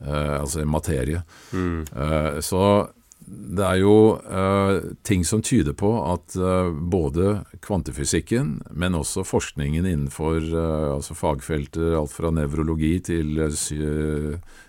[0.00, 1.22] Eh, altså materie.
[1.52, 1.84] Mm.
[1.96, 2.88] Eh, så
[3.30, 9.86] det er jo uh, ting som tyder på at uh, både kvantefysikken, men også forskningen
[9.86, 13.38] innenfor uh, altså fagfelter alt fra nevrologi til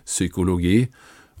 [0.06, 0.86] psykologi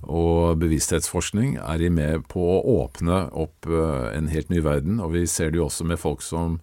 [0.02, 4.96] og bevissthetsforskning, er med på å åpne opp en helt ny verden.
[4.98, 6.56] Og vi ser det jo også med folk som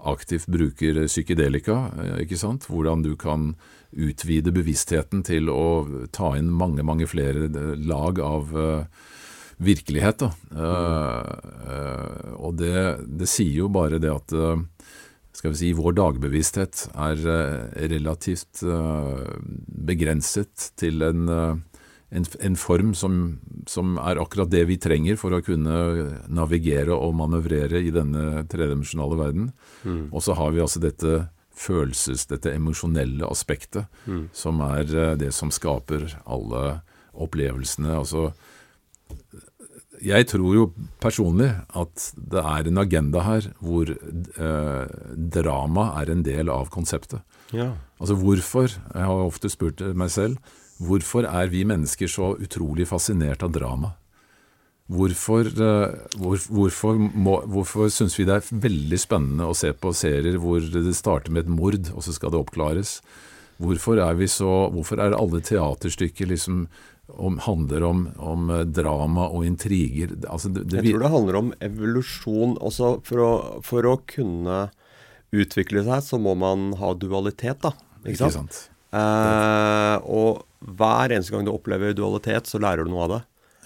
[0.00, 1.90] aktivt bruker psykedelika,
[2.22, 2.64] ikke sant?
[2.72, 3.50] hvordan du kan
[3.92, 8.56] utvide bevisstheten til å ta inn mange, mange flere lag av
[9.62, 10.22] virkelighet.
[10.22, 10.30] Da.
[10.52, 12.74] Uh, og det,
[13.06, 14.58] det, sier jo bare det at uh,
[15.36, 17.24] skal vi si, vår dagbevissthet er
[17.92, 18.62] relativt
[19.84, 23.18] begrenset til en, en, en form som,
[23.68, 25.76] som, er akkurat det vi trenger for å kunne
[26.32, 29.50] navigere og manøvrere i denne tredimensjonale verden.
[29.84, 30.06] Mm.
[30.08, 34.30] Og så har vi altså dette følelses, dette emosjonelle aspektet, mm.
[34.32, 34.88] som er
[35.20, 36.78] det som skaper alle
[37.12, 37.92] opplevelsene.
[37.92, 38.30] altså
[40.04, 40.64] jeg tror jo
[41.02, 44.94] personlig at det er en agenda her hvor eh,
[45.36, 47.22] drama er en del av konseptet.
[47.54, 47.72] Ja.
[48.00, 50.40] Altså hvorfor, jeg har ofte spurt meg selv,
[50.82, 53.94] hvorfor er vi mennesker så utrolig fascinert av drama?
[54.86, 59.94] Hvorfor, eh, hvor, hvorfor, må, hvorfor syns vi det er veldig spennende å se på
[59.96, 63.00] serier hvor det starter med et mord, og så skal det oppklares?
[63.58, 66.66] Hvorfor er, vi så, hvorfor er alle teaterstykker liksom
[67.06, 70.14] om, handler om, om, eh, drama og intriger.
[70.28, 72.56] Altså det, det, jeg tror det handler om evolusjon.
[72.58, 73.32] Også for å,
[73.66, 74.66] for å, kunne
[75.36, 77.74] utvikle seg, så må man ha dualitet, da.
[78.04, 78.30] Ikke sant?
[78.30, 78.60] Ikke sant?
[78.96, 80.44] Eh, og
[80.76, 83.20] hver eneste gang du opplever dualitet, så lærer du noe av det.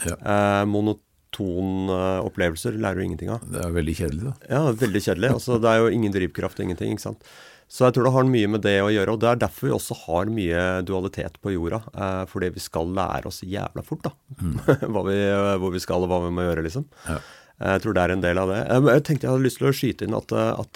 [0.09, 0.17] Ja.
[0.17, 3.45] Eh, monoton eh, opplevelser lærer du ingenting av.
[3.45, 4.35] Det er veldig kjedelig, da.
[4.51, 5.33] Ja, veldig kjedelig.
[5.37, 6.97] Altså, det er jo ingen drivkraft og ingenting.
[6.97, 7.33] ikke sant?
[7.71, 9.13] Så jeg tror det har mye med det å gjøre.
[9.15, 11.79] Og det er derfor vi også har mye dualitet på jorda.
[11.95, 14.13] Eh, fordi vi skal lære oss jævla fort, da.
[14.41, 14.57] Mm.
[15.07, 15.19] vi,
[15.63, 16.85] hvor vi skal og hva vi må gjøre, liksom.
[17.07, 17.19] Ja.
[17.61, 18.61] Jeg tror det er en del av det.
[18.73, 20.73] Jeg tenkte jeg hadde lyst til å skyte inn at, at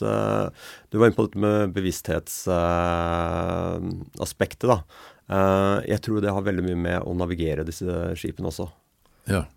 [0.93, 4.69] du var inne på dette med bevissthetsaspektet.
[5.25, 7.89] Uh, jeg tror det har veldig mye med å navigere disse
[8.21, 8.69] skipene også.
[9.25, 9.49] Ja.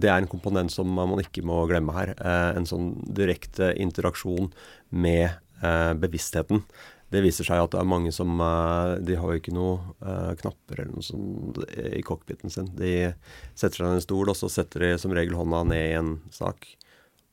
[0.00, 2.16] Det er en komponent som man ikke må glemme her.
[2.56, 4.48] En sånn direkte interaksjon
[4.88, 6.62] med eh, bevisstheten.
[7.08, 10.34] Det viser seg at det er mange som eh, De har jo ikke noe eh,
[10.42, 12.68] knapper eller noe sånt i cockpiten sin.
[12.76, 13.14] De
[13.56, 16.14] setter seg i en stol, og så setter de som regel hånda ned i en
[16.34, 16.68] sak.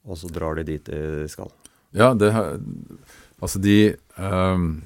[0.08, 1.52] Og så drar de dit de skal.
[1.96, 2.32] Ja, det
[3.44, 4.84] Altså, de um,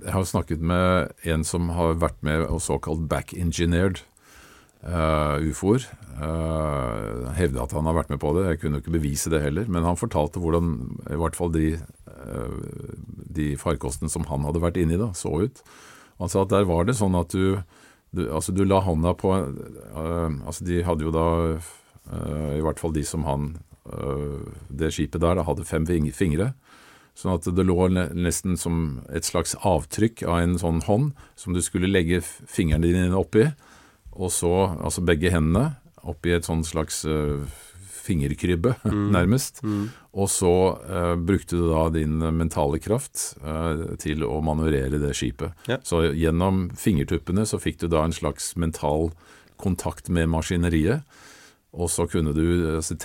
[0.00, 4.00] Jeg har snakket med en som har vært med og såkalt back-engineered
[4.86, 5.84] uh, ufoer.
[6.16, 8.46] Uh, hevde at han har vært med på det.
[8.48, 9.68] Jeg kunne jo ikke bevise det heller.
[9.68, 10.72] Men han fortalte hvordan
[11.12, 11.74] i hvert fall de
[12.05, 12.05] Eh,
[13.36, 15.62] de farkostene som han hadde vært inni, da, så ut.
[16.16, 17.58] Sa at der var det sånn at du,
[18.16, 21.26] du, altså du la hånda på uh, altså De hadde jo da
[22.56, 23.50] I hvert fall de som han
[24.72, 26.54] Det skipet der da, hadde fem fingre.
[27.16, 31.62] Sånn at det lå nesten som et slags avtrykk av en sånn hånd som du
[31.64, 33.46] skulle legge fingrene dine oppi,
[34.12, 37.04] og så altså begge hendene oppi et sånn slags
[38.06, 39.04] fingerkrybbe, mm.
[39.14, 39.62] nærmest.
[39.66, 39.88] Mm.
[40.16, 45.54] Og så uh, brukte du da din mentale kraft uh, til å manøvrere det skipet.
[45.70, 45.80] Ja.
[45.86, 49.10] Så gjennom fingertuppene så fikk du da en slags mental
[49.60, 51.04] kontakt med maskineriet.
[51.76, 52.44] Og så kunne du,
[52.78, 52.96] altså,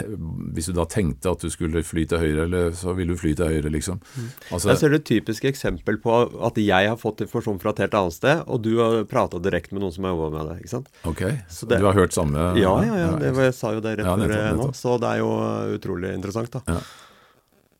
[0.56, 3.34] Hvis du da tenkte at du skulle fly til høyre, eller, så ville du fly
[3.35, 3.99] til høyre, liksom.
[3.99, 4.30] Mm.
[4.56, 6.15] Altså, jeg ser det et typisk eksempel på
[6.48, 9.76] at jeg har fått informasjon fra et helt annet sted, og du har prata direkte
[9.76, 10.57] med noen som har jobba med det.
[10.64, 10.91] ikke sant?
[11.03, 13.11] Ok, det, Du har hørt samme Ja, ja, ja.
[13.19, 14.69] Det, jeg sa jo det rett ja, før nå.
[14.77, 15.31] Så det er jo
[15.76, 16.77] utrolig interessant, da.
[16.77, 16.81] Ja.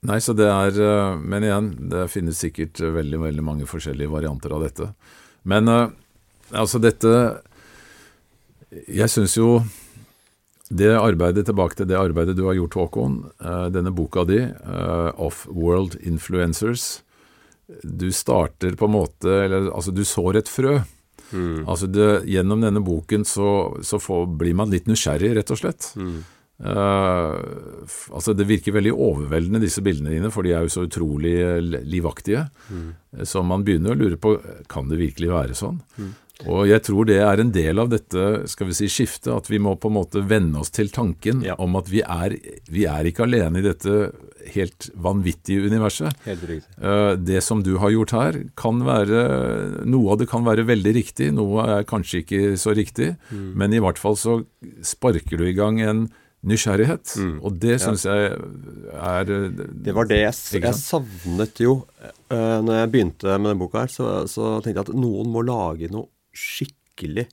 [0.10, 4.56] Nei, så det er eh, Men igjen, det finnes sikkert veldig, veldig mange forskjellige varianter
[4.58, 4.88] av dette.
[5.48, 7.14] Men altså, dette
[8.90, 9.62] Jeg syns jo
[10.72, 13.18] det arbeidet tilbake til det arbeidet du har gjort, Håkon.
[13.44, 17.02] Eh, denne boka di, uh, 'Off World Influencers'.
[17.84, 20.82] Du starter på en måte Eller altså, du sår et frø.
[21.32, 21.68] Mm.
[21.68, 25.94] Altså det, Gjennom denne boken så, så får, blir man litt nysgjerrig, rett og slett.
[25.96, 26.24] Mm.
[26.62, 27.36] Uh,
[28.14, 31.36] altså Det virker veldig overveldende, disse bildene dine, for de er jo så utrolig
[31.84, 32.48] livaktige.
[32.70, 32.90] Mm.
[33.24, 34.38] Så man begynner å lure på
[34.72, 35.82] kan det virkelig være sånn.
[35.98, 36.12] Mm.
[36.50, 39.60] Og jeg tror det er en del av dette skal vi si, skiftet, at vi
[39.62, 41.58] må på en måte venne oss til tanken ja.
[41.62, 42.38] om at vi er,
[42.72, 44.12] vi er, ikke alene i dette
[44.56, 46.16] helt vanvittige universet.
[46.26, 46.78] Helt riktig.
[46.82, 49.22] Uh, det som du har gjort her, kan være
[49.90, 53.52] Noe av det kan være veldig riktig, noe er kanskje ikke så riktig, mm.
[53.58, 54.42] men i hvert fall så
[54.86, 56.06] sparker du i gang en
[56.48, 57.14] nysgjerrighet.
[57.22, 57.36] Mm.
[57.46, 58.16] Og det syns ja.
[58.18, 58.32] jeg
[58.98, 59.52] er
[59.86, 61.82] Det var det jeg, jeg savnet jo.
[62.32, 65.46] Uh, når jeg begynte med denne boka, her, så, så tenkte jeg at noen må
[65.46, 67.28] lage noe skikkelig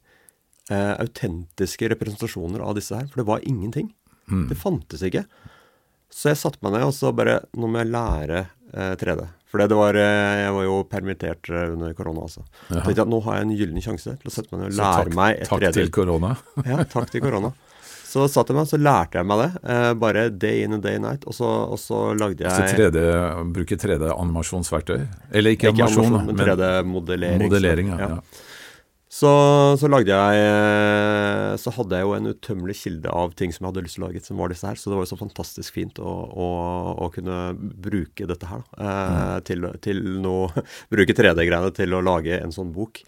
[0.71, 3.09] eh, autentiske representasjoner av disse her.
[3.11, 3.93] For det var ingenting.
[4.31, 4.47] Mm.
[4.51, 5.25] Det fantes ikke.
[6.13, 8.41] Så jeg satte meg ned og så bare Nå må jeg lære
[8.73, 9.27] eh, 3D.
[9.49, 12.43] For det var, eh, jeg var jo permittert eh, under korona, altså.
[12.69, 14.77] Jeg tenkte at nå har jeg en gyllen sjanse til å sette meg ned og
[14.83, 15.63] lære takk, meg et 3D.
[15.65, 16.35] Takk til korona.
[16.69, 17.53] ja, takk til korona.
[18.09, 19.49] Så satt jeg meg, så lærte jeg meg det.
[19.73, 21.25] Eh, bare day in and day night.
[21.29, 23.07] Og så, og så lagde jeg Altså 3D,
[23.57, 25.01] Bruke 3D-animasjonsverktøy?
[25.33, 27.49] Eller ikke, ikke animasjon, men 3D-modellering.
[27.49, 28.13] Modellering, ja.
[28.17, 28.47] ja.
[29.19, 29.31] Så,
[29.81, 33.73] så, lagde jeg eh, Så hadde jeg jo en utømmelig kilde av ting som jeg
[33.73, 34.79] hadde lyst til å lage, som var disse her.
[34.79, 36.49] Så det var jo så fantastisk fint å, å,
[37.07, 38.79] å kunne bruke dette her, da.
[38.79, 39.49] Eh, mm.
[39.49, 43.03] til, til noe Bruke 3D-greiene til å lage en sånn bok.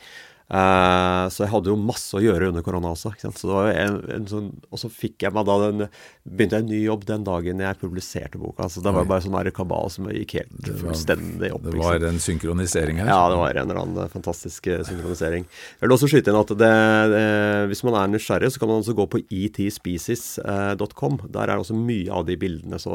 [0.51, 3.13] Uh, så jeg hadde jo masse å gjøre under korona også.
[3.39, 5.85] Så en, en sånn, og så fikk jeg meg da den
[6.27, 8.67] begynte jeg en ny jobb den dagen jeg publiserte boka.
[8.67, 11.69] Så det var bare sånn kabal som gikk helt fullstendig opp.
[11.69, 13.13] Det var en synkronisering her?
[13.13, 15.47] Ja, det var en eller annen fantastisk eh, synkronisering.
[15.47, 16.73] Jeg vil også skyte inn at det,
[17.15, 17.23] det,
[17.71, 21.21] hvis man er nysgjerrig, så kan man også gå på etspecies.com.
[21.31, 22.83] Der er også mye av de bildene.
[22.83, 22.91] Så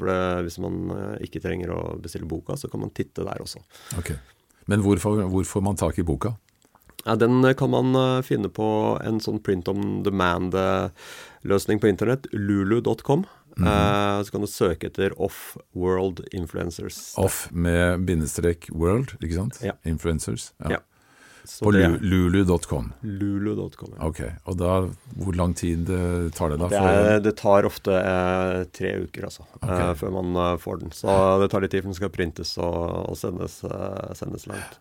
[0.00, 0.18] det,
[0.48, 3.60] hvis man eh, ikke trenger å bestille boka, så kan man titte der også.
[4.00, 4.16] Okay.
[4.66, 6.32] Men hvor får man tak i boka?
[7.06, 12.26] Ja, Den eh, kan man eh, finne på en sånn print on demand-løsning på internett.
[12.32, 13.26] Lulu.com.
[13.56, 14.22] Mm -hmm.
[14.24, 17.14] så kan du søke etter Off World Influencers.
[17.16, 19.58] Off med bindestrek world, ikke sant?
[19.62, 19.72] Ja.
[19.82, 20.52] Influencers.
[20.58, 20.70] Ja.
[20.70, 20.78] ja.
[21.62, 22.92] På lulu.com.
[23.00, 24.06] Lulu.com, ja.
[24.06, 25.86] Ok, Og da, hvor lang tid
[26.34, 26.68] tar det da?
[26.68, 29.46] Det, er, det tar ofte eh, tre uker, altså.
[29.62, 29.90] Okay.
[29.90, 30.92] Eh, før man får den.
[30.92, 33.62] Så det tar litt tid før den skal printes og, og sendes,
[34.18, 34.78] sendes langt.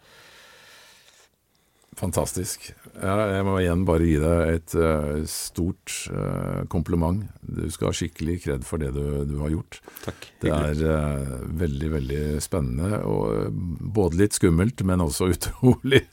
[1.96, 2.74] Fantastisk.
[2.96, 7.22] Jeg må igjen bare gi deg et uh, stort uh, kompliment.
[7.40, 9.80] Du skal ha skikkelig kred for det du, du har gjort.
[10.04, 10.28] Takk.
[10.44, 13.00] Det er uh, veldig, veldig spennende.
[13.08, 13.48] og
[13.96, 16.04] Både litt skummelt, men også utrolig,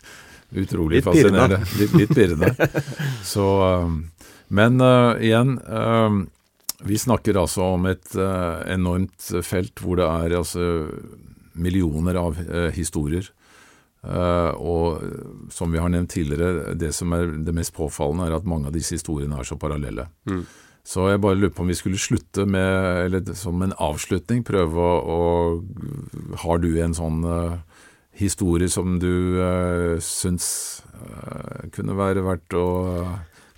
[0.54, 1.62] utrolig litt fascinerende.
[1.80, 2.54] Litt, litt pirrende.
[3.26, 3.46] Så,
[4.52, 4.82] men
[5.22, 5.56] igjen
[6.82, 10.66] Vi snakker altså om et enormt felt hvor det er altså
[11.54, 12.38] millioner av
[12.74, 13.30] historier.
[14.02, 18.48] Uh, og som vi har nevnt tidligere, det som er det mest påfallende, er at
[18.50, 20.08] mange av disse historiene er så parallelle.
[20.26, 20.42] Mm.
[20.82, 24.82] Så jeg bare lurer på om vi skulle slutte med, eller som en avslutning, prøve
[24.82, 27.60] å, å Har du en sånn uh,
[28.18, 32.66] historie som du uh, syns uh, kunne være verdt å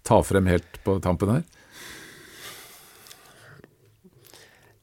[0.05, 1.45] ta frem helt på tampen her?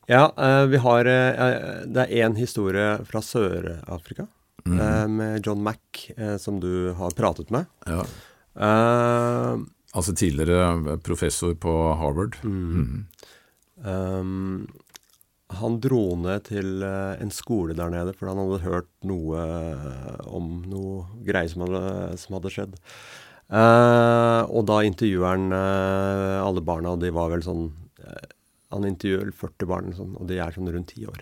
[0.09, 0.25] Ja,
[0.67, 4.25] vi har Det er én historie fra Sør-Afrika.
[4.65, 5.15] Mm.
[5.17, 7.65] med John Mack, eh, som du har pratet med.
[7.85, 8.05] Ja.
[8.55, 9.57] Eh,
[9.93, 12.38] altså tidligere professor på Harvard.
[12.43, 12.71] Mm.
[12.71, 13.05] Mm.
[13.81, 14.67] Um,
[15.51, 19.41] han dro ned til en skole der nede fordi han hadde hørt noe
[20.31, 21.81] om noe greier som hadde,
[22.21, 22.77] som hadde skjedd.
[23.51, 27.65] Og da intervjuer han alle barna, og de var vel sånn
[28.71, 31.19] Han intervjuer 40 barn, sånn, og de er sånn rundt ti år.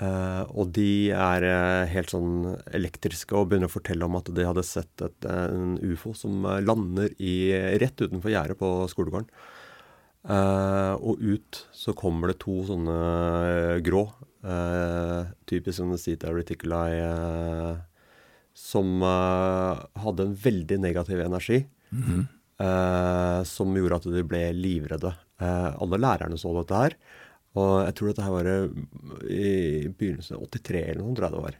[0.00, 1.44] Og de er
[1.92, 6.14] helt sånn elektriske og begynner å fortelle om at de hadde sett et, en ufo
[6.16, 7.52] som lander i,
[7.82, 9.28] rett utenfor gjerdet på skolegården.
[11.04, 12.96] og ut så kommer det to sånne
[13.84, 14.06] grå,
[15.52, 16.96] typisk sånne Zeta reticuli
[18.60, 21.64] som uh, hadde en veldig negativ energi.
[21.90, 22.22] Mm -hmm.
[22.64, 25.14] uh, som gjorde at de ble livredde.
[25.40, 26.96] Uh, alle lærerne så dette her.
[27.58, 28.50] Og jeg tror dette her var
[29.26, 31.58] i begynnelsen av 83 eller noe, tror jeg det var.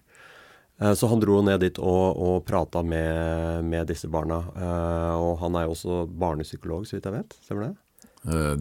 [0.96, 4.38] Så han dro ned dit og, og prata med, med, disse barna.
[5.20, 7.36] og han er jo også barnepsykolog, så vidt jeg vet.
[7.44, 7.74] Stemmer det?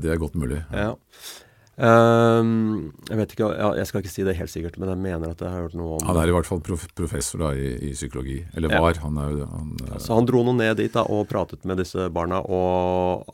[0.02, 0.64] Det er godt mulig.
[0.74, 0.90] Ja.
[0.90, 1.38] ja.
[1.80, 3.48] Um, jeg vet ikke,
[3.78, 5.94] jeg skal ikke si det helt sikkert, men jeg mener at jeg har hørt noe
[5.96, 8.42] om Han er i hvert fall prof professor da, i, i, psykologi.
[8.52, 8.98] Eller var.
[8.98, 9.06] Ja.
[9.06, 9.70] Han er, han,
[10.04, 13.32] så han dro nå ned dit da, og pratet med disse barna og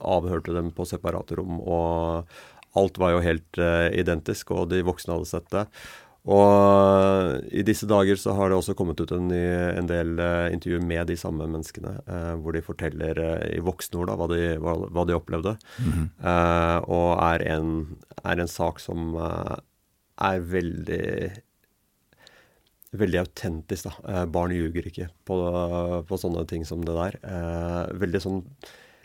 [0.00, 1.60] avhørte dem på separate rom.
[1.60, 2.40] Og
[2.76, 5.66] alt var jo helt uh, identisk, og de voksne hadde sett det.
[6.28, 10.84] Og i disse dager så har det også kommet ut en, en del uh, intervjuer
[10.84, 14.42] med de samme menneskene, uh, hvor de forteller uh, i voksne ord da, hva, de,
[14.60, 15.56] hva, hva de opplevde.
[15.78, 16.08] Mm -hmm.
[16.88, 21.30] og er en, er en, sak som er veldig
[22.92, 23.84] veldig autentisk.
[23.84, 24.26] da.
[24.26, 25.36] barn ljuger ikke på,
[26.08, 27.18] på, sånne ting som det der.
[27.92, 28.44] veldig sånn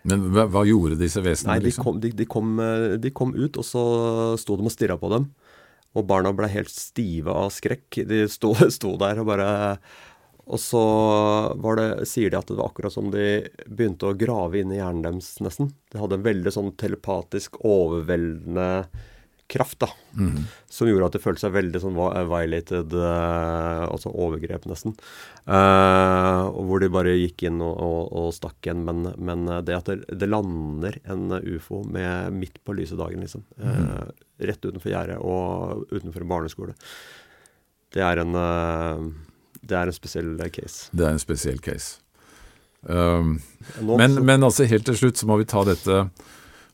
[0.09, 1.55] men hva, hva gjorde disse vesenene?
[1.55, 1.85] Nei, de liksom?
[1.85, 2.55] kom, de, de, kom,
[2.99, 3.83] de kom ut, og så
[4.39, 5.29] sto de og stirra på dem.
[5.93, 8.01] Og barna ble helt stive av skrekk.
[8.09, 9.47] De sto, sto der og bare
[10.43, 10.83] Og så
[11.79, 15.05] det, sier de at det var akkurat som de begynte å grave inn i hjernen
[15.05, 15.71] deres, nesten.
[15.93, 18.69] De hadde en veldig sånn telepatisk overveldende
[19.47, 19.89] kraft, da.
[20.17, 20.43] Mm.
[20.69, 24.95] Som gjorde at det følte seg veldig sånn violated, uh, altså overgrep, nesten.
[25.45, 28.85] Uh, hvor de bare gikk inn og, og, og stakk igjen.
[28.87, 33.45] Men, men, det at det, det, lander en ufo med midt på lyse dagen, liksom.
[33.59, 34.07] Uh,
[34.43, 36.77] rett utenfor gjerdet og utenfor en barneskole.
[37.93, 38.33] Det er en,
[39.61, 40.87] det er en spesiell case.
[40.97, 41.99] Det er en spesiell case.
[42.83, 43.37] Um,
[43.79, 46.01] men, men altså helt til slutt så må vi ta dette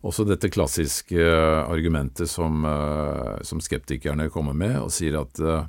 [0.05, 5.65] også dette klassiske eh, argumentet som, eh, som, skeptikerne kommer med, og sier at eh,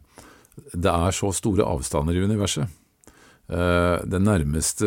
[0.75, 2.77] det er så store avstander i universet.
[3.51, 4.87] Det nærmeste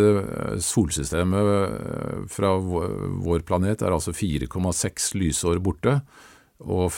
[0.63, 5.97] solsystemet fra vår planet er altså 4,6 lysår borte.
[6.63, 6.93] Og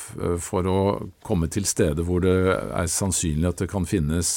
[0.46, 0.78] for å
[1.26, 4.36] komme til steder hvor det er sannsynlig at det kan finnes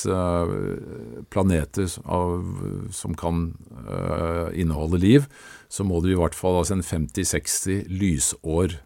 [1.28, 3.50] planeter som kan
[4.56, 5.28] inneholde liv,
[5.68, 8.78] så må du i hvert fall altså en 50-60 lysår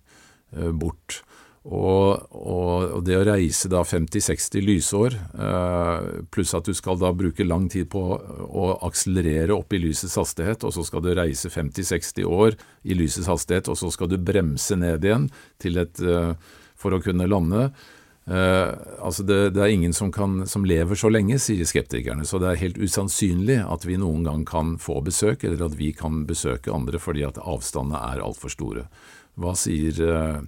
[0.57, 1.23] eh, bort.
[1.63, 7.13] Og, og, og, det å reise da 50-60 lysår, eh, pluss at du skal da
[7.15, 11.53] bruke lang tid på å akselerere opp i lysets hastighet, og så skal du reise
[11.53, 15.31] 50-60 år i lysets hastighet, og så skal du bremse ned igjen
[15.63, 16.35] et, eh,
[16.75, 17.69] for å kunne lande.
[18.23, 22.39] Uh, altså det, det, er ingen som, kan, som, lever så lenge, sier skeptikerne, så
[22.39, 26.23] det er helt usannsynlig at vi noen gang kan få besøk, eller at vi kan
[26.29, 28.87] besøke andre fordi at avstandene er altfor store.
[29.43, 30.39] Hva sier, uh,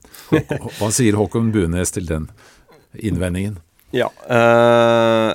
[0.78, 2.30] hva sier Håkon Bunes til den
[2.94, 3.58] innvendingen?
[3.94, 5.34] Ja, uh,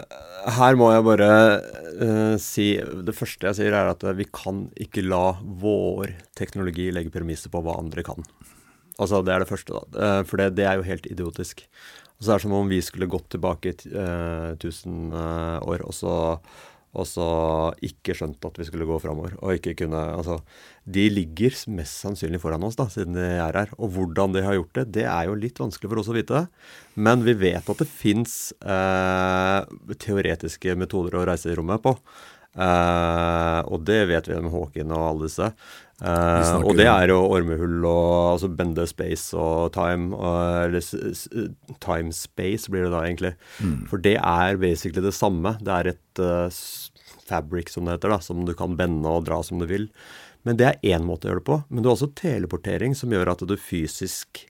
[0.60, 1.32] her må jeg bare
[2.40, 7.52] si Det første jeg sier, er at vi kan ikke la vår teknologi legge premisser
[7.52, 8.24] på hva andre kan.
[8.96, 10.22] Altså, Det er det første, da.
[10.24, 11.66] For det, det er jo helt idiotisk.
[12.20, 15.94] Og så er det som om vi skulle gått tilbake eh, 1000 eh, år og
[15.96, 16.16] så,
[16.92, 17.28] og så
[17.86, 19.38] ikke skjønt at vi skulle gå framover.
[19.40, 20.42] Og ikke kunne Altså,
[20.84, 23.72] de ligger mest sannsynlig foran oss, da, siden de er her.
[23.80, 26.44] Og hvordan de har gjort det, det er jo litt vanskelig for oss å vite.
[27.00, 31.96] Men vi vet at det fins eh, teoretiske metoder å reise i rommet på.
[32.58, 35.52] Uh, og det vet vi med Håkin og alle disse.
[36.00, 40.16] Uh, og det er jo ormehull og altså bende space og time.
[40.16, 40.84] Uh, eller
[41.84, 43.34] time space blir det da egentlig.
[43.60, 43.82] Mm.
[43.92, 45.58] For det er basically det samme.
[45.60, 46.24] Det er et
[47.30, 49.90] fabric, som det heter, da, som du kan bende og dra som du vil.
[50.48, 51.60] Men det er én måte å gjøre det på.
[51.68, 54.46] Men du har også teleportering, som gjør at du fysisk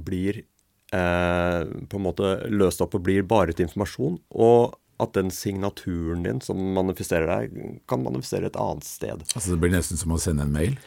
[0.00, 0.42] blir
[0.90, 4.16] på en måte løst opp og blir bare til informasjon.
[4.36, 9.24] Og at den signaturen din som manifesterer deg, kan manifestere et annet sted.
[9.34, 10.78] Altså Det blir nesten som å sende en mail?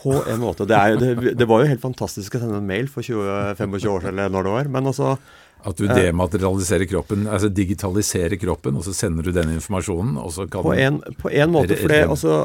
[0.00, 0.64] På en måte.
[0.68, 4.04] Det, er, det, det var jo helt fantastisk å sende en mail for 20-25 år
[4.06, 4.70] siden, eller når det var.
[4.78, 5.16] Men altså,
[5.60, 10.46] At du dematerialiserer kroppen, altså digitaliserer kroppen, og så sender du den informasjonen, og så
[10.48, 12.38] kan På en, på en måte, for det altså,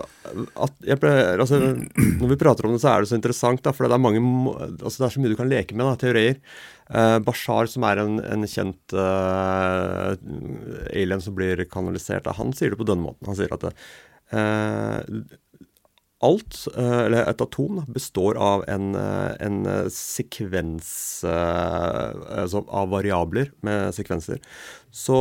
[1.00, 1.60] pleier, altså,
[2.20, 4.24] Når vi prater om det, så er det så interessant, da, for det er, mange,
[4.82, 6.42] altså, det er så mye du kan leke med, da, teorier.
[6.86, 10.12] Uh, Bashar, som er en, en kjent uh,
[10.92, 13.32] alien som blir kanalisert, han sier det på denne måten.
[13.32, 15.00] Han sier at uh,
[16.26, 19.60] alt, eller et atom, består av en, en
[19.94, 20.90] sekvens
[21.26, 24.42] altså av variabler med sekvenser.
[24.90, 25.18] Så,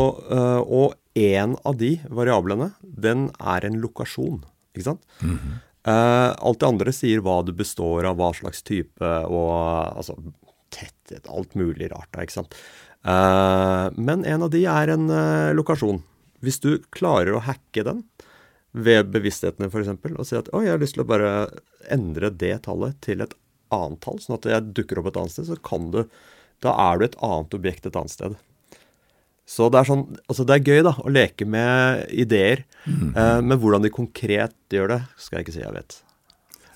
[0.65, 4.43] og én av de variablene, den er en lokasjon,
[4.75, 5.05] ikke sant?
[5.21, 5.61] Mm -hmm.
[6.39, 10.17] alt det andre sier hva du består av, hva slags type, og altså
[10.71, 12.55] tetthet, alt mulig rart da, ikke sant.
[13.97, 15.07] Men en av de er en
[15.57, 16.03] lokasjon.
[16.41, 18.03] Hvis du klarer å hacke den
[18.75, 21.33] ved bevissthetene, f.eks., og si at å, jeg har lyst til å bare
[21.95, 23.35] endre det tallet til et
[23.75, 26.05] annet tall, sånn at jeg dukker opp et annet sted, så kan du
[26.63, 28.37] Da er du et annet objekt et annet sted.
[29.45, 32.63] Så det er sånn, altså det er gøy da, å leke med ideer.
[32.87, 33.11] Mm.
[33.13, 35.99] Uh, men hvordan de konkret gjør det, skal jeg ikke si jeg vet.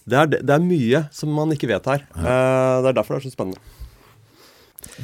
[0.08, 2.04] Det er, det er mye som man ikke vet her.
[2.12, 3.62] Uh, det er derfor det er så spennende.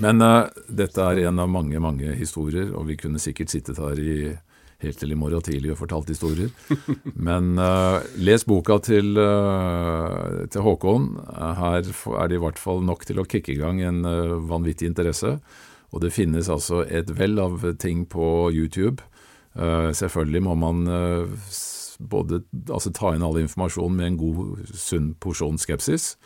[0.03, 4.01] Men uh, dette er en av mange mange historier, og vi kunne sikkert sittet her
[4.03, 4.35] i,
[4.83, 6.51] helt til i morgen tidlig og fortalt historier.
[7.29, 11.11] Men uh, les boka til, uh, til, Håkon.
[11.61, 14.03] Her er det i hvert fall nok til å kicke i gang en
[14.49, 15.39] vanvittig interesse.
[15.95, 19.03] Og det finnes altså et vell av ting på YouTube.
[19.55, 20.81] selvfølgelig må man
[21.99, 26.17] både altså, ta inn all informasjon med en god, sunn porsjon skepsis.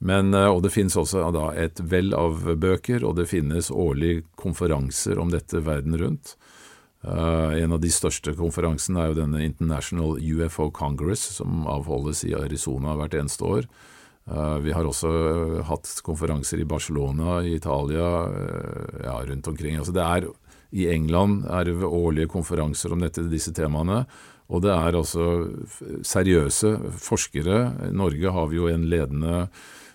[0.00, 5.20] Men, og Det finnes også da, et vell av bøker, og det finnes årlige konferanser
[5.20, 6.36] om dette verden rundt.
[7.02, 12.36] Uh, en av de største konferansene er jo denne International UFO Congress, som avholdes i
[12.38, 13.66] Arizona hvert eneste år.
[14.30, 15.10] Uh, vi har også
[15.66, 18.06] hatt konferanser i Barcelona, i Italia,
[19.02, 19.80] ja, rundt omkring.
[19.80, 20.28] Altså det er,
[20.70, 24.04] I England er det årlige konferanser om dette, disse temaene.
[24.52, 25.26] Og det er altså
[26.06, 27.58] seriøse forskere.
[27.88, 29.46] I Norge har vi jo en ledende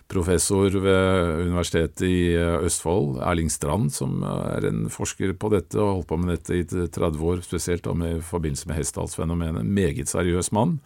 [0.08, 5.86] professor ved Universitetet i eh, Østfold, Erling Strand, som er en forsker på dette og
[5.86, 9.66] har holdt på med dette i 30 år, spesielt med forbindelse med Hessdalsfenomenet.
[9.66, 10.80] Meget seriøs mann.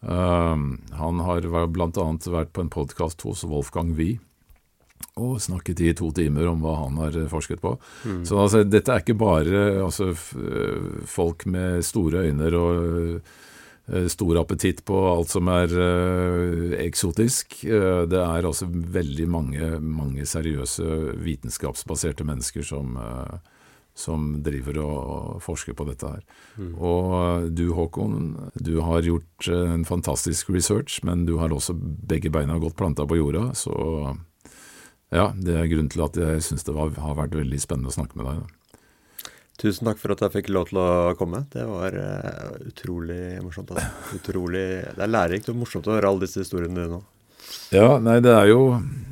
[0.00, 0.56] Uh,
[0.96, 2.06] han har bl.a.
[2.32, 4.16] vært på en podkast hos Wolfgang Wie
[5.20, 7.74] og snakket i to timer om hva han har forsket på.
[8.08, 8.22] Mm.
[8.24, 10.14] Så altså, dette er ikke bare altså,
[11.08, 13.20] folk med store øyne og Eh,
[14.12, 17.60] stor appetitt på alt som er uh, eksotisk.
[17.64, 22.98] Uh, det er altså veldig mange, mange seriøse vitenskapsbaserte mennesker som,
[23.98, 26.22] som driver og, og, forsker på dette her.
[26.56, 26.72] Mm.
[26.76, 28.22] Og du Håkon,
[28.54, 33.18] du har gjort en fantastisk research, men du har også begge beina godt planta på
[33.18, 33.50] jorda.
[33.58, 33.74] Så
[35.10, 37.96] ja, det er grunnen til at jeg syns det var, har vært veldig spennende å
[37.98, 38.42] snakke med deg.
[38.44, 38.59] Da.
[39.60, 41.42] Tusen takk for at jeg fikk lov til å komme.
[41.52, 43.74] Det var uh, utrolig morsomt.
[43.74, 44.16] Altså.
[44.16, 44.62] Utrolig,
[44.96, 47.00] det er lærerikt og morsomt å høre alle disse historiene dine nå.
[47.74, 48.60] Ja, nei, det er jo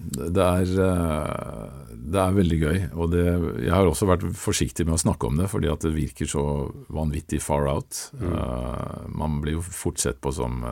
[0.09, 2.79] Det er, uh, det er veldig gøy.
[2.97, 3.27] Og det,
[3.66, 6.45] jeg har også vært forsiktig med å snakke om det, fordi at det virker så
[6.97, 8.01] vanvittig far out.
[8.16, 8.33] Mm.
[8.33, 10.65] Uh, man blir jo fort sett på som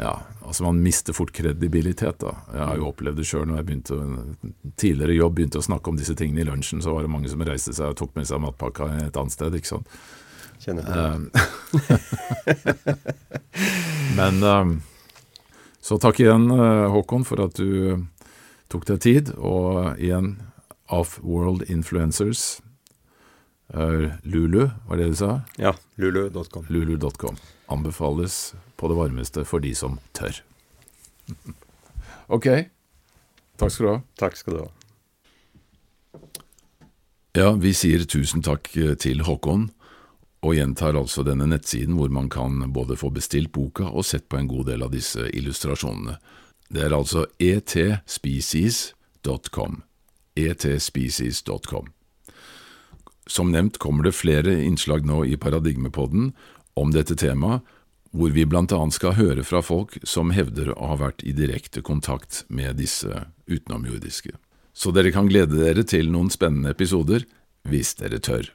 [0.00, 2.18] ja, altså Man mister fort kredibilitet.
[2.18, 2.34] da.
[2.52, 3.98] Jeg har jo opplevd det sjøl når jeg begynte
[4.80, 7.44] tidligere jobb begynte å snakke om disse tingene i lunsjen, så var det mange som
[7.44, 9.58] reiste seg og tok med seg matpakka et annet sted.
[9.58, 9.98] ikke sant?
[10.60, 11.04] Kjenner på det.
[11.84, 11.98] Eh,
[14.18, 14.72] men um,
[15.84, 18.06] så takk igjen, eh, Håkon, for at du
[18.72, 19.30] tok deg tid.
[19.36, 20.38] Og igjen,
[20.88, 22.60] Off-World Influencers.
[23.70, 25.34] Lulu, var det du sa?
[25.60, 25.76] Ja.
[26.00, 26.64] Lulu.com.
[26.68, 27.36] Lulu.com.
[27.70, 28.50] Anbefales
[28.80, 30.40] på det varmeste for de som tør.
[32.36, 32.46] ok.
[33.60, 33.98] Takk skal du ha.
[34.20, 34.70] Takk skal du ha.
[37.36, 39.70] Ja, vi sier tusen takk eh, til Håkon,
[40.42, 44.36] og gjentar altså denne nettsiden hvor man kan både få bestilt boka og sett på
[44.40, 46.14] en god del av disse illustrasjonene.
[46.70, 49.82] Det er altså etspecies.com.
[50.38, 51.86] etspecies.com.
[53.30, 56.32] Som nevnt kommer det flere innslag nå i Paradigmepodden
[56.80, 57.60] om dette temaet,
[58.10, 61.82] hvor vi blant annet skal høre fra folk som hevder å ha vært i direkte
[61.86, 64.34] kontakt med disse utenomjordiske.
[64.74, 67.26] Så dere kan glede dere til noen spennende episoder,
[67.68, 68.50] hvis dere tør.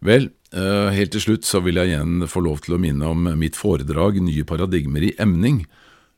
[0.00, 3.28] Vel, eh, helt til slutt så vil jeg igjen få lov til å minne om
[3.38, 5.66] mitt foredrag Nye paradigmer i emning,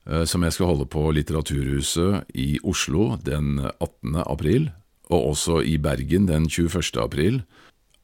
[0.06, 4.22] eh, som jeg skal holde på Litteraturhuset i Oslo den 18.
[4.22, 4.70] april,
[5.10, 7.02] og også i Bergen den 21.
[7.02, 7.42] april.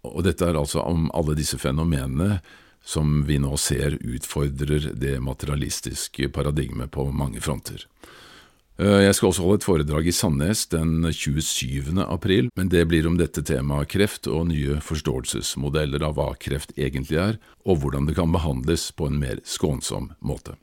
[0.04, 2.40] Og dette er altså om alle disse fenomenene
[2.88, 7.84] som vi nå ser utfordrer det materialistiske paradigmet på mange fronter.
[8.78, 11.98] Eh, jeg skal også holde et foredrag i Sandnes den 27.
[12.06, 17.18] april, men det blir om dette temaet kreft og nye forståelsesmodeller av hva kreft egentlig
[17.20, 20.56] er, og hvordan det kan behandles på en mer skånsom måte.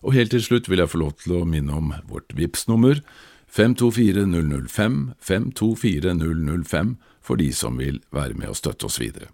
[0.00, 3.02] Og helt til slutt vil jeg få lov til å minne om vårt vips nummer
[3.50, 9.28] 524005 524005 for de som vil være med og støtte oss videre.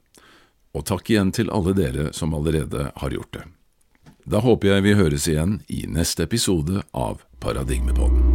[0.77, 3.47] Og takk igjen til alle dere som allerede har gjort det.
[4.27, 8.26] Da håper jeg vi høres igjen i neste episode av Paradigmepodden.